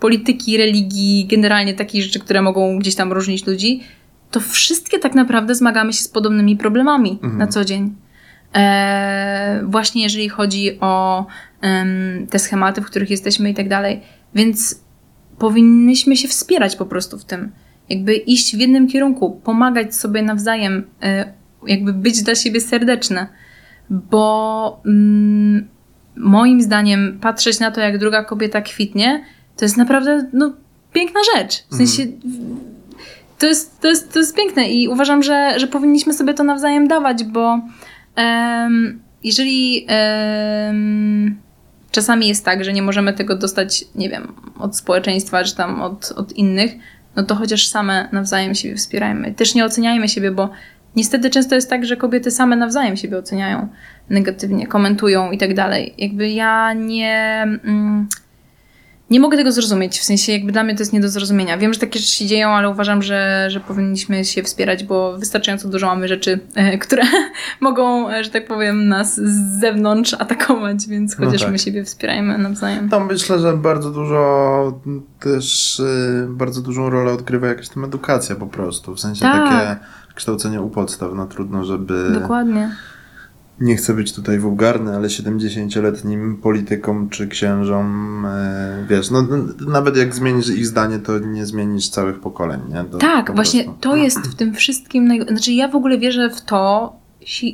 polityki, 0.00 0.56
religii, 0.56 1.26
generalnie 1.30 1.74
takich 1.74 2.02
rzeczy, 2.02 2.20
które 2.20 2.42
mogą 2.42 2.78
gdzieś 2.78 2.94
tam 2.94 3.12
różnić 3.12 3.46
ludzi, 3.46 3.80
to 4.34 4.40
wszystkie 4.40 4.98
tak 4.98 5.14
naprawdę 5.14 5.54
zmagamy 5.54 5.92
się 5.92 6.02
z 6.02 6.08
podobnymi 6.08 6.56
problemami 6.56 7.10
mhm. 7.10 7.38
na 7.38 7.46
co 7.46 7.64
dzień. 7.64 7.94
E, 8.54 9.62
właśnie 9.64 10.02
jeżeli 10.02 10.28
chodzi 10.28 10.80
o 10.80 11.26
te 12.30 12.38
schematy, 12.38 12.80
w 12.80 12.84
których 12.86 13.10
jesteśmy 13.10 13.50
i 13.50 13.54
tak 13.54 13.68
dalej. 13.68 14.00
Więc 14.34 14.80
powinnyśmy 15.38 16.16
się 16.16 16.28
wspierać 16.28 16.76
po 16.76 16.86
prostu 16.86 17.18
w 17.18 17.24
tym. 17.24 17.52
Jakby 17.88 18.14
iść 18.14 18.56
w 18.56 18.60
jednym 18.60 18.88
kierunku, 18.88 19.40
pomagać 19.44 19.94
sobie 19.94 20.22
nawzajem, 20.22 20.84
e, 21.02 21.32
jakby 21.66 21.92
być 21.92 22.22
dla 22.22 22.34
siebie 22.34 22.60
serdeczne. 22.60 23.26
Bo 23.90 24.82
mm, 24.86 25.68
moim 26.16 26.62
zdaniem 26.62 27.18
patrzeć 27.20 27.60
na 27.60 27.70
to, 27.70 27.80
jak 27.80 27.98
druga 27.98 28.24
kobieta 28.24 28.60
kwitnie, 28.60 29.24
to 29.56 29.64
jest 29.64 29.76
naprawdę 29.76 30.30
no, 30.32 30.52
piękna 30.92 31.20
rzecz. 31.34 31.64
W 31.70 31.76
sensie 31.76 32.02
mhm 32.02 32.73
to 33.38 33.46
jest, 33.46 33.80
to 33.80 33.88
jest, 33.88 34.12
to 34.12 34.18
jest 34.18 34.36
piękne 34.36 34.68
i 34.68 34.88
uważam, 34.88 35.22
że, 35.22 35.54
że 35.56 35.66
powinniśmy 35.66 36.14
sobie 36.14 36.34
to 36.34 36.44
nawzajem 36.44 36.88
dawać, 36.88 37.24
bo 37.24 37.60
um, 38.16 39.00
jeżeli 39.24 39.86
um, 40.68 41.36
czasami 41.90 42.28
jest 42.28 42.44
tak, 42.44 42.64
że 42.64 42.72
nie 42.72 42.82
możemy 42.82 43.12
tego 43.12 43.36
dostać, 43.36 43.84
nie 43.94 44.10
wiem, 44.10 44.32
od 44.58 44.76
społeczeństwa, 44.76 45.44
czy 45.44 45.56
tam 45.56 45.82
od, 45.82 46.12
od 46.16 46.32
innych, 46.32 46.72
no 47.16 47.22
to 47.22 47.34
chociaż 47.34 47.68
same 47.68 48.08
nawzajem 48.12 48.54
siebie 48.54 48.76
wspierajmy. 48.76 49.34
Też 49.34 49.54
nie 49.54 49.64
oceniajmy 49.64 50.08
siebie, 50.08 50.30
bo 50.30 50.50
niestety 50.96 51.30
często 51.30 51.54
jest 51.54 51.70
tak, 51.70 51.86
że 51.86 51.96
kobiety 51.96 52.30
same 52.30 52.56
nawzajem 52.56 52.96
siebie 52.96 53.18
oceniają 53.18 53.68
negatywnie, 54.10 54.66
komentują 54.66 55.30
i 55.30 55.38
tak 55.38 55.54
dalej. 55.54 55.94
Jakby 55.98 56.30
ja 56.30 56.72
nie. 56.72 57.42
Mm, 57.42 58.08
nie 59.10 59.20
mogę 59.20 59.36
tego 59.36 59.52
zrozumieć, 59.52 59.98
w 59.98 60.04
sensie 60.04 60.32
jakby 60.32 60.52
dla 60.52 60.64
mnie 60.64 60.74
to 60.74 60.82
jest 60.82 60.92
nie 60.92 61.00
do 61.00 61.08
zrozumienia. 61.08 61.58
Wiem, 61.58 61.74
że 61.74 61.80
takie 61.80 61.98
rzeczy 61.98 62.12
się 62.12 62.26
dzieją, 62.26 62.48
ale 62.48 62.70
uważam, 62.70 63.02
że, 63.02 63.46
że 63.50 63.60
powinniśmy 63.60 64.24
się 64.24 64.42
wspierać, 64.42 64.84
bo 64.84 65.18
wystarczająco 65.18 65.68
dużo 65.68 65.86
mamy 65.86 66.08
rzeczy, 66.08 66.40
e, 66.54 66.78
które 66.78 67.02
mogą, 67.60 68.10
e, 68.10 68.24
że 68.24 68.30
tak 68.30 68.46
powiem, 68.46 68.88
nas 68.88 69.16
z 69.16 69.60
zewnątrz 69.60 70.14
atakować, 70.14 70.86
więc 70.88 71.18
no 71.18 71.26
chociaż 71.26 71.40
no 71.40 71.46
tak. 71.46 71.52
my 71.52 71.58
siebie 71.58 71.84
wspierajmy 71.84 72.38
nawzajem. 72.38 72.88
Tam 72.88 73.06
myślę, 73.06 73.38
że 73.38 73.56
bardzo 73.56 73.90
dużo 73.90 74.80
też 75.20 75.80
e, 75.80 76.26
bardzo 76.28 76.62
dużą 76.62 76.90
rolę 76.90 77.12
odgrywa 77.12 77.46
jakaś 77.46 77.68
tam 77.68 77.84
edukacja 77.84 78.36
po 78.36 78.46
prostu, 78.46 78.94
w 78.94 79.00
sensie 79.00 79.20
tak. 79.20 79.48
takie 79.48 79.76
kształcenie 80.14 80.60
u 80.60 80.70
podstaw, 80.70 81.10
no 81.14 81.26
trudno, 81.26 81.64
żeby... 81.64 82.10
Dokładnie 82.20 82.70
nie 83.60 83.76
chcę 83.76 83.94
być 83.94 84.12
tutaj 84.12 84.38
wulgarny, 84.38 84.96
ale 84.96 85.08
70-letnim 85.08 86.36
politykom 86.36 87.08
czy 87.08 87.28
księżom, 87.28 88.26
e, 88.26 88.86
wiesz, 88.88 89.10
no 89.10 89.26
nawet 89.68 89.96
jak 89.96 90.14
zmienisz 90.14 90.48
ich 90.48 90.66
zdanie, 90.66 90.98
to 90.98 91.18
nie 91.18 91.46
zmienisz 91.46 91.88
całych 91.88 92.20
pokoleń, 92.20 92.60
nie? 92.68 92.84
To, 92.84 92.98
tak, 92.98 93.34
właśnie 93.34 93.64
to 93.80 93.96
jest 93.96 94.18
w 94.18 94.34
tym 94.34 94.54
wszystkim, 94.54 95.08
naj... 95.08 95.26
znaczy 95.28 95.52
ja 95.52 95.68
w 95.68 95.76
ogóle 95.76 95.98
wierzę 95.98 96.30
w 96.30 96.40
to, 96.40 96.92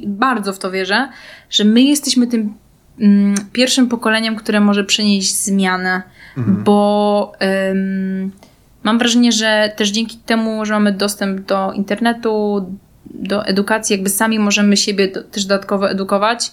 bardzo 0.06 0.52
w 0.52 0.58
to 0.58 0.70
wierzę, 0.70 1.08
że 1.50 1.64
my 1.64 1.82
jesteśmy 1.82 2.26
tym 2.26 2.54
mm, 3.00 3.34
pierwszym 3.52 3.88
pokoleniem, 3.88 4.36
które 4.36 4.60
może 4.60 4.84
przynieść 4.84 5.34
zmianę, 5.44 6.02
mhm. 6.36 6.64
bo 6.64 7.32
ym, 7.70 8.30
mam 8.82 8.98
wrażenie, 8.98 9.32
że 9.32 9.72
też 9.76 9.90
dzięki 9.90 10.18
temu, 10.18 10.64
że 10.64 10.72
mamy 10.72 10.92
dostęp 10.92 11.40
do 11.40 11.72
internetu, 11.72 12.66
do 13.14 13.44
edukacji, 13.44 13.94
jakby 13.94 14.10
sami 14.10 14.38
możemy 14.38 14.76
siebie 14.76 15.08
do, 15.08 15.22
też 15.22 15.44
dodatkowo 15.44 15.90
edukować, 15.90 16.52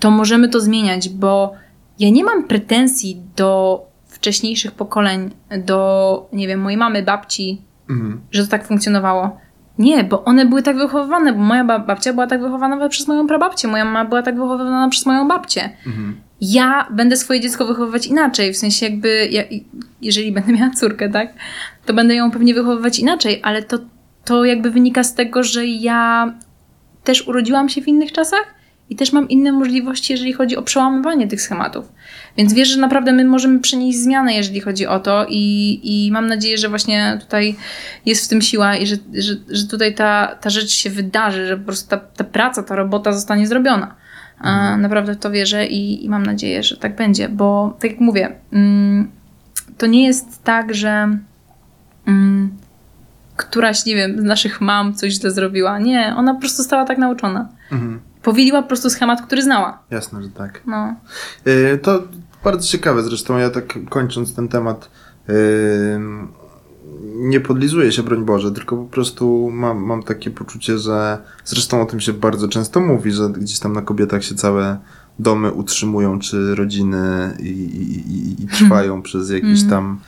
to 0.00 0.10
możemy 0.10 0.48
to 0.48 0.60
zmieniać, 0.60 1.08
bo 1.08 1.54
ja 1.98 2.10
nie 2.10 2.24
mam 2.24 2.44
pretensji 2.44 3.20
do 3.36 3.80
wcześniejszych 4.06 4.72
pokoleń, 4.72 5.30
do, 5.64 6.28
nie 6.32 6.48
wiem, 6.48 6.60
mojej 6.60 6.76
mamy, 6.76 7.02
babci, 7.02 7.62
Mhm. 7.90 8.20
że 8.32 8.42
to 8.44 8.50
tak 8.50 8.66
funkcjonowało. 8.66 9.40
Nie, 9.78 10.04
bo 10.04 10.24
one 10.24 10.46
były 10.46 10.62
tak 10.62 10.76
wychowywane, 10.76 11.32
bo 11.32 11.38
moja 11.38 11.64
ba- 11.64 11.78
babcia 11.78 12.12
była 12.12 12.26
tak 12.26 12.42
wychowana 12.42 12.88
przez 12.88 13.08
moją 13.08 13.26
prababcię, 13.26 13.68
moja 13.68 13.84
mama 13.84 14.04
była 14.04 14.22
tak 14.22 14.34
wychowywana 14.34 14.88
przez 14.88 15.06
moją 15.06 15.28
babcię. 15.28 15.70
Mhm. 15.86 16.16
Ja 16.40 16.88
będę 16.90 17.16
swoje 17.16 17.40
dziecko 17.40 17.64
wychowywać 17.66 18.06
inaczej, 18.06 18.52
w 18.52 18.56
sensie 18.56 18.86
jakby, 18.86 19.28
ja, 19.30 19.42
jeżeli 20.02 20.32
będę 20.32 20.52
miała 20.52 20.70
córkę, 20.70 21.08
tak, 21.10 21.32
to 21.86 21.94
będę 21.94 22.14
ją 22.14 22.30
pewnie 22.30 22.54
wychowywać 22.54 22.98
inaczej, 22.98 23.40
ale 23.44 23.62
to, 23.62 23.78
to 24.24 24.44
jakby 24.44 24.70
wynika 24.70 25.04
z 25.04 25.14
tego, 25.14 25.42
że 25.42 25.66
ja 25.66 26.32
też 27.04 27.28
urodziłam 27.28 27.68
się 27.68 27.82
w 27.82 27.88
innych 27.88 28.12
czasach 28.12 28.54
i 28.90 28.96
też 28.96 29.12
mam 29.12 29.28
inne 29.28 29.52
możliwości, 29.52 30.12
jeżeli 30.12 30.32
chodzi 30.32 30.56
o 30.56 30.62
przełamywanie 30.62 31.28
tych 31.28 31.42
schematów. 31.42 31.92
Więc 32.36 32.54
wiesz, 32.54 32.68
że 32.68 32.80
naprawdę 32.80 33.12
my 33.12 33.24
możemy 33.24 33.60
przynieść 33.60 33.98
zmianę, 33.98 34.34
jeżeli 34.34 34.60
chodzi 34.60 34.86
o 34.86 35.00
to 35.00 35.26
i, 35.28 35.80
i 35.82 36.12
mam 36.12 36.26
nadzieję, 36.26 36.58
że 36.58 36.68
właśnie 36.68 37.18
tutaj 37.20 37.56
jest 38.06 38.24
w 38.24 38.28
tym 38.28 38.42
siła 38.42 38.76
i 38.76 38.86
że, 38.86 38.96
że, 39.14 39.34
że 39.48 39.66
tutaj 39.66 39.94
ta, 39.94 40.38
ta 40.40 40.50
rzecz 40.50 40.70
się 40.70 40.90
wydarzy, 40.90 41.46
że 41.46 41.56
po 41.56 41.64
prostu 41.64 41.90
ta, 41.90 41.96
ta 41.96 42.24
praca, 42.24 42.62
ta 42.62 42.76
robota 42.76 43.12
zostanie 43.12 43.46
zrobiona. 43.46 43.94
A 44.38 44.76
Naprawdę 44.76 45.14
w 45.14 45.18
to 45.18 45.30
wierzę 45.30 45.66
i, 45.66 46.04
i 46.04 46.08
mam 46.08 46.26
nadzieję, 46.26 46.62
że 46.62 46.76
tak 46.76 46.96
będzie, 46.96 47.28
bo 47.28 47.76
tak 47.80 47.90
jak 47.90 48.00
mówię, 48.00 48.36
mm, 48.52 49.10
to 49.78 49.86
nie 49.86 50.06
jest 50.06 50.44
tak, 50.44 50.74
że 50.74 51.18
mm, 52.06 52.50
któraś, 53.36 53.86
nie 53.86 53.94
wiem, 53.94 54.20
z 54.20 54.24
naszych 54.24 54.60
mam 54.60 54.94
coś 54.94 55.12
źle 55.12 55.30
zrobiła. 55.30 55.78
Nie, 55.78 56.14
ona 56.16 56.34
po 56.34 56.40
prostu 56.40 56.56
została 56.56 56.84
tak 56.84 56.98
nauczona. 56.98 57.48
Mhm. 57.72 58.00
Powieliła 58.22 58.62
po 58.62 58.68
prostu 58.68 58.90
schemat, 58.90 59.22
który 59.26 59.42
znała. 59.42 59.78
Jasne, 59.90 60.22
że 60.22 60.28
tak. 60.28 60.60
No. 60.66 60.94
Y, 61.46 61.78
To 61.82 62.02
bardzo 62.44 62.68
ciekawe 62.68 63.02
zresztą, 63.02 63.38
ja 63.38 63.50
tak 63.50 63.74
kończąc 63.88 64.34
ten 64.34 64.48
temat 64.48 64.90
y, 65.28 65.32
nie 67.14 67.40
podlizuję 67.40 67.92
się, 67.92 68.02
broń 68.02 68.24
Boże, 68.24 68.52
tylko 68.52 68.76
po 68.76 68.84
prostu 68.84 69.50
mam, 69.52 69.78
mam 69.78 70.02
takie 70.02 70.30
poczucie, 70.30 70.78
że 70.78 71.18
zresztą 71.44 71.82
o 71.82 71.86
tym 71.86 72.00
się 72.00 72.12
bardzo 72.12 72.48
często 72.48 72.80
mówi, 72.80 73.12
że 73.12 73.28
gdzieś 73.28 73.58
tam 73.58 73.72
na 73.72 73.82
kobietach 73.82 74.24
się 74.24 74.34
całe 74.34 74.78
domy 75.18 75.52
utrzymują, 75.52 76.18
czy 76.18 76.54
rodziny 76.54 77.36
i, 77.40 77.46
i, 77.48 78.12
i, 78.12 78.42
i 78.44 78.46
trwają 78.58 79.02
przez 79.02 79.30
jakiś 79.30 79.62
Mhm. 79.62 79.70
tam 79.70 80.00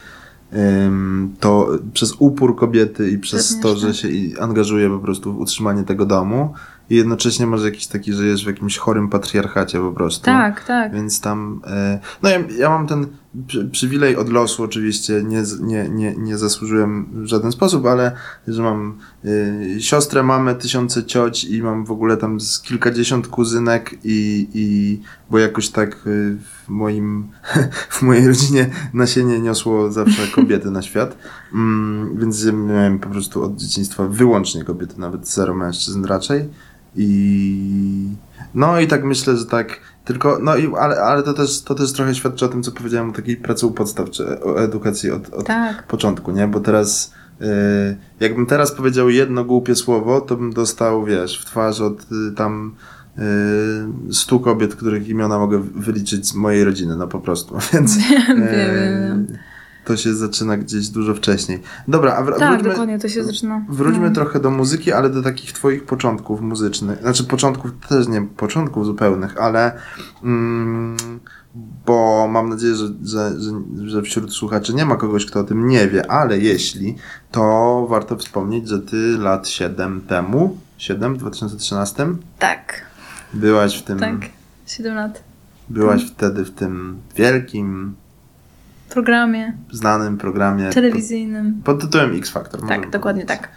to 1.41 1.69
przez 1.93 2.15
upór 2.19 2.57
kobiety 2.57 3.11
i 3.11 3.19
przez 3.19 3.49
Pewnie, 3.49 3.63
to, 3.63 3.77
że 3.77 3.95
się 3.95 4.09
angażuje 4.41 4.91
po 4.91 4.99
prostu 4.99 5.33
w 5.35 5.39
utrzymanie 5.39 5.83
tego 5.83 6.07
domu 6.07 6.55
i 6.91 6.97
jednocześnie 6.97 7.47
masz 7.47 7.65
jakiś 7.65 7.87
taki, 7.87 8.13
że 8.13 8.19
żyjesz 8.19 8.45
w 8.45 8.47
jakimś 8.47 8.79
chorym 8.79 9.09
patriarchacie 9.09 9.79
po 9.81 9.93
prostu. 9.93 10.25
Tak, 10.25 10.65
tak. 10.65 10.93
Więc 10.93 11.21
tam. 11.21 11.61
E, 11.67 11.99
no 12.23 12.29
ja, 12.29 12.39
ja 12.59 12.69
mam 12.69 12.87
ten 12.87 13.07
przy, 13.47 13.65
przywilej 13.65 14.17
od 14.17 14.29
losu, 14.29 14.63
oczywiście 14.63 15.23
nie, 15.23 15.43
nie, 15.61 15.89
nie, 15.89 16.17
nie 16.17 16.39
zasłużyłem 16.39 17.07
w 17.13 17.27
żaden 17.27 17.53
sposób, 17.53 17.87
ale 17.87 18.13
że 18.49 18.63
mam 18.63 18.99
e, 19.25 19.81
siostrę, 19.81 20.23
mamę, 20.23 20.55
tysiące 20.55 21.05
cioć 21.05 21.45
i 21.45 21.63
mam 21.63 21.85
w 21.85 21.91
ogóle 21.91 22.17
tam 22.17 22.41
z 22.41 22.61
kilkadziesiąt 22.61 23.29
kuzynek 23.29 23.95
i, 24.05 24.49
i 24.55 25.01
bo 25.31 25.39
jakoś 25.39 25.69
tak 25.69 25.95
e, 25.95 26.01
w 26.65 26.69
moim 26.69 27.29
w 27.97 28.03
mojej 28.03 28.29
rodzinie 28.29 28.71
nasienie 28.95 29.41
niosło 29.41 29.93
zawsze 29.93 30.29
kobiety 30.35 30.71
na 30.71 30.83
świat. 30.83 31.19
Mm, 31.55 32.19
więc 32.19 32.45
miałem 32.45 32.99
po 32.99 33.09
prostu 33.09 33.43
od 33.45 33.57
dzieciństwa 33.57 34.09
wyłącznie 34.09 34.65
kobiety, 34.65 35.01
nawet 35.01 35.29
zero 35.29 35.55
mężczyzn 35.55 36.05
raczej. 36.05 36.49
I 36.97 38.09
no 38.55 38.81
i 38.81 38.87
tak 38.87 39.05
myślę, 39.05 39.37
że 39.37 39.47
tak 39.47 39.81
tylko, 40.05 40.39
no 40.43 40.57
i, 40.57 40.75
ale, 40.79 40.97
ale 41.01 41.23
to 41.23 41.35
też, 41.35 41.63
to 41.63 41.75
też 41.75 41.93
trochę 41.93 42.15
świadczy 42.15 42.45
o 42.45 42.49
tym, 42.49 42.63
co 42.63 42.73
powiedziałem 42.73 43.11
o 43.11 43.13
takiej 43.13 43.37
pracy 43.37 43.67
u 43.67 43.71
podstaw, 43.71 44.11
czy 44.11 44.43
o 44.43 44.63
edukacji 44.63 45.11
od, 45.11 45.35
od 45.35 45.47
Tak. 45.47 45.87
początku, 45.87 46.31
nie? 46.33 46.47
Bo 46.49 46.61
teraz, 46.61 47.13
y, 47.41 47.45
jakbym 48.21 48.47
teraz 48.47 48.73
powiedział 48.73 49.11
jedno 49.11 49.45
głupie 49.45 49.75
słowo, 49.75 50.21
to 50.21 50.37
bym 50.37 50.53
dostał, 50.53 51.05
wiesz, 51.05 51.41
w 51.41 51.45
twarz 51.45 51.81
od 51.81 52.03
y, 52.03 52.33
tam 52.37 52.75
y, 53.19 54.15
stu 54.15 54.41
kobiet, 54.41 54.75
których 54.75 55.09
imiona 55.09 55.39
mogę 55.39 55.59
wyliczyć 55.75 56.29
z 56.29 56.35
mojej 56.35 56.65
rodziny, 56.65 56.97
no 56.97 57.07
po 57.07 57.21
prostu, 57.21 57.59
więc 57.73 57.97
y, 57.97 58.01
wiem. 58.29 59.27
To 59.85 59.97
się 59.97 60.15
zaczyna 60.15 60.57
gdzieś 60.57 60.89
dużo 60.89 61.15
wcześniej. 61.15 61.61
Dobra, 61.89 62.17
a 62.17 62.23
wr- 62.23 62.39
Tak, 62.39 62.53
wróćmy, 62.53 62.71
dokładnie, 62.71 62.99
to 62.99 63.09
się 63.09 63.25
zaczyna. 63.25 63.65
Wróćmy 63.69 64.09
no. 64.09 64.15
trochę 64.15 64.41
do 64.41 64.51
muzyki, 64.51 64.93
ale 64.93 65.11
do 65.11 65.23
takich 65.23 65.53
twoich 65.53 65.85
początków 65.85 66.41
muzycznych. 66.41 67.01
Znaczy 67.01 67.25
początków 67.25 67.71
też 67.89 68.09
nie 68.09 68.23
początków 68.23 68.87
zupełnych, 68.87 69.41
ale 69.41 69.73
mm, 70.25 70.97
bo 71.87 72.29
mam 72.31 72.49
nadzieję, 72.49 72.75
że, 72.75 72.87
że, 73.05 73.41
że, 73.41 73.51
że 73.89 74.03
wśród 74.03 74.33
słuchaczy 74.35 74.75
nie 74.75 74.85
ma 74.87 74.97
kogoś, 74.97 75.27
kto 75.27 75.41
o 75.41 75.45
tym 75.45 75.69
nie 75.69 75.89
wie, 75.89 76.11
ale 76.11 76.39
jeśli, 76.39 76.97
to 77.31 77.87
warto 77.91 78.17
wspomnieć, 78.17 78.69
że 78.69 78.81
ty 78.81 78.97
lat 79.19 79.49
7 79.49 80.01
temu, 80.01 80.59
7 80.79 81.15
w 81.15 81.19
2013, 81.19 82.07
Tak, 82.39 82.83
byłaś 83.35 83.79
w 83.79 83.83
tym, 83.83 83.99
tak. 83.99 84.15
7 84.67 84.95
lat. 84.95 85.23
byłaś 85.69 86.05
wtedy 86.11 86.45
w 86.45 86.51
tym 86.51 86.97
wielkim, 87.17 87.95
programie 88.95 89.53
znanym 89.73 90.19
programie 90.19 90.71
telewizyjnym. 90.71 91.61
pod, 91.65 91.81
tytułem 91.81 92.17
X 92.17 92.31
Factor. 92.31 92.61
Tak, 92.61 92.69
możemy 92.69 92.91
dokładnie 92.91 93.23
powiedzieć. 93.25 93.41
tak. 93.43 93.51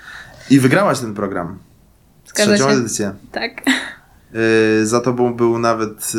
I 0.49 0.59
wygrałaś 0.59 0.99
ten 0.99 1.13
program. 1.13 1.57
Zgadza 2.25 2.53
Trzecią 2.55 2.69
się. 2.71 2.77
edycję. 2.77 3.13
Tak. 3.31 3.51
Yy, 4.79 4.85
za 4.85 5.01
tobą 5.01 5.33
był 5.33 5.59
nawet 5.59 6.13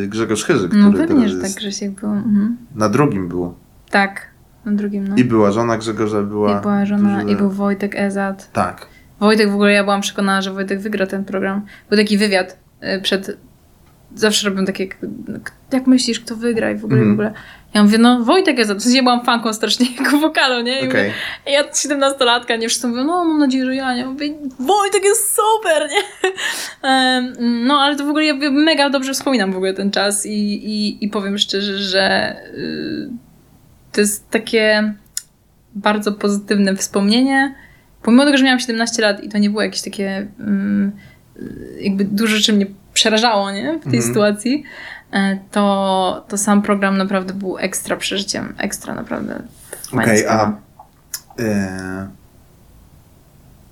yy, 0.00 0.08
Grzegorz 0.08 0.44
Chyży, 0.44 0.68
który 0.68 0.82
No 0.82 0.92
pewnie, 0.92 1.28
że 1.28 1.40
tak 1.40 1.50
Grzesiek 1.52 1.90
był. 1.90 2.10
Mhm. 2.12 2.56
na 2.74 2.88
drugim 2.88 3.28
był. 3.28 3.54
Tak, 3.90 4.26
na 4.64 4.72
drugim, 4.72 5.08
no. 5.08 5.16
I 5.16 5.24
była 5.24 5.52
żona 5.52 5.78
Grzegorza, 5.78 6.22
była... 6.22 6.58
I 6.58 6.62
była 6.62 6.86
żona, 6.86 7.22
i 7.22 7.36
był 7.36 7.50
Wojtek 7.50 7.94
Ezat. 7.96 8.52
Tak. 8.52 8.86
Wojtek 9.20 9.50
w 9.50 9.54
ogóle, 9.54 9.72
ja 9.72 9.84
byłam 9.84 10.00
przekonana, 10.00 10.42
że 10.42 10.52
Wojtek 10.52 10.80
wygra 10.80 11.06
ten 11.06 11.24
program. 11.24 11.62
Był 11.88 11.98
taki 11.98 12.18
wywiad 12.18 12.58
y, 12.98 13.00
przed... 13.02 13.36
Zawsze 14.14 14.48
robią 14.48 14.64
takie, 14.64 14.88
jak 15.72 15.86
myślisz, 15.86 16.20
kto 16.20 16.36
wygra 16.36 16.70
i 16.70 16.76
w 16.76 16.84
ogóle, 16.84 17.00
Mhm. 17.00 17.16
w 17.16 17.20
ogóle. 17.20 17.32
Ja 17.74 17.82
mówię, 17.82 17.98
no 17.98 18.24
Wojtek 18.24 18.60
Ezat, 18.60 18.78
w 18.78 18.82
sensie 18.82 19.02
byłam 19.02 19.24
fanką 19.24 19.52
strasznie 19.52 19.86
jego 19.98 20.18
wokalu, 20.18 20.62
nie? 20.62 20.80
I 20.80 20.88
Okej. 20.88 21.12
mówię, 21.44 21.52
ja 21.52 21.62
17-latka, 21.64 22.58
nie 22.58 22.68
wszyscy 22.68 22.88
mówią, 22.88 23.04
no 23.04 23.24
mam 23.24 23.38
nadzieję, 23.38 23.64
że 23.64 23.74
ja, 23.74 23.94
nie? 23.94 24.06
Mówię, 24.06 24.34
Wojtek 24.58 25.04
jest 25.04 25.36
super, 25.36 25.88
nie? 25.90 26.30
No, 27.66 27.80
ale 27.80 27.96
to 27.96 28.04
w 28.04 28.08
ogóle 28.08 28.24
ja 28.24 28.34
mega 28.50 28.90
dobrze 28.90 29.12
wspominam 29.14 29.52
w 29.52 29.56
ogóle 29.56 29.74
ten 29.74 29.90
czas 29.90 30.26
i, 30.26 30.30
i, 30.54 31.04
i 31.04 31.08
powiem 31.08 31.38
szczerze, 31.38 31.78
że 31.78 32.36
y, 32.54 33.08
to 33.92 34.00
jest 34.00 34.30
takie 34.30 34.94
bardzo 35.74 36.12
pozytywne 36.12 36.76
wspomnienie. 36.76 37.54
Pomimo 38.02 38.24
tego, 38.24 38.38
że 38.38 38.44
miałam 38.44 38.60
17 38.60 39.02
lat 39.02 39.24
i 39.24 39.28
to 39.28 39.38
nie 39.38 39.50
było 39.50 39.62
jakieś 39.62 39.82
takie 39.82 40.26
mm, 40.40 40.92
y, 41.36 41.78
jakby 41.80 42.04
dużo 42.04 42.36
rzeczy 42.36 42.52
mnie 42.52 42.66
przerażało, 42.94 43.50
nie? 43.52 43.62
W 43.62 43.84
tej 43.84 43.94
Mhm. 43.94 44.02
sytuacji, 44.02 44.64
to, 45.50 46.24
to 46.28 46.38
sam 46.38 46.62
program 46.62 46.96
naprawdę 46.96 47.34
był 47.34 47.58
ekstra 47.58 47.96
przeżyciem. 47.96 48.54
Ekstra 48.58 48.94
naprawdę. 48.94 49.42
Okej, 49.92 50.18
sprawa. 50.18 50.58
a 51.38 51.42
e, 51.42 52.08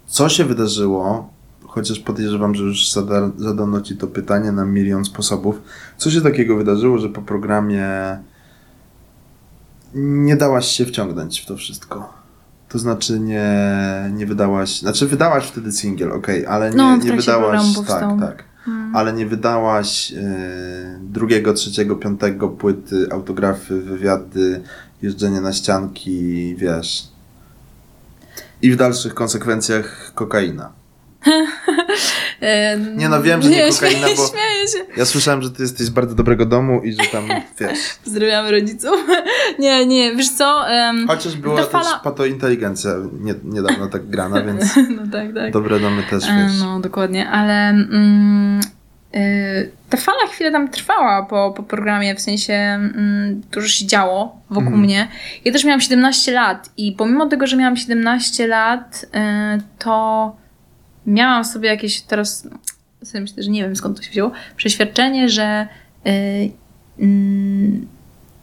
co 0.07 0.29
się 0.29 0.45
wydarzyło, 0.45 1.33
chociaż 1.67 1.99
podejrzewam, 1.99 2.55
że 2.55 2.65
już 2.65 2.93
zada, 2.93 3.31
zadano 3.37 3.81
ci 3.81 3.97
to 3.97 4.07
pytanie 4.07 4.53
na 4.53 4.65
milion 4.65 5.05
sposobów, 5.05 5.63
co 5.97 6.11
się 6.11 6.21
takiego 6.21 6.57
wydarzyło, 6.57 6.99
że 6.99 7.09
po 7.09 7.23
programie 7.23 7.89
nie 9.95 10.37
dałaś 10.37 10.67
się 10.67 10.87
wciągnąć 10.87 11.41
w 11.41 11.47
to 11.47 11.57
wszystko? 11.57 12.13
To 12.69 12.79
znaczy 12.79 13.21
nie, 13.21 13.51
nie 14.13 14.27
wydałaś, 14.27 14.81
znaczy 14.81 15.07
wydałaś 15.07 15.45
wtedy 15.45 15.73
singiel, 15.73 16.13
okej, 16.13 16.47
ale 16.47 16.71
nie, 16.71 16.77
No, 16.77 16.97
nie 16.97 17.17
wydałaś, 17.17 17.63
tak, 17.89 18.21
tak. 18.21 18.45
Ale 18.93 19.13
nie 19.13 19.27
wydałaś 19.27 20.13
e, 20.13 20.99
drugiego, 21.03 21.53
trzeciego, 21.55 21.97
piątego 21.97 22.49
płyty, 22.49 23.07
autografy, 23.13 23.81
wywiady, 23.81 24.63
jeżdżenie 25.03 25.41
na 25.41 25.53
ścianki, 25.53 26.55
wiesz. 26.59 27.03
I 28.63 28.71
w 28.73 28.77
dalszych 28.77 29.15
konsekwencjach 29.15 30.13
kokaina. 30.15 30.73
Nie 32.97 33.09
no, 33.09 33.23
wiem, 33.23 33.43
że 33.43 33.51
nie 33.51 33.71
kokaina, 33.73 33.99
śmieję, 33.99 34.17
bo- 34.17 34.27
Śmieję 34.29 34.69
się. 34.69 34.79
Ja 34.97 35.05
słyszałem, 35.05 35.43
że 35.43 35.51
ty 35.51 35.63
jesteś 35.63 35.87
z 35.87 35.91
bardzo 35.91 36.15
dobrego 36.15 36.47
domu 36.47 36.81
i 36.85 36.93
że 36.93 37.03
tam, 37.13 37.25
wiesz. 37.61 37.79
Pozdrawiamy 38.05 38.51
rodziców. 38.51 38.95
nie, 39.59 39.87
nie, 39.87 40.17
wiesz 40.17 40.31
co? 40.31 40.69
em, 40.69 41.07
Chociaż 41.09 41.37
była 41.37 41.57
Ta 41.57 41.63
też 41.63 41.73
fala- 41.73 42.01
patointeligencja 42.05 42.91
nie, 43.21 43.35
niedawno 43.45 43.87
tak 43.89 44.07
grana, 44.09 44.43
więc 44.43 44.65
no 44.97 45.03
tak, 45.13 45.35
tak. 45.35 45.53
dobre 45.53 45.81
domy 45.81 46.03
też, 46.11 46.25
E, 46.25 46.37
wiesz. 46.49 46.61
No, 46.61 46.81
dokładnie, 46.81 47.31
ale 47.31 47.69
mm, 47.69 48.61
ta 49.91 49.97
fala 49.97 50.27
chwilę 50.31 50.53
tam 50.53 50.69
trwała 50.69 51.23
po, 51.23 51.53
po 51.57 51.63
programie, 51.63 52.15
w 52.15 52.21
sensie 52.21 52.53
mm, 52.53 53.43
dużo 53.53 53.69
się 53.69 53.87
działo 53.87 54.41
wokół 54.51 54.67
Mhm. 54.67 54.83
mnie. 54.83 55.09
Ja 55.45 55.53
też 55.53 55.65
miałam 55.65 55.81
17 55.81 56.33
lat 56.33 56.71
i 56.77 56.93
pomimo 56.93 57.27
tego, 57.29 57.47
że 57.47 57.57
miałam 57.57 57.77
17 57.77 58.47
lat, 58.47 59.07
y, 59.59 59.63
to 59.79 60.37
miałam 61.07 61.45
sobie 61.45 61.69
jakieś 61.69 62.01
teraz 62.01 62.49
sobie 63.05 63.21
myślę, 63.21 63.43
że 63.43 63.51
nie 63.51 63.63
wiem 63.63 63.77
skąd 63.77 63.97
to 63.97 64.03
się 64.03 64.11
wzięło, 64.11 64.33
przeświadczenie, 64.57 65.29
że 65.29 65.69
yy, 66.05 66.13
yy, 66.99 67.09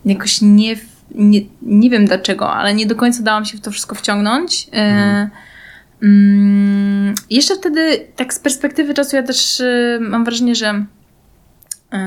jakoś 0.06 0.42
nie, 0.42 0.76
nie, 1.16 1.42
nie 1.62 1.90
wiem 1.90 2.06
dlaczego, 2.06 2.54
ale 2.54 2.74
nie 2.74 2.86
do 2.86 2.96
końca 2.96 3.24
dałam 3.24 3.46
się 3.46 3.58
w 3.58 3.62
to 3.62 3.72
wszystko 3.72 3.96
wciągnąć. 3.96 4.68
Mhm. 4.72 5.30
Mm, 6.04 7.16
jeszcze 7.30 7.56
wtedy, 7.56 8.08
tak 8.16 8.34
z 8.34 8.40
perspektywy 8.40 8.94
czasu, 8.94 9.16
ja 9.16 9.24
też 9.24 9.60
y, 9.60 9.98
mam 10.02 10.26
wrażenie, 10.26 10.56
że 10.56 10.86
y, 11.94 11.98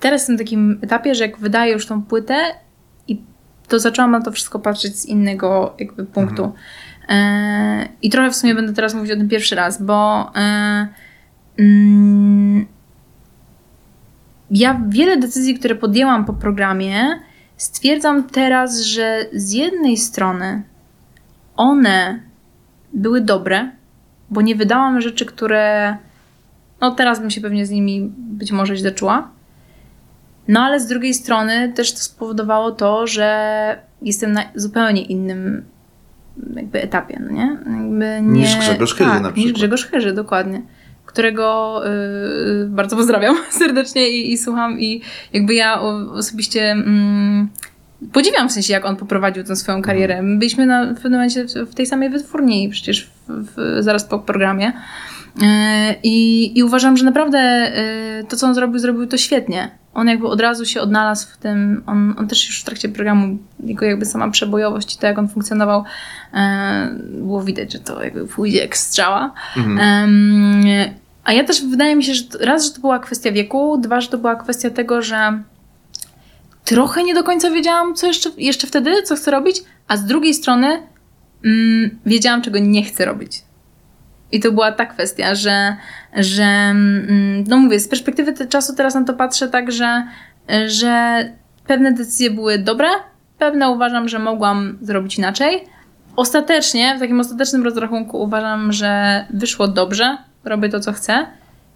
teraz 0.00 0.20
jestem 0.20 0.36
w 0.36 0.38
takim 0.38 0.78
etapie, 0.82 1.14
że 1.14 1.26
jak 1.26 1.38
wydaję 1.38 1.72
już 1.72 1.86
tą 1.86 2.02
płytę 2.02 2.36
i 3.08 3.22
to 3.68 3.78
zaczęłam 3.78 4.10
na 4.10 4.20
to 4.20 4.32
wszystko 4.32 4.58
patrzeć 4.58 4.96
z 4.96 5.06
innego 5.06 5.74
jakby 5.78 6.04
punktu. 6.04 6.44
Y, 6.44 7.12
I 8.02 8.10
trochę 8.10 8.30
w 8.30 8.36
sumie 8.36 8.54
będę 8.54 8.72
teraz 8.72 8.94
mówić 8.94 9.12
o 9.12 9.16
tym 9.16 9.28
pierwszy 9.28 9.54
raz, 9.54 9.82
bo 9.82 10.30
y, 10.36 11.62
mm, 11.62 12.66
ja 14.50 14.80
wiele 14.88 15.16
decyzji, 15.16 15.54
które 15.54 15.74
podjęłam 15.74 16.24
po 16.24 16.32
programie, 16.32 17.20
stwierdzam 17.56 18.24
teraz, 18.24 18.80
że 18.80 19.26
z 19.32 19.52
jednej 19.52 19.96
strony 19.96 20.62
one 21.56 22.29
były 22.92 23.20
dobre, 23.20 23.70
bo 24.30 24.42
nie 24.42 24.56
wydałam 24.56 25.00
rzeczy, 25.00 25.26
które. 25.26 25.96
No 26.80 26.90
teraz 26.90 27.20
bym 27.20 27.30
się 27.30 27.40
pewnie 27.40 27.66
z 27.66 27.70
nimi 27.70 28.12
być 28.16 28.52
może 28.52 28.76
źle 28.76 28.92
czuła. 28.92 29.30
No 30.48 30.60
ale 30.60 30.80
z 30.80 30.86
drugiej 30.86 31.14
strony 31.14 31.72
też 31.72 31.92
to 31.92 31.98
spowodowało 31.98 32.72
to, 32.72 33.06
że 33.06 33.78
jestem 34.02 34.32
na 34.32 34.42
zupełnie 34.54 35.02
innym 35.02 35.64
jakby 36.54 36.82
etapie, 36.82 37.20
no 37.20 37.32
nie? 37.32 37.58
Jakby 37.80 38.20
nie 38.22 38.40
Niż 38.40 38.56
Grzegorz 38.56 38.94
Chyży 38.94 39.10
tak, 39.10 39.22
na 39.22 39.28
Niż 39.28 39.34
przykład. 39.34 39.54
Grzegorz 39.54 39.86
Chyży, 39.86 40.12
dokładnie. 40.12 40.62
Którego 41.06 41.80
yy, 41.84 42.68
bardzo 42.68 42.96
pozdrawiam 42.96 43.36
serdecznie 43.50 44.08
i, 44.10 44.32
i 44.32 44.38
słucham 44.38 44.80
i 44.80 45.02
jakby 45.32 45.54
ja 45.54 45.80
osobiście 46.12 46.70
mm, 46.70 47.48
podziwiam 48.12 48.48
w 48.48 48.52
sensie, 48.52 48.72
jak 48.72 48.84
on 48.84 48.96
poprowadził 48.96 49.44
tę 49.44 49.56
swoją 49.56 49.82
karierę. 49.82 50.22
My 50.22 50.38
byliśmy 50.38 50.66
na, 50.66 50.84
w 50.84 50.94
pewnym 50.94 51.12
momencie 51.12 51.44
w, 51.66 51.74
tej 51.74 51.86
samej 51.86 52.10
wytwórni 52.10 52.68
przecież 52.68 53.10
w, 53.28 53.54
w, 53.56 53.82
zaraz 53.82 54.04
po 54.04 54.18
programie. 54.18 54.72
Yy, 55.36 55.46
I, 56.02 56.58
I 56.58 56.62
uważam, 56.62 56.96
że 56.96 57.04
naprawdę 57.04 57.72
yy, 58.18 58.24
to, 58.24 58.36
co 58.36 58.46
on 58.46 58.54
zrobił, 58.54 58.78
zrobił 58.78 59.06
to 59.06 59.16
świetnie. 59.16 59.70
On 59.94 60.08
jakby 60.08 60.26
od 60.26 60.40
razu 60.40 60.66
się 60.66 60.80
odnalazł 60.80 61.28
w 61.28 61.36
tym, 61.36 61.82
on, 61.86 62.14
on 62.18 62.28
też 62.28 62.48
już 62.48 62.60
w 62.60 62.64
trakcie 62.64 62.88
programu, 62.88 63.38
jego 63.64 63.86
jakby 63.86 64.06
sama 64.06 64.30
przebojowość 64.30 64.94
i 64.94 64.98
to, 64.98 65.06
jak 65.06 65.18
on 65.18 65.28
funkcjonował, 65.28 65.84
yy, 66.32 66.40
było 67.22 67.42
widać, 67.42 67.72
że 67.72 67.78
to 67.78 68.04
jakby 68.04 68.26
pójdzie 68.26 68.58
jak 68.58 68.76
strzała. 68.76 69.32
Mhm. 69.56 69.78
A 71.24 71.32
ja 71.32 71.44
też 71.44 71.64
wydaje 71.64 71.96
mi 71.96 72.04
się, 72.04 72.14
że 72.14 72.24
raz, 72.40 72.66
że 72.66 72.72
to 72.72 72.80
była 72.80 72.98
kwestia 72.98 73.32
wieku, 73.32 73.78
dwa, 73.78 74.00
że 74.00 74.08
to 74.08 74.18
była 74.18 74.36
kwestia 74.36 74.70
tego, 74.70 75.02
że 75.02 75.42
trochę 76.70 77.02
nie 77.02 77.14
do 77.14 77.22
końca 77.22 77.50
wiedziałam, 77.50 77.94
co 77.94 78.06
jeszcze, 78.06 78.30
jeszcze 78.38 78.66
wtedy, 78.66 79.02
co 79.02 79.16
chcę 79.16 79.30
robić, 79.30 79.62
a 79.88 79.96
z 79.96 80.04
drugiej 80.04 80.34
strony 80.34 80.82
mm, 81.44 81.98
wiedziałam, 82.06 82.42
czego 82.42 82.58
nie 82.58 82.84
chcę 82.84 83.04
robić. 83.04 83.42
I 84.32 84.40
to 84.40 84.52
była 84.52 84.72
ta 84.72 84.86
kwestia, 84.86 85.34
że, 85.34 85.76
że 86.16 86.42
mm, 86.42 87.44
no 87.48 87.56
mówię, 87.56 87.80
z 87.80 87.88
perspektywy 87.88 88.46
czasu 88.48 88.74
teraz 88.74 88.94
na 88.94 89.04
to 89.04 89.14
patrzę 89.14 89.48
tak, 89.48 89.72
że, 89.72 90.02
że 90.66 91.24
pewne 91.66 91.92
decyzje 91.92 92.30
były 92.30 92.58
dobre, 92.58 92.88
pewne 93.38 93.68
uważam, 93.68 94.08
że 94.08 94.18
mogłam 94.18 94.78
zrobić 94.82 95.18
inaczej. 95.18 95.64
Ostatecznie, 96.16 96.96
w 96.96 97.00
takim 97.00 97.20
ostatecznym 97.20 97.64
rozrachunku 97.64 98.22
uważam, 98.22 98.72
że 98.72 99.24
wyszło 99.30 99.68
dobrze, 99.68 100.18
robię 100.44 100.68
to, 100.68 100.80
co 100.80 100.92
chcę, 100.92 101.26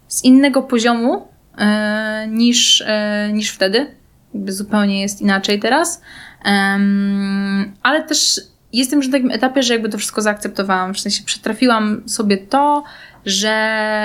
z 0.09 0.25
innego 0.25 0.63
poziomu 0.63 1.29
e, 1.59 2.27
niż, 2.31 2.85
e, 2.87 3.31
niż 3.33 3.51
wtedy. 3.51 4.04
Jakby 4.35 4.53
zupełnie 4.53 5.01
jest 5.01 5.21
inaczej 5.21 5.61
teraz. 5.61 6.01
Em, 6.45 7.73
ale 7.83 8.03
też 8.03 8.41
jestem 8.73 8.99
już 8.99 9.07
na 9.07 9.13
takim 9.13 9.31
etapie, 9.31 9.63
że 9.63 9.75
jakby 9.75 9.89
to 9.89 9.99
wszystko 9.99 10.23
zaakceptowałam. 10.23 10.95
W 10.95 11.01
sensie 11.01 11.25
przetrafiłam 11.25 12.03
sobie 12.09 12.37
to, 12.37 12.85
że, 13.27 13.51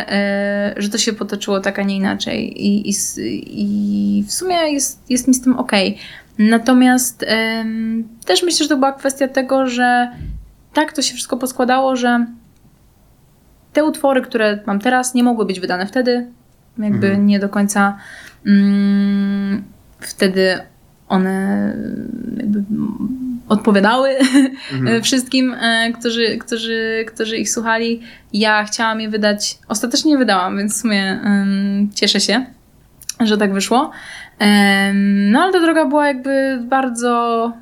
e, 0.09 0.73
że 0.77 0.89
to 0.89 0.97
się 0.97 1.13
potoczyło 1.13 1.59
tak, 1.59 1.79
a 1.79 1.83
nie 1.83 1.95
inaczej. 1.95 2.65
I, 2.65 2.89
i, 2.89 2.93
i 3.47 4.23
w 4.23 4.31
sumie 4.33 4.55
jest, 4.55 5.03
jest 5.09 5.27
mi 5.27 5.33
z 5.33 5.41
tym 5.41 5.57
okej. 5.57 5.97
Natomiast 6.37 7.25
też 8.25 8.43
myślę, 8.43 8.63
że 8.63 8.69
to 8.69 8.77
była 8.77 8.91
kwestia 8.91 9.27
tego, 9.27 9.67
że 9.67 10.11
tak 10.73 10.93
to 10.93 11.01
się 11.01 11.13
wszystko 11.13 11.37
poskładało, 11.37 11.95
że 11.95 12.25
te 13.73 13.83
utwory, 13.83 14.21
które 14.21 14.59
mam 14.65 14.79
teraz, 14.79 15.13
nie 15.13 15.23
mogły 15.23 15.45
być 15.45 15.59
wydane 15.59 15.87
wtedy. 15.87 16.27
Jakby 16.77 17.07
Mhm. 17.07 17.25
nie 17.25 17.39
do 17.39 17.49
końca 17.49 17.97
mm, 18.45 19.63
wtedy 19.99 20.59
one 21.09 21.73
jakby 22.37 22.63
odpowiadały 23.49 24.09
Mhm. 24.73 25.01
wszystkim, 25.03 25.53
e, 25.53 25.91
którzy, 25.99 26.37
którzy, 26.37 27.05
którzy 27.07 27.37
ich 27.37 27.49
słuchali. 27.49 28.01
Ja 28.33 28.63
chciałam 28.63 29.01
je 29.01 29.09
wydać, 29.09 29.59
ostatecznie 29.67 30.17
wydałam, 30.17 30.57
więc 30.57 30.73
w 30.77 30.81
sumie 30.81 31.19
em, 31.23 31.89
cieszę 31.95 32.19
się, 32.19 32.45
że 33.19 33.37
tak 33.37 33.53
wyszło. 33.53 33.91
Em, 34.39 35.31
no 35.31 35.39
ale 35.41 35.53
ta 35.53 35.59
droga 35.59 35.85
była 35.85 36.07
jakby 36.07 36.59
bardzo 36.69 37.53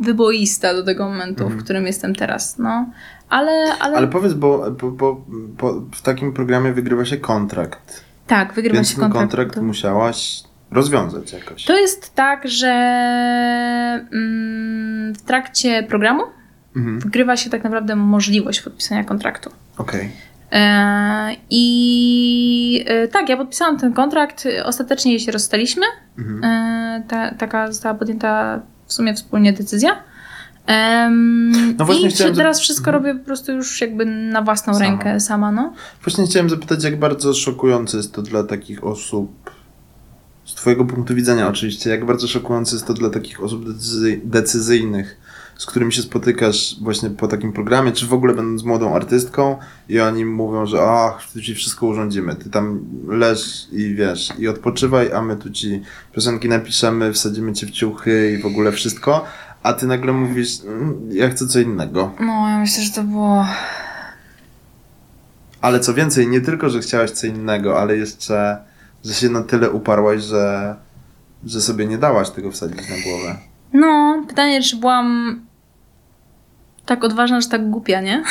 wyboista 0.00 0.74
do 0.74 0.82
tego 0.84 1.08
momentu, 1.08 1.42
Mhm. 1.44 1.60
w 1.60 1.64
którym 1.64 1.86
jestem 1.86 2.14
teraz. 2.14 2.58
No. 2.58 2.86
Ale, 3.28 3.52
ale, 3.80 3.96
Ale 3.96 4.08
powiedz, 4.08 4.32
bo, 4.34 4.70
bo, 4.70 4.90
bo, 4.90 5.24
bo 5.58 5.80
w 5.94 6.02
takim 6.02 6.32
programie 6.32 6.72
wygrywa 6.72 7.04
się 7.04 7.16
kontrakt. 7.16 8.04
tak, 8.26 8.52
wygrywa 8.54 8.74
Więc 8.74 8.88
się 8.88 8.94
ten 8.96 9.02
kontrakt. 9.10 9.30
kontrakt 9.30 9.66
musiałaś 9.66 10.42
rozwiązać 10.72 11.32
jakoś. 11.32 11.64
To 11.64 11.76
jest 11.78 12.14
tak, 12.14 12.48
że 12.48 12.68
mm, 14.12 15.14
w 15.14 15.22
trakcie 15.22 15.82
programu 15.82 16.22
Mhm. 16.76 17.00
wygrywa 17.00 17.36
się 17.36 17.50
tak 17.50 17.64
naprawdę 17.64 17.96
możliwość 17.96 18.60
podpisania 18.60 19.04
kontraktu. 19.04 19.50
Okej. 19.78 20.10
E, 20.52 21.36
I 21.50 22.84
e, 22.86 23.08
tak, 23.08 23.28
ja 23.28 23.36
podpisałam 23.36 23.78
ten 23.78 23.92
kontrakt, 23.92 24.48
ostatecznie 24.64 25.20
się 25.20 25.32
rozstaliśmy. 25.32 25.86
Mhm. 26.18 26.44
E, 26.44 27.02
ta, 27.08 27.34
taka 27.34 27.72
została 27.72 27.94
podjęta 27.94 28.60
w 28.86 28.92
sumie 28.92 29.14
wspólnie 29.14 29.52
decyzja. 29.52 30.02
No 31.78 31.84
właśnie 31.84 32.08
I 32.08 32.10
chciałem 32.10 32.34
teraz 32.34 32.60
wszystko 32.60 32.90
Mhm. 32.90 33.04
robię 33.04 33.18
po 33.20 33.26
prostu 33.26 33.52
już 33.52 33.80
jakby 33.80 34.06
na 34.06 34.42
własną 34.42 34.74
Sama. 34.74 34.86
rękę 34.86 35.20
sama, 35.20 35.52
no. 35.52 35.72
Właśnie 36.04 36.26
chciałem 36.26 36.50
zapytać, 36.50 36.84
jak 36.84 36.98
bardzo 36.98 37.34
szokujące 37.34 37.96
jest 37.96 38.14
to 38.14 38.22
dla 38.22 38.44
takich 38.44 38.84
osób, 38.84 39.50
Twojego 40.62 40.84
punktu 40.84 41.14
widzenia 41.14 41.48
oczywiście, 41.48 41.90
jak 41.90 42.06
bardzo 42.06 42.28
szokujące 42.28 42.76
jest 42.76 42.86
to 42.86 42.94
dla 42.94 43.10
takich 43.10 43.42
osób 43.42 43.64
decyzy- 43.64 44.20
decyzyjnych, 44.24 45.16
z 45.58 45.66
którymi 45.66 45.92
się 45.92 46.02
spotykasz 46.02 46.76
właśnie 46.82 47.10
po 47.10 47.28
takim 47.28 47.52
programie, 47.52 47.92
czy 47.92 48.06
w 48.06 48.12
ogóle 48.12 48.34
będąc 48.34 48.64
młodą 48.64 48.94
artystką 48.94 49.56
i 49.88 50.00
oni 50.00 50.24
mówią, 50.24 50.66
że 50.66 50.82
ach, 50.82 51.32
tu 51.32 51.40
ci 51.42 51.54
wszystko 51.54 51.86
urządzimy, 51.86 52.34
ty 52.36 52.50
tam 52.50 52.80
leż 53.08 53.66
i 53.72 53.94
wiesz, 53.94 54.32
i 54.38 54.48
odpoczywaj, 54.48 55.12
a 55.12 55.22
my 55.22 55.36
tu 55.36 55.50
ci 55.50 55.82
piosenki 56.14 56.48
napiszemy, 56.48 57.12
wsadzimy 57.12 57.52
cię 57.52 57.66
w 57.66 57.70
ciuchy 57.70 58.36
i 58.38 58.42
w 58.42 58.46
ogóle 58.46 58.72
wszystko, 58.72 59.24
a 59.62 59.72
ty 59.72 59.86
nagle 59.86 60.12
mówisz, 60.12 60.48
"Mm, 60.66 60.94
ja 61.12 61.28
chcę 61.30 61.46
co 61.46 61.60
innego. 61.60 62.12
No, 62.20 62.48
ja 62.48 62.58
myślę, 62.58 62.82
że 62.84 62.90
to 62.92 63.02
było... 63.02 63.46
Ale 65.60 65.80
co 65.80 65.94
więcej, 65.94 66.28
nie 66.28 66.40
tylko, 66.40 66.70
że 66.70 66.80
chciałaś 66.80 67.10
co 67.10 67.26
innego, 67.26 67.80
ale 67.80 67.96
jeszcze, 67.96 68.56
że 69.04 69.14
się 69.14 69.28
na 69.28 69.42
tyle 69.42 69.70
uparłaś, 69.70 70.22
że, 70.22 70.76
że 71.46 71.60
sobie 71.60 71.86
nie 71.86 71.98
dałaś 71.98 72.30
tego 72.30 72.50
wsadzić 72.50 72.78
na 72.78 72.96
głowę. 73.04 73.38
No, 73.72 74.22
pytanie, 74.28 74.62
czy 74.62 74.76
byłam 74.76 75.40
tak 76.86 77.04
odważna, 77.04 77.40
że 77.40 77.48
tak 77.48 77.70
głupia, 77.70 78.00
nie? 78.00 78.22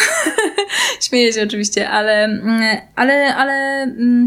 Śmieję 1.07 1.33
się 1.33 1.43
oczywiście, 1.43 1.89
ale, 1.89 2.23
mm, 2.23 2.77
ale, 2.95 3.35
ale 3.35 3.83
mm, 3.83 4.25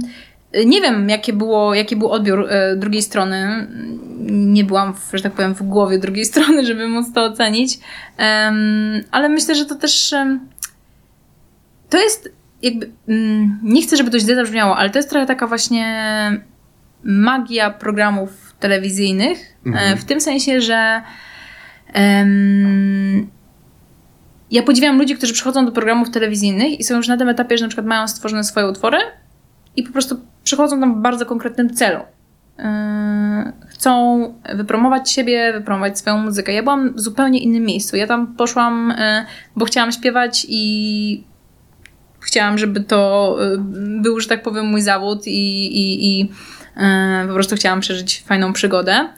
nie 0.67 0.81
wiem, 0.81 1.09
jakie 1.09 1.33
było, 1.33 1.75
jaki 1.75 1.97
był 1.97 2.11
odbiór 2.11 2.47
e, 2.49 2.77
drugiej 2.77 3.03
strony. 3.03 3.69
Nie 4.31 4.65
byłam, 4.65 4.95
w, 4.95 5.11
że 5.13 5.23
tak 5.23 5.33
powiem, 5.33 5.55
w 5.55 5.63
głowie 5.63 5.99
drugiej 5.99 6.25
strony, 6.35 6.67
żeby 6.67 6.89
móc 6.89 7.13
to 7.13 7.25
ocenić. 7.25 7.79
Ale 9.11 9.29
myślę, 9.29 9.55
że 9.55 9.67
to 9.67 9.75
też 9.75 10.15
to 11.89 11.99
jest 11.99 12.33
jakby, 12.65 12.91
mm, 13.09 13.59
nie 13.63 13.83
chcę, 13.83 13.97
żeby 13.97 14.11
to 14.11 14.19
źle 14.19 14.35
zabrzmiało, 14.35 14.77
ale 14.77 14.91
to 14.91 14.99
jest 14.99 15.11
trochę 15.11 15.27
taka 15.27 15.47
właśnie 15.47 15.87
magia 17.05 17.71
programów 17.71 18.55
telewizyjnych, 18.61 19.39
Mhm. 19.67 19.93
e, 19.93 19.97
w 19.97 20.05
tym 20.05 20.21
sensie, 20.21 20.61
że 20.61 21.03
em, 21.93 23.29
ja 24.51 24.63
podziwiam 24.63 24.99
ludzi, 24.99 25.15
którzy 25.17 25.33
przychodzą 25.33 25.67
do 25.67 25.73
programów 25.73 26.11
telewizyjnych 26.11 26.81
i 26.81 26.85
są 26.85 26.97
już 26.97 27.09
na 27.09 27.17
tym 27.17 27.29
etapie, 27.29 27.59
że 27.59 27.65
na 27.65 27.69
przykład 27.69 27.87
mają 27.87 28.09
stworzone 28.09 28.45
swoje 28.45 28.67
utwory 28.67 28.99
i 29.77 29.83
po 29.83 29.93
prostu 29.93 30.21
przychodzą 30.45 30.81
tam 30.81 30.95
w 30.95 31.03
bardzo 31.03 31.27
konkretnym 31.27 31.75
celu. 31.75 32.01
Yy, 32.59 32.65
chcą 33.69 34.35
wypromować 34.55 35.11
siebie, 35.11 35.53
wypromować 35.53 35.99
swoją 35.99 36.19
muzykę. 36.19 36.53
Ja 36.53 36.63
byłam 36.63 36.95
w 36.95 37.01
zupełnie 37.01 37.39
innym 37.39 37.63
miejscu. 37.63 37.97
Ja 37.97 38.07
tam 38.07 38.35
poszłam, 38.37 38.95
yy, 38.99 39.27
bo 39.57 39.65
chciałam 39.65 39.93
śpiewać 39.93 40.47
i 40.49 41.25
chciałam, 42.25 42.59
żeby 42.59 42.81
to 42.81 43.37
y, 43.55 43.59
był, 44.03 44.21
że 44.21 44.29
tak 44.29 44.43
powiem, 44.43 44.67
mój 44.67 44.83
zawód 44.83 45.27
i, 45.27 45.67
i, 45.67 46.21
i 46.21 46.25
y, 46.25 47.29
po 47.29 47.35
prostu 47.35 47.57
chciałam 47.57 47.81
przeżyć 47.81 48.23
fajną 48.27 48.53
przygodę, 48.53 49.09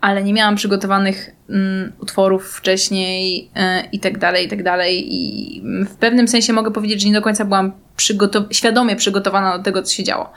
ale 0.00 0.22
nie 0.22 0.32
miałam 0.32 0.56
przygotowanych 0.56 1.30
mm, 1.50 1.92
utworów 1.98 2.52
wcześniej 2.52 3.50
y, 3.56 3.88
i 3.92 4.00
tak 4.00 4.18
dalej, 4.18 4.46
i 4.46 4.48
tak 4.48 4.62
dalej. 4.62 5.14
I 5.14 5.62
w 5.86 5.94
pewnym 5.96 6.28
sensie 6.28 6.52
mogę 6.52 6.70
powiedzieć, 6.70 7.02
że 7.02 7.08
nie 7.08 7.14
do 7.14 7.22
końca 7.22 7.44
byłam 7.44 7.72
przygotow- 7.96 8.46
świadomie 8.50 8.96
przygotowana 8.96 9.58
do 9.58 9.64
tego, 9.64 9.82
co 9.82 9.94
się 9.94 10.04
działo. 10.04 10.32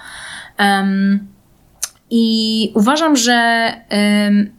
Um, 0.59 1.28
I 2.09 2.72
uważam, 2.76 3.16
że 3.16 3.68
um, 3.91 4.49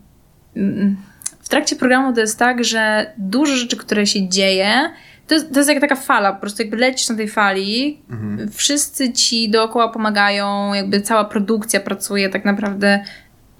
w 1.42 1.48
trakcie 1.48 1.76
programu 1.76 2.12
to 2.12 2.20
jest 2.20 2.38
tak, 2.38 2.64
że 2.64 3.12
dużo 3.18 3.57
rzeczy, 3.57 3.76
które 3.76 4.07
się 4.07 4.28
dzieje, 4.28 4.90
to 5.26 5.34
jest, 5.34 5.52
to 5.52 5.60
jest 5.60 5.70
jak 5.70 5.80
taka 5.80 5.96
fala, 5.96 6.32
po 6.32 6.40
prostu 6.40 6.62
jakby 6.62 6.76
lecisz 6.76 7.08
na 7.08 7.16
tej 7.16 7.28
fali, 7.28 8.02
mhm. 8.10 8.50
wszyscy 8.50 9.12
ci 9.12 9.50
dookoła 9.50 9.88
pomagają, 9.88 10.74
jakby 10.74 11.00
cała 11.00 11.24
produkcja 11.24 11.80
pracuje 11.80 12.28
tak 12.28 12.44
naprawdę 12.44 13.04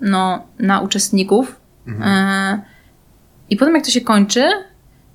no, 0.01 0.47
na 0.59 0.81
uczestników. 0.81 1.61
Mhm. 1.87 2.13
E, 2.13 2.63
I 3.51 3.57
potem 3.57 3.75
jak 3.75 3.85
to 3.85 3.91
się 3.91 4.01
kończy, 4.01 4.45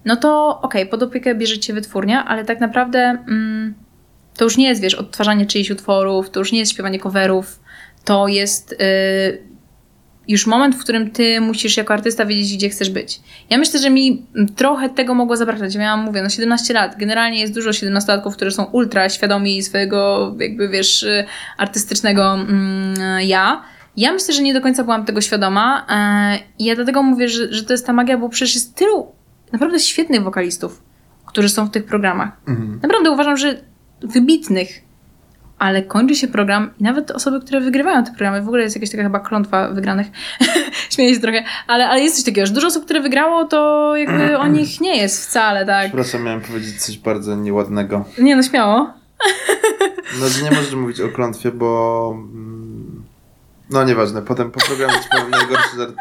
no 0.05 0.15
to 0.15 0.61
okej, 0.61 0.81
okay, 0.81 0.91
pod 0.91 1.03
opiekę 1.03 1.35
bierzecie 1.35 1.73
wytwórnia, 1.73 2.25
ale 2.25 2.45
tak 2.45 2.59
naprawdę 2.59 2.99
mm, 2.99 3.73
to 4.37 4.43
już 4.43 4.57
nie 4.57 4.67
jest, 4.67 4.81
wiesz, 4.81 4.95
odtwarzanie 4.95 5.45
czyichś 5.45 5.71
utworów, 5.71 6.29
to 6.29 6.39
już 6.39 6.51
nie 6.51 6.59
jest 6.59 6.71
śpiewanie 6.71 6.99
coverów, 6.99 7.59
to 8.05 8.27
jest 8.27 8.71
y, 8.71 9.48
już 10.29 10.47
moment, 10.47 10.75
w 10.75 10.79
którym 10.79 11.11
ty 11.11 11.41
musisz 11.41 11.77
jako 11.77 11.93
artysta 11.93 12.25
wiedzieć, 12.25 12.57
gdzie 12.57 12.69
chcesz 12.69 12.89
być. 12.89 13.19
Ja 13.49 13.57
myślę, 13.57 13.79
że 13.79 13.89
mi 13.89 14.25
trochę 14.55 14.89
tego 14.89 15.13
mogło 15.13 15.37
zabrakać. 15.37 15.73
Ja 15.73 15.81
miałam, 15.81 16.03
mówię, 16.03 16.23
no 16.23 16.29
17 16.29 16.73
lat. 16.73 16.97
Generalnie 16.97 17.39
jest 17.39 17.53
dużo 17.53 17.69
17-latków, 17.69 18.33
którzy 18.33 18.51
są 18.51 18.63
ultra 18.63 19.09
świadomi 19.09 19.63
swojego, 19.63 20.35
jakby 20.39 20.69
wiesz, 20.69 21.03
y, 21.03 21.25
artystycznego 21.57 22.33
mm, 22.33 23.21
ja. 23.21 23.63
Ja 23.97 24.13
myślę, 24.13 24.33
że 24.33 24.41
nie 24.41 24.53
do 24.53 24.61
końca 24.61 24.83
byłam 24.83 25.05
tego 25.05 25.21
świadoma. 25.21 25.85
E, 25.89 26.39
I 26.59 26.65
ja 26.65 26.75
dlatego 26.75 27.03
mówię, 27.03 27.29
że, 27.29 27.53
że 27.53 27.63
to 27.63 27.73
jest 27.73 27.85
ta 27.85 27.93
magia, 27.93 28.17
bo 28.17 28.29
przecież 28.29 28.55
jest 28.55 28.75
tylu 28.75 29.11
naprawdę 29.51 29.79
świetnych 29.79 30.23
wokalistów, 30.23 30.83
którzy 31.25 31.49
są 31.49 31.65
w 31.65 31.71
tych 31.71 31.85
programach. 31.85 32.29
Mhm. 32.47 32.79
Naprawdę 32.83 33.11
uważam, 33.11 33.37
że 33.37 33.61
wybitnych 34.01 34.88
ale 35.59 35.83
kończy 35.83 36.15
się 36.15 36.27
program 36.27 36.69
i 36.79 36.83
nawet 36.83 37.11
osoby, 37.11 37.41
które 37.41 37.61
wygrywają 37.61 38.03
te 38.03 38.09
programy, 38.09 38.41
w 38.41 38.47
ogóle 38.47 38.63
jest 38.63 38.75
jakaś 38.75 38.91
taka 38.91 39.03
chyba 39.03 39.19
klątwa 39.19 39.69
wygranych, 39.69 40.07
śmieję 40.93 41.15
się 41.15 41.21
trochę, 41.21 41.43
ale, 41.67 41.89
ale 41.89 42.01
jest 42.01 42.15
coś 42.15 42.25
takiego, 42.25 42.47
że 42.47 42.53
dużo 42.53 42.67
osób, 42.67 42.85
które 42.85 43.01
wygrało, 43.01 43.45
to 43.45 43.93
jakby 43.95 44.37
o 44.37 44.47
nich 44.47 44.81
nie 44.81 44.97
jest 44.97 45.27
wcale, 45.27 45.65
tak. 45.65 45.87
Przepraszam, 45.87 46.23
miałem 46.23 46.41
powiedzieć 46.41 46.85
coś 46.85 46.97
bardzo 46.97 47.35
nieładnego. 47.35 48.05
Nie 48.17 48.35
no, 48.35 48.43
śmiało. 48.43 48.93
no 50.19 50.25
nie 50.43 50.49
możesz 50.49 50.73
mówić 50.73 51.01
o 51.01 51.09
klątwie, 51.09 51.51
bo... 51.51 52.15
No 53.69 53.83
nieważne, 53.83 54.21
potem 54.21 54.51
po 54.51 54.59
programie 54.59 54.93
ci 54.93 55.09
powiem 55.11 55.29
najgorszy 55.29 55.77
żart. 55.77 55.93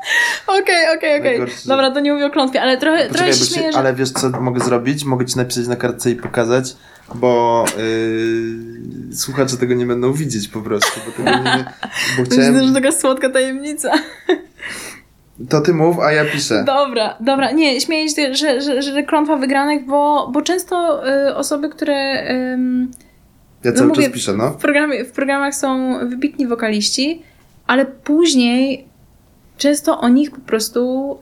Okej, 0.46 0.96
okej, 0.96 1.20
okej. 1.20 1.40
Dobra, 1.64 1.90
to 1.90 2.00
nie 2.00 2.12
mówię 2.12 2.26
o 2.26 2.30
klątwie, 2.30 2.62
ale 2.62 2.78
trochę, 2.78 2.96
Poczekaj, 2.96 3.16
trochę 3.16 3.32
się 3.32 3.54
śmieję, 3.54 3.72
że... 3.72 3.78
Ale 3.78 3.94
wiesz 3.94 4.10
co 4.10 4.30
mogę 4.30 4.60
zrobić? 4.60 5.04
Mogę 5.04 5.26
ci 5.26 5.36
napisać 5.36 5.66
na 5.66 5.76
kartce 5.76 6.10
i 6.10 6.16
pokazać, 6.16 6.76
bo 7.14 7.64
yy, 7.76 9.16
słuchacze 9.16 9.56
tego 9.56 9.74
nie 9.74 9.86
będą 9.86 10.12
widzieć 10.12 10.48
po 10.48 10.60
prostu. 10.60 11.00
Bo 11.06 11.12
tego 11.12 11.38
nie, 11.38 11.64
bo 12.18 12.24
chciałem... 12.24 12.52
Myślę, 12.52 12.68
że 12.68 12.74
taka 12.74 12.92
słodka 12.92 13.30
tajemnica. 13.30 13.92
To 15.48 15.60
ty 15.60 15.74
mów, 15.74 15.98
a 15.98 16.12
ja 16.12 16.24
piszę. 16.24 16.64
Dobra, 16.66 17.16
dobra. 17.20 17.50
Nie, 17.50 17.80
śmieję 17.80 18.08
się, 18.08 18.34
że, 18.34 18.60
że, 18.60 18.82
że 18.82 19.02
klątwa 19.02 19.36
wygranych, 19.36 19.86
bo, 19.86 20.30
bo 20.32 20.42
często 20.42 21.02
y, 21.08 21.34
osoby, 21.34 21.68
które... 21.68 22.30
Y, 22.30 22.58
ja 23.64 23.72
cały 23.72 23.88
no 23.88 23.94
mówię, 23.94 24.02
czas 24.02 24.12
piszę, 24.12 24.32
no. 24.32 24.50
W, 24.50 24.56
programie, 24.56 25.04
w 25.04 25.12
programach 25.12 25.54
są 25.54 25.98
wybitni 26.08 26.46
wokaliści, 26.46 27.22
ale 27.68 27.86
później 27.86 28.88
często 29.56 30.00
o 30.00 30.08
nich 30.08 30.30
po 30.30 30.40
prostu 30.40 31.12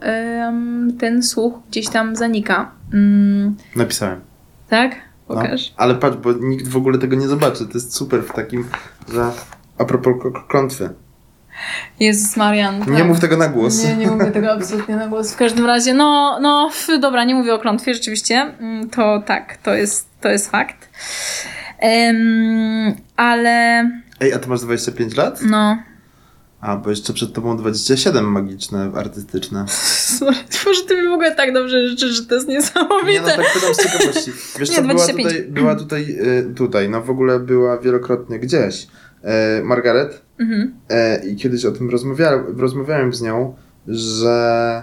y, 0.90 0.92
ten 0.92 1.22
słuch 1.22 1.54
gdzieś 1.70 1.88
tam 1.88 2.16
zanika. 2.16 2.70
Mm. 2.92 3.56
Napisałem. 3.76 4.20
Tak? 4.68 4.96
Pokaż. 5.28 5.70
No, 5.70 5.74
ale 5.76 5.94
patrz, 5.94 6.16
bo 6.16 6.32
nikt 6.32 6.68
w 6.68 6.76
ogóle 6.76 6.98
tego 6.98 7.16
nie 7.16 7.28
zobaczy. 7.28 7.66
To 7.66 7.72
jest 7.74 7.94
super 7.94 8.22
w 8.22 8.32
takim, 8.32 8.68
że 9.12 9.30
a 9.78 9.84
propos 9.84 10.14
klątwy. 10.48 10.90
Jezus 12.00 12.36
Marian. 12.36 12.80
Tak. 12.80 12.88
Nie 12.88 13.04
mów 13.04 13.20
tego 13.20 13.36
na 13.36 13.48
głos. 13.48 13.84
Nie, 13.84 13.96
nie 13.96 14.06
mówię 14.06 14.30
tego 14.30 14.52
absolutnie 14.52 14.96
na 14.96 15.08
głos. 15.08 15.32
W 15.32 15.36
każdym 15.36 15.66
razie, 15.66 15.94
no, 15.94 16.38
no, 16.40 16.70
dobra, 17.00 17.24
nie 17.24 17.34
mówię 17.34 17.54
o 17.54 17.58
klątwie, 17.58 17.94
rzeczywiście. 17.94 18.34
Mm, 18.34 18.90
to 18.90 19.22
tak, 19.26 19.56
to 19.56 19.74
jest, 19.74 20.08
to 20.20 20.28
jest 20.28 20.50
fakt. 20.50 20.88
Um, 21.82 22.94
ale... 23.16 23.84
Ej, 24.20 24.32
a 24.32 24.38
ty 24.38 24.48
masz 24.48 24.60
25 24.60 25.16
lat? 25.16 25.40
No. 25.42 25.78
A, 26.60 26.76
bo 26.76 26.90
jeszcze 26.90 27.12
przed 27.12 27.32
tobą 27.32 27.56
27 27.56 28.24
magiczne, 28.32 28.90
artystyczne. 28.94 29.64
Może 30.66 30.82
ty 30.88 31.02
mi 31.02 31.08
w 31.08 31.12
ogóle 31.12 31.34
tak 31.34 31.52
dobrze 31.52 31.88
życzysz, 31.88 32.10
że 32.10 32.26
to 32.26 32.34
jest 32.34 32.48
niesamowite. 32.48 33.12
Nie, 33.12 33.20
no 33.20 33.26
tak 33.26 33.52
pytam 33.54 33.74
z 33.74 33.82
ciekawości. 33.82 34.32
Wiesz 34.58 34.70
nie, 34.70 34.76
co, 34.76 34.82
była 34.82 35.06
tutaj, 35.06 35.44
była 35.48 35.76
tutaj, 35.76 36.16
y, 36.50 36.54
tutaj, 36.54 36.88
no 36.88 37.02
w 37.02 37.10
ogóle 37.10 37.40
była 37.40 37.78
wielokrotnie 37.78 38.38
gdzieś. 38.38 38.86
E, 39.22 39.62
Margaret. 39.62 40.22
Mhm. 40.38 40.74
E, 40.90 41.26
I 41.26 41.36
kiedyś 41.36 41.64
o 41.64 41.72
tym 41.72 41.90
rozmawiałem, 41.90 42.60
rozmawiałem 42.60 43.12
z 43.12 43.22
nią, 43.22 43.54
że 43.88 44.82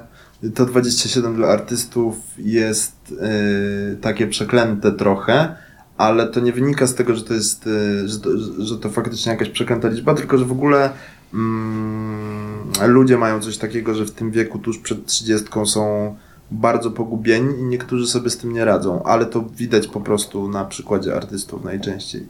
to 0.55 0.65
27 0.65 1.35
dla 1.35 1.47
artystów 1.47 2.15
jest 2.37 3.11
y, 3.11 3.97
takie 3.97 4.27
przeklęte 4.27 4.91
trochę, 4.91 5.55
ale 5.97 6.27
to 6.27 6.39
nie 6.39 6.53
wynika 6.53 6.87
z 6.87 6.95
tego, 6.95 7.15
że 7.15 7.23
to 7.23 7.33
jest, 7.33 7.67
y, 7.67 8.07
że 8.07 8.19
to, 8.19 8.29
że 8.59 8.77
to 8.77 8.89
faktycznie 8.89 9.31
jakaś 9.31 9.49
przeklęta 9.49 9.87
liczba, 9.87 10.13
tylko 10.13 10.37
że 10.37 10.45
w 10.45 10.51
ogóle 10.51 10.89
mm, 11.33 12.71
ludzie 12.87 13.17
mają 13.17 13.39
coś 13.39 13.57
takiego, 13.57 13.95
że 13.95 14.05
w 14.05 14.11
tym 14.11 14.31
wieku 14.31 14.59
tuż 14.59 14.77
przed 14.77 15.05
30 15.05 15.47
są 15.65 16.15
bardzo 16.51 16.91
pogubieni 16.91 17.59
i 17.59 17.63
niektórzy 17.63 18.07
sobie 18.07 18.29
z 18.29 18.37
tym 18.37 18.53
nie 18.53 18.65
radzą, 18.65 19.03
ale 19.03 19.25
to 19.25 19.41
widać 19.41 19.87
po 19.87 20.01
prostu 20.01 20.49
na 20.49 20.65
przykładzie 20.65 21.15
artystów 21.15 21.63
najczęściej, 21.63 22.27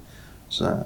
że 0.50 0.84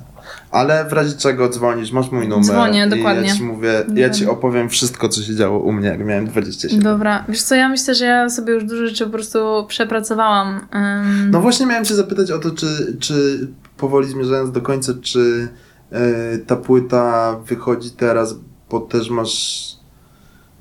ale 0.52 0.86
w 0.90 0.94
razie 0.94 1.18
czego 1.18 1.50
dzwonisz, 1.50 1.92
masz 1.92 2.12
mój 2.12 2.28
numer. 2.28 2.46
Dzwonię, 2.46 2.88
dokładnie. 2.88 3.28
Ja 3.28 3.36
ci 3.36 3.44
mówię, 3.44 3.86
ja 3.96 4.10
ci 4.10 4.28
opowiem 4.28 4.70
wszystko, 4.70 5.10
co 5.10 5.22
się 5.22 5.36
działo 5.36 5.60
u 5.60 5.72
mnie, 5.72 5.88
jak 5.88 6.06
miałem 6.06 6.28
27. 6.28 6.84
Dobra, 6.84 7.24
wiesz 7.30 7.42
co, 7.42 7.56
ja 7.56 7.70
myślę, 7.70 7.96
że 7.96 8.06
ja 8.06 8.30
sobie 8.30 8.54
już 8.54 8.64
dużo 8.64 8.88
rzeczy 8.88 9.06
po 9.06 9.12
prostu 9.12 9.40
przepracowałam. 9.68 10.60
Um... 10.74 11.32
No 11.32 11.42
właśnie 11.42 11.66
miałem 11.66 11.86
się 11.86 11.96
zapytać 11.96 12.32
o 12.32 12.40
to, 12.40 12.52
czy, 12.52 12.98
czy 13.00 13.48
powoli 13.78 14.10
zmierzając 14.10 14.52
do 14.52 14.62
końca, 14.62 14.94
czy 15.02 15.48
ta 16.48 16.56
płyta 16.56 17.36
wychodzi 17.46 17.92
teraz, 17.92 18.36
bo 18.70 18.80
też 18.80 19.10
masz 19.10 19.68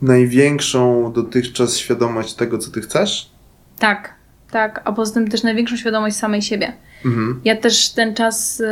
największą 0.03 1.13
dotychczas 1.13 1.77
świadomość 1.77 2.35
tego, 2.35 2.59
co 2.59 2.71
ty 2.71 2.81
chcesz? 2.81 3.31
Tak, 3.79 4.15
tak. 4.51 4.83
A 4.85 4.93
poza 4.93 5.15
tym 5.15 5.29
też 5.29 5.43
największą 5.43 5.77
świadomość 5.77 6.17
samej 6.17 6.43
siebie. 6.43 6.73
Mhm. 7.05 7.41
Ja 7.45 7.57
też 7.57 7.91
ten 7.91 8.15
czas 8.15 8.63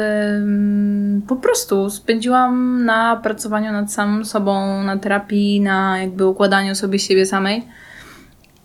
po 1.29 1.37
prostu 1.37 1.91
spędziłam 1.91 2.85
na 2.85 3.17
pracowaniu 3.17 3.73
nad 3.73 3.93
samym 3.93 4.25
sobą, 4.25 4.83
na 4.83 4.97
terapii, 4.97 5.61
na 5.61 5.99
jakby 5.99 6.27
układaniu 6.27 6.75
sobie 6.75 6.99
siebie 6.99 7.27
samej. 7.27 7.65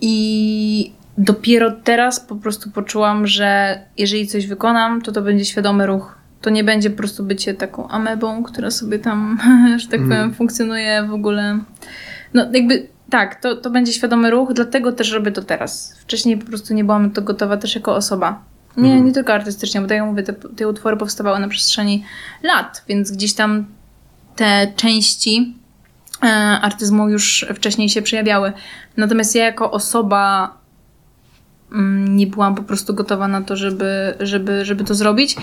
I 0.02 0.94
dopiero 1.18 1.72
teraz 1.72 2.20
po 2.20 2.36
prostu 2.36 2.72
poczułam, 2.72 3.28
że 3.28 3.80
jeżeli 3.98 4.28
coś 4.28 4.48
wykonam, 4.48 5.02
to 5.02 5.12
to 5.12 5.22
będzie 5.22 5.46
świadomy 5.46 5.86
ruch 5.86 6.19
to 6.42 6.50
nie 6.50 6.64
będzie 6.64 6.90
po 6.90 6.98
prostu 6.98 7.24
bycie 7.24 7.54
taką 7.54 7.88
amebą, 7.88 8.44
która 8.44 8.72
sobie 8.72 9.00
tam, 9.00 9.40
że 9.80 9.88
tak 9.88 10.00
powiem, 10.02 10.14
mm. 10.14 10.34
funkcjonuje 10.34 11.04
w 11.10 11.14
ogóle. 11.14 11.60
No 12.34 12.46
jakby 12.54 12.88
tak, 13.10 13.42
to, 13.42 13.56
to 13.56 13.70
będzie 13.70 13.94
świadomy 13.94 14.32
ruch, 14.32 14.54
dlatego 14.54 14.92
też 14.92 15.12
robię 15.12 15.32
to 15.32 15.42
teraz. 15.42 15.96
Wcześniej 16.00 16.38
po 16.38 16.46
prostu 16.46 16.74
nie 16.74 16.84
byłam 16.84 17.12
to 17.12 17.22
gotowa 17.22 17.58
też 17.58 17.76
jako 17.76 17.96
osoba. 17.96 18.42
Nie, 18.78 18.92
mm. 18.92 19.06
nie 19.06 19.12
tylko 19.12 19.34
artystycznie, 19.34 19.82
bo 19.82 19.88
tak 19.88 19.98
jak 19.98 20.06
mówię, 20.06 20.24
te, 20.24 20.34
te 20.34 20.68
utwory 20.68 20.98
powstawały 20.98 21.40
na 21.40 21.48
przestrzeni 21.48 22.04
lat, 22.44 22.84
więc 22.88 23.12
gdzieś 23.12 23.34
tam 23.34 23.66
te 24.36 24.72
części 24.76 25.56
e, 26.24 26.28
artyzmu 26.62 27.10
już 27.10 27.46
wcześniej 27.56 27.90
się 27.90 28.02
przejawiały. 28.02 28.54
Natomiast 28.98 29.36
ja 29.36 29.46
jako 29.46 29.72
osoba 29.72 30.54
mm, 31.72 32.18
nie 32.18 32.28
byłam 32.28 32.56
po 32.56 32.64
prostu 32.64 32.94
gotowa 32.94 33.28
na 33.28 33.42
to, 33.42 33.56
żeby, 33.56 34.14
żeby, 34.20 34.66
żeby 34.66 34.84
to 34.84 34.96
zrobić. 34.96 35.36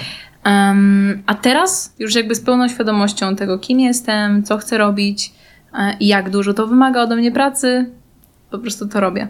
Um, 0.46 1.22
a 1.26 1.34
teraz 1.34 1.94
już 1.98 2.14
jakby 2.14 2.34
z 2.34 2.40
pełną 2.40 2.68
świadomością 2.68 3.36
tego, 3.36 3.58
kim 3.58 3.80
jestem, 3.80 4.42
co 4.42 4.58
chcę 4.58 4.78
robić 4.78 5.32
e, 5.78 5.96
i 6.00 6.06
jak 6.06 6.30
dużo 6.30 6.54
to 6.54 6.66
wymaga 6.66 7.02
ode 7.02 7.16
mnie 7.16 7.32
pracy, 7.32 7.90
po 8.50 8.58
prostu 8.58 8.88
to 8.88 9.00
robię. 9.00 9.28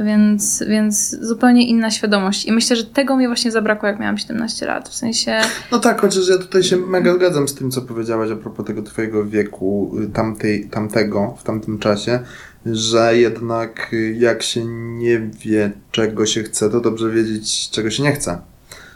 Więc, 0.00 0.64
więc 0.68 1.16
zupełnie 1.20 1.68
inna 1.68 1.90
świadomość. 1.90 2.44
I 2.44 2.52
myślę, 2.52 2.76
że 2.76 2.84
tego 2.84 3.16
mi 3.16 3.26
właśnie 3.26 3.50
zabrakło, 3.50 3.88
jak 3.88 4.00
miałam 4.00 4.18
17 4.18 4.66
lat. 4.66 4.88
W 4.88 4.94
sensie. 4.94 5.40
No 5.72 5.78
tak, 5.78 6.00
chociaż 6.00 6.28
ja 6.28 6.38
tutaj 6.38 6.62
się 6.62 6.76
mega 6.76 7.14
zgadzam 7.14 7.48
z 7.48 7.54
tym, 7.54 7.70
co 7.70 7.82
powiedziałaś 7.82 8.30
a 8.30 8.36
propos 8.36 8.66
tego 8.66 8.82
Twojego 8.82 9.24
wieku, 9.24 9.96
y, 10.02 10.08
tamtej, 10.08 10.68
tamtego, 10.68 11.34
w 11.38 11.42
tamtym 11.42 11.78
czasie, 11.78 12.20
że 12.66 13.18
jednak 13.18 13.88
y, 13.92 14.16
jak 14.18 14.42
się 14.42 14.64
nie 14.98 15.18
wie, 15.18 15.70
czego 15.90 16.26
się 16.26 16.42
chce, 16.42 16.70
to 16.70 16.80
dobrze 16.80 17.10
wiedzieć, 17.10 17.70
czego 17.70 17.90
się 17.90 18.02
nie 18.02 18.12
chce. 18.12 18.49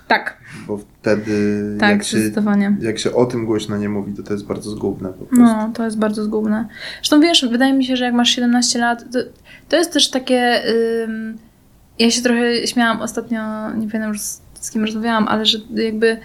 Tak, 0.09 0.39
Bo 0.67 0.79
wtedy 0.79 1.63
tak, 1.81 1.91
jak, 1.91 2.05
się, 2.05 2.19
jak 2.81 2.99
się 2.99 3.15
o 3.15 3.27
tym 3.27 3.47
głośno 3.47 3.77
nie 3.77 3.89
mówi, 3.89 4.13
to 4.15 4.23
to 4.23 4.33
jest 4.33 4.47
bardzo 4.47 4.71
zgubne 4.71 5.09
po 5.09 5.25
prostu. 5.25 5.45
No, 5.45 5.71
to 5.75 5.85
jest 5.85 5.99
bardzo 5.99 6.25
zgubne. 6.25 6.69
Zresztą 6.97 7.21
wiesz, 7.21 7.47
wydaje 7.51 7.73
mi 7.73 7.85
się, 7.85 7.97
że 7.97 8.05
jak 8.05 8.15
masz 8.15 8.29
17 8.31 8.79
lat, 8.79 9.05
to, 9.13 9.19
to 9.69 9.77
jest 9.77 9.93
też 9.93 10.11
takie. 10.11 10.63
Ym, 11.05 11.39
ja 11.99 12.11
się 12.11 12.23
trochę 12.23 12.67
śmiałam 12.67 13.01
ostatnio, 13.01 13.71
nie 13.71 13.87
pamiętam 13.89 14.09
już 14.09 14.21
z, 14.21 14.43
z 14.61 14.71
kim 14.71 14.85
rozmawiałam, 14.85 15.29
ale 15.29 15.47
że 15.47 15.59
jakby. 15.75 16.17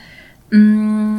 Ym, 0.54 1.18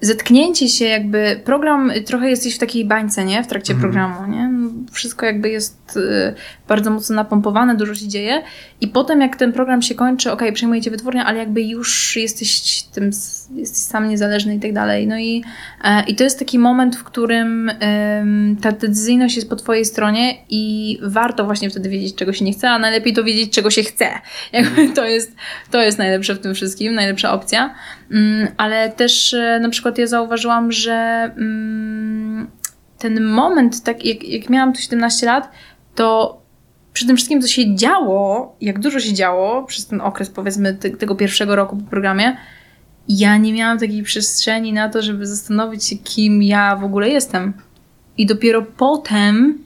zetknięcie 0.00 0.68
się, 0.68 0.84
jakby 0.84 1.40
program, 1.44 1.92
trochę 2.06 2.30
jesteś 2.30 2.54
w 2.54 2.58
takiej 2.58 2.84
bańce, 2.84 3.24
nie? 3.24 3.44
W 3.44 3.46
trakcie 3.46 3.72
Mhm. 3.74 3.92
programu, 3.92 4.32
nie? 4.32 4.50
Wszystko 4.92 5.26
jakby 5.26 5.50
jest 5.50 5.96
y, 5.96 6.34
bardzo 6.68 6.90
mocno 6.90 7.16
napompowane, 7.16 7.76
dużo 7.76 7.94
się 7.94 8.08
dzieje 8.08 8.42
i 8.82 8.88
potem 8.88 9.20
jak 9.20 9.36
ten 9.36 9.52
program 9.52 9.82
się 9.82 9.94
kończy, 9.94 10.32
okej, 10.32 10.52
przejmujecie 10.52 10.90
wytwórnię, 10.90 11.24
ale 11.24 11.38
jakby 11.38 11.62
już 11.62 12.16
jesteś 12.16 12.82
tym, 12.82 13.10
jesteś 13.54 13.78
sam 13.78 14.08
niezależny 14.08 14.54
i 14.54 14.60
tak 14.60 14.72
dalej. 14.72 15.06
No 15.06 15.18
i, 15.18 15.44
e, 15.84 16.04
i 16.04 16.14
to 16.14 16.24
jest 16.24 16.38
taki 16.38 16.58
moment, 16.58 16.96
w 16.96 17.04
którym 17.04 17.70
ta 18.62 18.72
decyzyjność 18.72 19.36
jest 19.36 19.48
po 19.48 19.56
twojej 19.56 19.84
stronie 19.84 20.34
i 20.50 20.98
warto 21.02 21.44
właśnie 21.44 21.70
wtedy 21.70 21.88
wiedzieć, 21.88 22.14
czego 22.14 22.32
się 22.32 22.44
nie 22.44 22.52
chce, 22.52 22.70
a 22.70 22.78
najlepiej 22.78 23.12
to 23.12 23.24
wiedzieć, 23.24 23.52
czego 23.52 23.70
się 23.70 23.82
chce. 23.82 24.08
Jakby 24.52 24.88
to 24.88 25.04
jest, 25.04 25.32
to 25.70 25.82
jest 25.82 25.98
najlepsze 25.98 26.34
w 26.34 26.38
tym 26.38 26.54
wszystkim, 26.54 26.94
najlepsza 26.94 27.32
opcja. 27.32 27.74
Mm, 28.10 28.48
ale 28.56 28.90
też 28.90 29.34
e, 29.34 29.60
na 29.60 29.68
przykład 29.68 29.98
ja 29.98 30.06
zauważyłam, 30.06 30.72
że 30.72 30.92
mm, 31.36 32.50
ten 32.98 33.24
moment, 33.24 33.82
tak 33.82 34.04
jak, 34.04 34.24
jak 34.24 34.50
miałam 34.50 34.72
tu 34.72 34.80
17 34.80 35.26
lat, 35.26 35.50
to 35.94 36.41
przy 36.92 37.06
tym 37.06 37.16
wszystkim, 37.16 37.42
co 37.42 37.48
się 37.48 37.76
działo, 37.76 38.56
jak 38.60 38.78
dużo 38.78 39.00
się 39.00 39.14
działo 39.14 39.64
przez 39.64 39.86
ten 39.86 40.00
okres, 40.00 40.30
powiedzmy, 40.30 40.74
te, 40.74 40.90
tego 40.90 41.14
pierwszego 41.14 41.56
roku 41.56 41.76
po 41.76 41.90
programie, 41.90 42.36
ja 43.08 43.36
nie 43.36 43.52
miałam 43.52 43.78
takiej 43.78 44.02
przestrzeni 44.02 44.72
na 44.72 44.88
to, 44.88 45.02
żeby 45.02 45.26
zastanowić 45.26 45.84
się, 45.84 45.96
kim 45.96 46.42
ja 46.42 46.76
w 46.76 46.84
ogóle 46.84 47.08
jestem. 47.08 47.52
I 48.18 48.26
dopiero 48.26 48.62
potem, 48.62 49.58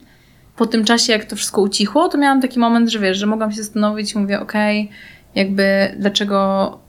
po 0.55 0.65
tym 0.65 0.85
czasie, 0.85 1.13
jak 1.13 1.25
to 1.25 1.35
wszystko 1.35 1.61
ucichło, 1.61 2.09
to 2.09 2.17
miałam 2.17 2.41
taki 2.41 2.59
moment, 2.59 2.89
że 2.89 2.99
wiesz, 2.99 3.17
że 3.17 3.25
mogłam 3.25 3.51
się 3.51 3.63
zastanowić 3.63 4.15
mówię, 4.15 4.39
okej, 4.39 4.89
jakby 5.35 5.95
dlaczego, 5.99 6.79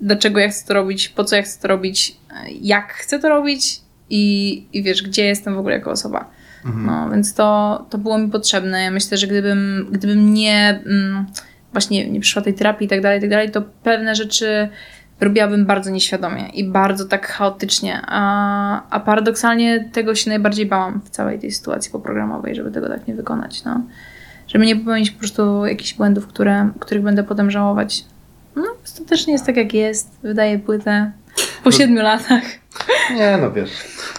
dlaczego 0.00 0.40
ja 0.40 0.48
chcę 0.48 0.66
to 0.66 0.74
robić, 0.74 1.08
po 1.08 1.24
co 1.24 1.36
ja 1.36 1.42
chcę 1.42 1.62
to 1.62 1.68
robić, 1.68 2.16
jak 2.60 2.92
chcę 2.92 3.18
to 3.18 3.28
robić 3.28 3.80
i, 4.10 4.66
i 4.72 4.82
wiesz, 4.82 5.02
gdzie 5.02 5.24
jestem 5.24 5.54
w 5.54 5.58
ogóle 5.58 5.74
jako 5.74 5.90
osoba. 5.90 6.30
Mhm. 6.66 6.86
No, 6.86 7.10
więc 7.10 7.34
to, 7.34 7.86
to 7.90 7.98
było 7.98 8.18
mi 8.18 8.30
potrzebne. 8.30 8.82
Ja 8.82 8.90
myślę, 8.90 9.16
że 9.18 9.26
gdybym, 9.26 9.86
gdybym 9.90 10.34
nie 10.34 10.80
mm, 10.86 11.26
właśnie 11.72 12.10
nie 12.10 12.20
przyszła 12.20 12.42
tej 12.42 12.54
terapii 12.54 12.86
i 12.86 12.88
tak 12.88 13.00
dalej, 13.00 13.18
i 13.18 13.20
tak 13.20 13.30
dalej, 13.30 13.50
to 13.50 13.62
pewne 13.82 14.14
rzeczy 14.14 14.68
robiłabym 15.20 15.66
bardzo 15.66 15.90
nieświadomie 15.90 16.48
i 16.48 16.64
bardzo 16.64 17.04
tak 17.04 17.26
chaotycznie. 17.26 18.00
A, 18.06 18.82
a 18.90 19.00
paradoksalnie 19.00 19.90
tego 19.92 20.14
się 20.14 20.30
najbardziej 20.30 20.66
bałam 20.66 21.00
w 21.04 21.10
całej 21.10 21.38
tej 21.38 21.52
sytuacji 21.52 21.92
poprogramowej, 21.92 22.54
żeby 22.54 22.70
tego 22.70 22.88
tak 22.88 23.08
nie 23.08 23.14
wykonać. 23.14 23.64
No. 23.64 23.80
Żeby 24.48 24.66
nie 24.66 24.76
popełnić 24.76 25.10
po 25.10 25.18
prostu 25.18 25.66
jakichś 25.66 25.94
błędów, 25.94 26.26
które, 26.26 26.70
których 26.80 27.02
będę 27.02 27.24
potem 27.24 27.50
żałować. 27.50 28.04
No, 28.56 28.64
ostatecznie 28.84 29.32
jest 29.32 29.46
tak, 29.46 29.56
jak 29.56 29.74
jest. 29.74 30.18
Wydaję 30.22 30.58
płytę 30.58 31.12
po 31.64 31.70
No. 31.70 31.76
siedmiu 31.76 32.02
latach. 32.02 32.42
Nie, 33.14 33.38
no 33.42 33.52
wiesz. 33.52 33.70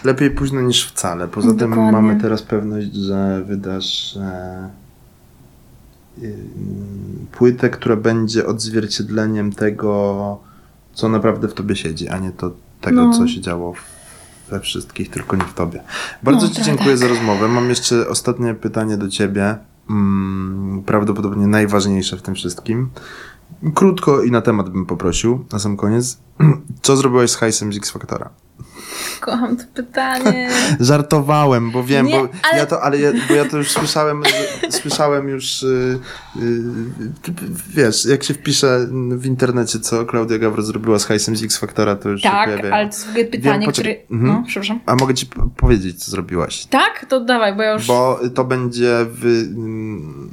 Lepiej 0.03 0.31
późno 0.31 0.61
niż 0.61 0.87
wcale. 0.87 1.27
Poza 1.27 1.47
tym 1.47 1.57
Dokładnie. 1.69 1.91
mamy 1.91 2.21
teraz 2.21 2.41
pewność, 2.41 2.93
że 2.93 3.43
wydasz 3.47 4.17
e, 4.17 4.69
y, 6.23 6.35
płytę, 7.31 7.69
która 7.69 7.95
będzie 7.95 8.45
odzwierciedleniem 8.47 9.51
tego, 9.53 10.39
co 10.93 11.09
naprawdę 11.09 11.47
w 11.47 11.53
tobie 11.53 11.75
siedzi, 11.75 12.09
a 12.09 12.17
nie 12.17 12.31
to 12.31 12.51
tego, 12.81 13.01
No. 13.05 13.13
co 13.13 13.27
się 13.27 13.41
działo 13.41 13.73
w- 13.73 13.97
we 14.49 14.59
wszystkich, 14.59 15.09
tylko 15.09 15.35
nie 15.35 15.43
w 15.43 15.53
tobie. 15.53 15.83
Bardzo 16.23 16.47
No, 16.47 16.53
Ci 16.53 16.63
dziękuję 16.63 16.89
tak. 16.89 16.97
za 16.97 17.07
rozmowę. 17.07 17.47
Mam 17.47 17.69
jeszcze 17.69 18.07
ostatnie 18.07 18.53
pytanie 18.53 18.97
do 18.97 19.09
Ciebie. 19.09 19.57
Mm, 19.89 20.83
prawdopodobnie 20.85 21.47
najważniejsze 21.47 22.17
w 22.17 22.21
tym 22.21 22.35
wszystkim. 22.35 22.89
Krótko 23.75 24.23
i 24.23 24.31
na 24.31 24.41
temat 24.41 24.69
bym 24.69 24.85
poprosił, 24.85 25.45
na 25.51 25.59
sam 25.59 25.77
koniec. 25.77 26.17
Co 26.81 26.97
zrobiłeś 26.97 27.31
z 27.31 27.35
hajsem 27.35 27.73
z 27.73 27.77
X 27.77 27.89
Factora? 27.91 28.29
Kocham 29.19 29.57
to 29.57 29.63
pytanie. 29.73 30.49
Żartowałem, 30.79 31.71
bo 31.71 31.83
wiem, 31.83 32.05
Nie, 32.05 32.11
bo 32.19 32.29
ale- 32.51 32.57
ja 32.59 32.65
to, 32.65 32.83
ale 32.83 32.99
ja, 32.99 33.11
bo 33.29 33.33
ja 33.33 33.45
to 33.45 33.57
już 33.57 33.71
słyszałem, 33.71 34.23
słyszałem 34.69 35.29
już, 35.29 35.63
y, 35.63 35.99
y, 36.41 36.61
wiesz, 37.75 38.05
jak 38.05 38.23
się 38.23 38.33
wpisze 38.33 38.87
w 39.11 39.25
internecie, 39.25 39.79
co 39.79 40.05
Klaudia 40.05 40.37
Gawro 40.37 40.61
zrobiła 40.63 40.99
z 40.99 41.05
hajsem 41.05 41.35
z 41.37 41.43
X 41.43 41.57
Factora, 41.57 41.95
to 41.95 42.09
już 42.09 42.21
się 42.21 42.29
Tak, 42.29 42.49
ale 42.71 42.89
to 42.89 42.95
jest 42.95 43.07
w 43.07 43.13
pytanie, 43.31 43.65
poczekaj. 43.65 43.95
które... 44.05 44.17
Mhm. 44.17 44.33
No, 44.41 44.43
przepraszam. 44.47 44.79
A 44.85 44.95
mogę 44.95 45.13
ci 45.13 45.25
powiedzieć, 45.57 46.03
co 46.03 46.11
zrobiłaś? 46.11 46.65
Tak? 46.65 47.05
To 47.09 47.19
dawaj, 47.19 47.55
bo 47.55 47.63
ja 47.63 47.73
już... 47.73 47.87
Bo 47.87 48.19
to 48.35 48.43
będzie 48.45 49.05
wy, 49.09 49.29
mm, 49.29 50.29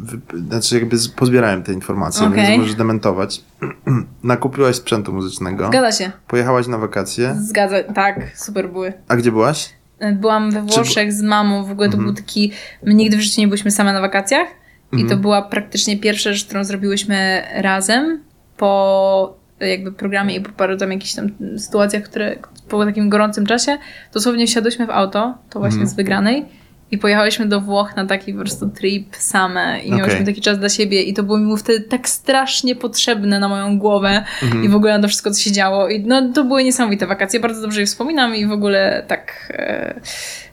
wy, 0.00 0.20
znaczy 0.48 0.74
jakby 0.74 0.96
pozbierałem 1.16 1.62
te 1.62 1.72
informacje, 1.72 2.26
Okej. 2.26 2.42
więc 2.46 2.58
możesz 2.60 2.74
dementować. 2.74 3.42
Nakupiłaś 4.22 4.76
sprzętu 4.76 5.12
muzycznego, 5.12 5.66
Zgadza 5.66 5.92
się. 5.92 6.10
pojechałaś 6.28 6.66
na 6.66 6.78
wakacje, 6.78 7.34
Zgadza, 7.38 7.76
tak, 7.94 8.20
super 8.34 8.68
były. 8.72 8.92
a 9.08 9.16
gdzie 9.16 9.32
byłaś? 9.32 9.70
Byłam 10.12 10.50
we 10.50 10.62
Włoszech 10.62 11.12
z 11.12 11.22
mamą, 11.22 11.64
w 11.64 11.70
ogóle 11.70 11.88
to 11.88 11.94
Mhm. 11.96 12.04
był 12.14 12.22
taki... 12.24 12.52
My 12.82 12.94
nigdy 12.94 13.16
w 13.16 13.20
życiu 13.20 13.40
nie 13.40 13.48
byliśmy 13.48 13.70
same 13.70 13.92
na 13.92 14.00
wakacjach 14.00 14.48
i 14.92 14.96
to 14.96 15.02
Mhm. 15.02 15.20
była 15.20 15.42
praktycznie 15.42 15.98
pierwsza 15.98 16.32
rzecz, 16.32 16.44
którą 16.44 16.64
zrobiłyśmy 16.64 17.42
razem 17.54 18.20
po 18.56 19.36
jakby 19.60 19.92
programie 19.92 20.34
i 20.36 20.40
po 20.40 20.50
paru 20.52 20.76
tam 20.76 20.92
jakichś 20.92 21.14
tam 21.14 21.26
sytuacjach, 21.58 22.02
które 22.02 22.36
po 22.68 22.84
takim 22.84 23.08
gorącym 23.08 23.46
czasie, 23.46 23.78
dosłownie 24.12 24.46
wsiadłyśmy 24.46 24.86
w 24.86 24.90
auto, 24.90 25.34
to 25.50 25.58
właśnie 25.58 25.76
Mhm. 25.80 25.88
z 25.88 25.94
wygranej 25.94 26.44
i 26.92 26.98
pojechałyśmy 26.98 27.46
do 27.46 27.60
Włoch 27.60 27.96
na 27.96 28.06
taki 28.06 28.32
po 28.32 28.40
prostu 28.40 28.68
trip 28.68 29.16
same 29.16 29.80
i 29.80 29.90
miałyśmy 29.90 30.14
Okej. 30.14 30.26
taki 30.26 30.40
czas 30.40 30.58
dla 30.58 30.68
siebie 30.68 31.02
i 31.02 31.14
to 31.14 31.22
było 31.22 31.38
mi 31.38 31.56
wtedy 31.58 31.80
tak 31.80 32.08
strasznie 32.08 32.76
potrzebne 32.76 33.40
na 33.40 33.48
moją 33.48 33.78
głowę 33.78 34.24
Mhm. 34.42 34.64
i 34.64 34.68
w 34.68 34.74
ogóle 34.76 34.92
na 34.96 35.02
to 35.02 35.08
wszystko, 35.08 35.30
co 35.30 35.40
się 35.40 35.52
działo. 35.52 35.88
I 35.88 36.00
no, 36.00 36.32
to 36.34 36.44
były 36.44 36.64
niesamowite 36.64 37.06
wakacje, 37.06 37.40
bardzo 37.40 37.60
dobrze 37.62 37.80
je 37.80 37.86
wspominam 37.86 38.34
i 38.36 38.46
w 38.46 38.52
ogóle 38.52 39.04
tak... 39.08 39.52
E... 39.58 40.00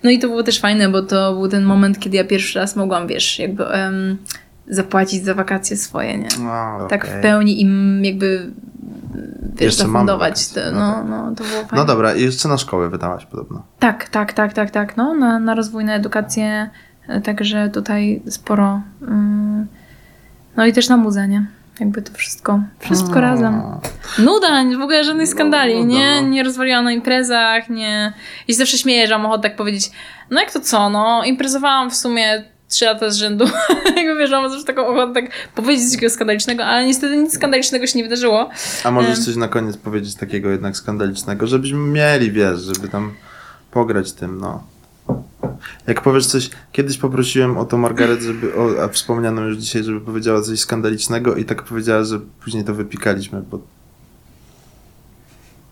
No 0.04 0.10
i 0.10 0.20
to 0.20 0.28
było 0.28 0.44
też 0.44 0.60
fajne, 0.60 0.90
bo 0.90 1.02
to 1.02 1.34
był 1.34 1.48
ten 1.48 1.64
moment, 1.64 2.00
kiedy 2.00 2.18
ja 2.18 2.24
pierwszy 2.24 2.60
raz 2.60 2.76
mogłam, 2.76 3.08
wiesz, 3.08 3.40
jakby 3.40 3.64
zapłacić 4.68 5.24
za 5.24 5.34
wakacje 5.34 5.78
swoje, 5.78 6.18
nie? 6.18 6.28
A, 6.48 6.88
Tak 6.90 7.08
w 7.08 7.22
pełni 7.22 7.62
im 7.62 8.02
jakby 8.06 8.52
wiesz, 9.54 9.62
Jeszcze 9.62 9.84
zafundować. 9.84 10.48
To, 10.50 10.60
no 10.74 10.80
no, 10.80 10.94
tak. 10.96 11.06
no, 11.10 11.36
to 11.36 11.44
było 11.44 11.56
fajne. 11.62 11.68
No 11.74 11.86
dobra, 11.86 12.16
i 12.16 12.22
jeszcze 12.22 12.48
na 12.50 12.58
szkołę 12.58 12.90
wydałaś 12.90 13.26
podobno. 13.26 13.64
Tak, 13.80 14.10
tak, 14.10 14.34
tak, 14.34 14.54
tak, 14.54 14.72
tak. 14.72 14.98
No, 14.98 15.14
na, 15.14 15.40
na 15.40 15.56
rozwój, 15.56 15.86
na 15.86 15.94
edukację. 15.96 16.70
e, 17.08 17.22
Także 17.22 17.70
tutaj 17.70 18.22
sporo. 18.30 18.82
mm, 19.02 19.68
No 20.58 20.66
i 20.66 20.74
też 20.74 20.90
na 20.90 20.98
muzę, 20.98 21.28
nie? 21.28 21.46
Jakby 21.80 22.02
to 22.02 22.14
wszystko. 22.14 22.60
Wszystko 22.80 23.18
A. 23.18 23.22
razem. 23.22 23.62
Nuda, 24.18 24.64
w 24.80 24.82
ogóle 24.82 25.04
żadnych 25.04 25.30
skandali, 25.30 25.76
nuda, 25.76 25.88
nie? 26.00 26.22
no. 26.22 26.28
Nie 26.28 26.44
rozwaliłam 26.44 26.84
na 26.86 26.92
imprezach, 26.92 27.70
nie. 27.70 28.14
I 28.48 28.54
zawsze 28.54 28.78
śmieję, 28.78 29.08
że 29.08 29.18
mam 29.18 29.26
ochotę 29.26 29.44
tak 29.44 29.56
powiedzieć, 29.56 29.92
no 30.32 30.40
jak 30.40 30.52
to 30.52 30.60
co, 30.60 30.90
no, 30.90 31.24
imprezowałam 31.24 31.90
w 31.92 31.96
sumie 31.96 32.44
trzy 32.70 32.86
lata 32.86 33.10
z 33.10 33.16
rzędu. 33.16 33.46
Jakby 33.98 34.18
wiesz, 34.20 34.32
mam 34.32 34.50
zawsze 34.50 34.66
taką 34.66 34.88
ochotę 34.88 35.14
tak 35.14 35.32
powiedzieć 35.56 35.86
coś 35.86 35.94
takiego 35.96 36.14
skandalicznego, 36.14 36.66
ale 36.66 36.86
niestety 36.86 37.18
nic 37.18 37.34
skandalicznego 37.34 37.88
się 37.88 37.98
nie 37.98 38.04
wydarzyło. 38.04 38.50
A 38.84 38.92
możesz 38.92 39.20
coś 39.20 39.36
na 39.36 39.48
koniec 39.48 39.78
powiedzieć 39.78 40.16
takiego 40.16 40.50
jednak 40.50 40.78
skandalicznego, 40.78 41.48
żebyśmy 41.48 41.80
mieli, 41.80 42.32
wiesz, 42.32 42.60
żeby 42.60 42.88
tam 42.88 43.14
pograć 43.72 44.12
tym, 44.12 44.40
no. 44.40 44.64
Jak 45.88 46.02
powiesz 46.02 46.26
coś, 46.26 46.50
kiedyś 46.72 46.98
poprosiłem 46.98 47.58
o 47.58 47.66
to 47.66 47.78
Margaret, 47.78 48.22
żeby, 48.22 48.56
o, 48.56 48.84
a 48.84 48.88
wspomniano 48.88 49.42
już 49.42 49.58
dzisiaj, 49.58 49.84
żeby 49.84 50.02
powiedziała 50.02 50.42
coś 50.42 50.60
skandalicznego 50.60 51.36
i 51.36 51.46
tak 51.46 51.64
powiedziała, 51.64 52.04
że 52.04 52.20
później 52.44 52.64
to 52.64 52.74
wypikaliśmy, 52.74 53.42
bo 53.42 53.60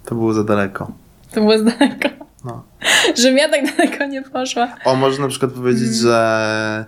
to 0.06 0.16
było 0.16 0.34
za 0.34 0.44
daleko. 0.44 0.92
To 1.32 1.42
było 1.42 1.58
z 1.58 1.64
daleka. 1.64 2.27
No. 2.46 2.64
Żebym 3.18 3.38
ja 3.38 3.50
tak 3.50 3.76
daleko 3.78 4.06
nie 4.06 4.22
poszła. 4.22 4.68
O, 4.86 4.96
może 4.96 5.22
na 5.22 5.28
przykład 5.28 5.52
powiedzieć, 5.52 5.88
Mm. 5.88 5.94
że 6.02 6.86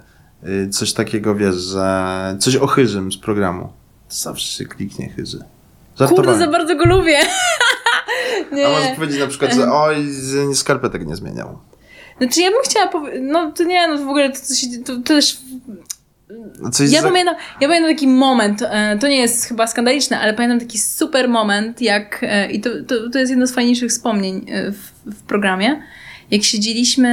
y, 0.48 0.70
coś 0.70 0.94
takiego, 0.94 1.36
wiesz, 1.36 1.56
że 1.56 2.36
coś 2.40 2.56
o 2.56 2.68
chyżym 2.68 3.12
z 3.12 3.18
programu. 3.18 3.74
Zawsze 4.10 4.48
się 4.48 4.66
kliknie 4.66 5.10
chyży. 5.10 5.40
Kurde, 6.08 6.38
za 6.38 6.48
bardzo 6.48 6.76
go 6.76 6.86
lubię. 6.86 7.18
nie. 8.52 8.68
A 8.68 8.70
możesz 8.70 8.96
powiedzieć 8.96 9.20
na 9.20 9.28
przykład, 9.28 9.54
że 9.54 9.72
oj, 9.72 9.96
skarpetek 10.54 11.08
nie 11.08 11.16
zmieniał. 11.16 11.60
Znaczy 12.18 12.42
ja 12.42 12.52
bym 12.52 12.60
chciała 12.64 12.88
powiedzieć, 12.88 13.22
no 13.24 13.52
to 13.52 13.64
nie, 13.64 13.88
no 13.88 13.98
w 13.98 14.02
ogóle 14.10 14.32
to, 14.32 14.40
to, 14.48 14.54
się, 14.56 14.68
to, 14.86 14.96
to 14.96 15.02
też... 15.04 15.38
Coś 16.72 16.92
Ja 16.92 17.02
za- 17.02 17.08
pamiętam, 17.08 17.36
ja 17.62 17.68
pamiętam 17.68 17.92
taki 17.92 18.08
moment, 18.08 18.62
e, 18.62 18.98
to 19.02 19.08
nie 19.08 19.18
jest 19.18 19.46
chyba 19.46 19.68
skandaliczne, 19.68 20.20
ale 20.20 20.34
pamiętam 20.34 20.60
taki 20.60 20.78
super 20.78 21.30
moment, 21.30 21.82
jak, 21.82 22.20
e, 22.24 22.52
i 22.52 22.62
to, 22.62 22.70
to, 22.88 23.10
to 23.10 23.20
jest 23.20 23.30
jedno 23.30 23.48
z 23.48 23.52
fajniejszych 23.54 23.90
wspomnień 23.92 24.46
e, 24.50 24.72
w, 24.72 24.92
w 25.06 25.22
programie, 25.24 25.82
jak 26.32 26.44
siedzieliśmy, 26.44 27.10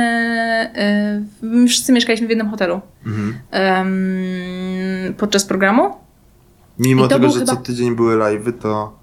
my 1.43 1.69
wszyscy 1.69 1.93
mieszkaliśmy 1.93 2.27
w 2.27 2.31
jednym 2.31 2.49
hotelu 2.51 2.81
Mhm. 3.07 3.39
em, 3.51 5.15
podczas 5.15 5.45
programu 5.45 5.95
Mimo 6.79 7.09
tego, 7.09 7.31
że 7.31 7.39
chyba- 7.41 7.53
co 7.53 7.57
tydzień 7.63 7.97
były 7.97 8.17
live'y, 8.17 8.53
to, 8.53 8.99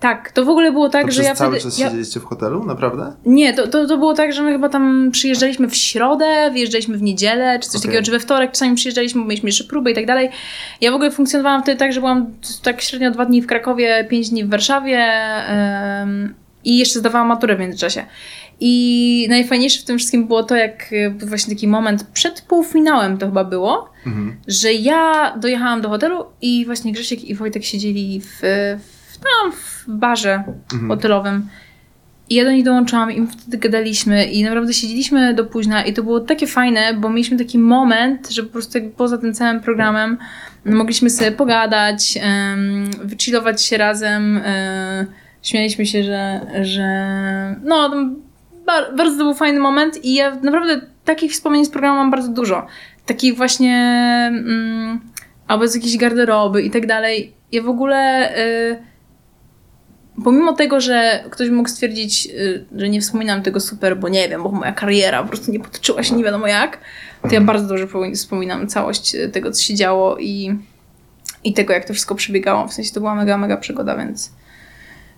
Tak, 0.00 0.32
to 0.32 0.44
w 0.44 0.48
ogóle 0.48 0.72
było 0.72 0.88
tak, 0.88 1.06
to 1.06 1.12
że 1.12 1.22
ja 1.22 1.34
cały 1.34 1.50
wtedy... 1.50 1.64
czas 1.70 1.78
ja... 1.78 1.86
siedzieliście 1.86 2.20
w 2.20 2.24
hotelu? 2.24 2.64
Naprawdę? 2.64 3.12
Nie, 3.26 3.54
to, 3.54 3.68
to, 3.68 3.86
to 3.86 3.98
było 3.98 4.14
tak, 4.14 4.32
że 4.32 4.42
my 4.42 4.52
chyba 4.52 4.68
tam 4.68 5.08
przyjeżdżaliśmy 5.12 5.68
w 5.68 5.76
środę, 5.76 6.50
wyjeżdżaliśmy 6.52 6.98
w 6.98 7.02
niedzielę, 7.02 7.58
czy 7.62 7.68
coś 7.68 7.80
Okej. 7.80 7.88
takiego, 7.90 8.04
czy 8.04 8.10
we 8.10 8.20
wtorek 8.20 8.50
czasami 8.52 8.74
przyjeżdżaliśmy, 8.76 9.20
bo 9.20 9.26
mieliśmy 9.26 9.48
jeszcze 9.48 9.64
próby 9.64 9.90
i 9.90 9.94
tak 9.94 10.06
dalej. 10.06 10.28
Ja 10.80 10.90
w 10.90 10.94
ogóle 10.94 11.10
funkcjonowałam 11.10 11.62
wtedy 11.62 11.78
tak, 11.78 11.92
że 11.92 12.00
byłam 12.00 12.26
tak 12.62 12.80
średnio 12.82 13.10
dwa 13.10 13.24
dni 13.26 13.42
w 13.42 13.46
Krakowie, 13.46 14.06
pięć 14.10 14.30
dni 14.30 14.44
w 14.44 14.50
Warszawie 14.50 15.06
i 16.64 16.78
jeszcze 16.78 16.98
zdawałam 16.98 17.28
maturę 17.28 17.56
w 17.56 17.60
międzyczasie. 17.60 18.04
I 18.60 19.26
najfajniejsze 19.30 19.80
w 19.80 19.84
tym 19.84 19.98
wszystkim 19.98 20.26
było 20.26 20.42
to, 20.42 20.56
jak 20.56 20.92
e, 20.92 21.10
był 21.10 21.28
właśnie 21.28 21.54
taki 21.54 21.68
moment 21.68 22.04
przed 22.04 22.40
półfinałem 22.42 23.18
to 23.18 23.26
chyba 23.26 23.44
było, 23.44 23.90
Mhm. 24.06 24.36
że 24.48 24.72
ja 24.72 25.34
dojechałam 25.36 25.80
do 25.80 25.88
hotelu 25.88 26.24
i 26.42 26.66
właśnie 26.66 26.92
Grzesiek 26.92 27.24
i 27.24 27.34
Wojtek 27.34 27.64
siedzieli 27.64 28.20
w, 28.20 28.40
w, 28.78 28.99
tam 29.22 29.52
w 29.52 29.84
barze 29.88 30.42
Mhm. 30.72 30.88
hotelowym. 30.88 31.48
I 32.30 32.34
ja 32.34 32.44
do 32.44 32.50
nich 32.50 32.64
dołączyłam 32.64 33.12
i 33.12 33.26
wtedy 33.26 33.58
gadaliśmy 33.58 34.24
i 34.24 34.44
naprawdę 34.44 34.72
siedzieliśmy 34.72 35.34
do 35.34 35.44
późna 35.44 35.84
i 35.84 35.92
to 35.92 36.02
było 36.02 36.20
takie 36.20 36.46
fajne, 36.46 36.94
bo 36.94 37.08
mieliśmy 37.08 37.38
taki 37.38 37.58
moment, 37.58 38.30
że 38.30 38.42
po 38.42 38.52
prostu 38.52 38.78
poza 38.96 39.18
tym 39.18 39.34
całym 39.34 39.60
programem 39.60 40.18
mogliśmy 40.64 41.10
sobie 41.10 41.32
pogadać, 41.32 42.18
um, 42.22 43.58
się 43.58 43.78
razem, 43.78 44.40
e, 44.44 45.06
śmialiśmy 45.42 45.86
się, 45.86 46.04
że, 46.04 46.40
że 46.62 46.86
no 47.64 47.90
bardzo 48.96 49.18
to 49.18 49.24
był 49.24 49.34
fajny 49.34 49.60
moment 49.60 50.04
i 50.04 50.14
ja 50.14 50.34
naprawdę 50.34 50.80
takich 51.04 51.32
wspomnień 51.32 51.64
z 51.64 51.70
programu 51.70 51.96
mam 51.98 52.10
bardzo 52.10 52.28
dużo. 52.28 52.66
Takich 53.06 53.36
właśnie 53.36 53.76
mm, 54.28 55.00
albo 55.48 55.68
z 55.68 55.74
jakiejś 55.74 55.96
garderoby 55.96 56.62
i 56.62 56.70
tak 56.70 56.86
dalej. 56.86 57.32
Ja 57.52 57.62
w 57.62 57.68
ogóle 57.68 58.30
y, 58.38 58.89
pomimo 60.24 60.52
tego, 60.52 60.80
że 60.80 61.24
ktoś 61.30 61.50
mógł 61.50 61.68
stwierdzić, 61.68 62.26
y, 62.26 62.64
że 62.76 62.88
nie 62.88 63.00
wspominam 63.00 63.42
tego 63.42 63.60
super, 63.60 63.98
bo 63.98 64.08
nie 64.08 64.28
wiem, 64.28 64.42
bo 64.42 64.50
moja 64.50 64.72
kariera 64.72 65.22
po 65.22 65.28
prostu 65.28 65.52
nie 65.52 65.60
potoczyła 65.60 66.02
się 66.02 66.14
nie 66.14 66.24
wiadomo 66.24 66.46
jak, 66.46 66.78
to 67.22 67.34
ja 67.34 67.40
bardzo 67.40 67.68
dobrze 67.68 67.86
wspominam 68.14 68.66
całość 68.66 69.14
y, 69.14 69.28
tego, 69.28 69.50
co 69.50 69.62
się 69.62 69.74
działo 69.74 70.16
i, 70.18 70.58
i 71.44 71.52
tego, 71.52 71.72
jak 71.72 71.84
to 71.84 71.92
wszystko 71.92 72.14
przebiegało. 72.14 72.68
W 72.68 72.72
sensie 72.72 72.92
to 72.92 73.00
była 73.00 73.14
mega, 73.14 73.38
mega 73.38 73.56
przygoda, 73.56 73.96
więc, 73.96 74.32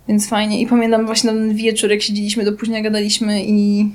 więc 0.09 0.29
fajnie. 0.29 0.61
I 0.61 0.67
pamiętam 0.67 1.07
właśnie 1.07 1.31
ten 1.31 1.55
wieczór, 1.55 1.91
jak 1.91 2.03
siedzieliśmy 2.03 2.45
do 2.45 2.53
późna, 2.53 2.81
gadaliśmy 2.81 3.45
i 3.45 3.91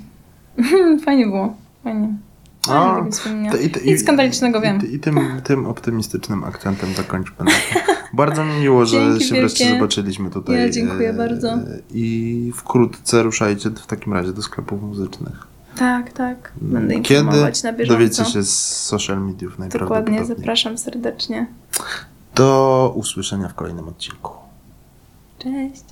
fajnie 1.04 1.26
było. 1.26 1.56
Fajnie. 1.84 2.27
To 2.66 3.56
i, 3.62 3.70
to- 3.70 3.80
Nic 3.84 4.02
skandalicznego, 4.02 4.60
wiem. 4.60 4.80
I, 4.90 4.94
i 4.94 4.98
tym, 5.00 5.20
tym 5.44 5.66
optymistycznym 5.66 6.44
akcentem 6.44 6.94
zakończmy. 6.94 7.36
Bardzo 8.12 8.44
mi 8.44 8.52
miło, 8.60 8.86
że 8.86 8.96
Dzięki 8.96 9.24
się 9.24 9.34
wreszcie 9.34 9.64
wielkie. 9.64 9.78
zobaczyliśmy 9.80 10.30
tutaj. 10.30 10.56
Ja 10.56 10.70
dziękuję 10.70 11.10
e, 11.10 11.12
bardzo. 11.14 11.58
I 11.90 12.52
wkrótce 12.56 13.22
ruszajcie 13.22 13.70
w 13.70 13.86
takim 13.86 14.12
razie 14.12 14.32
do 14.32 14.42
sklepów 14.42 14.82
muzycznych. 14.82 15.46
Tak, 15.76 16.12
tak. 16.12 16.52
Będę 16.60 17.00
Kiedy 17.00 17.20
informować 17.20 17.62
na 17.62 17.72
bieżąco. 17.72 17.94
dowiecie 17.98 18.24
się 18.24 18.42
z 18.42 18.58
social 18.84 19.20
mediów 19.20 19.52
Dokładnie, 19.52 19.62
najprawdopodobniej. 19.78 20.26
zapraszam 20.26 20.78
serdecznie. 20.78 21.46
Do 22.34 22.92
usłyszenia 22.96 23.48
w 23.48 23.54
kolejnym 23.54 23.88
odcinku. 23.88 24.32
Cześć. 25.38 25.84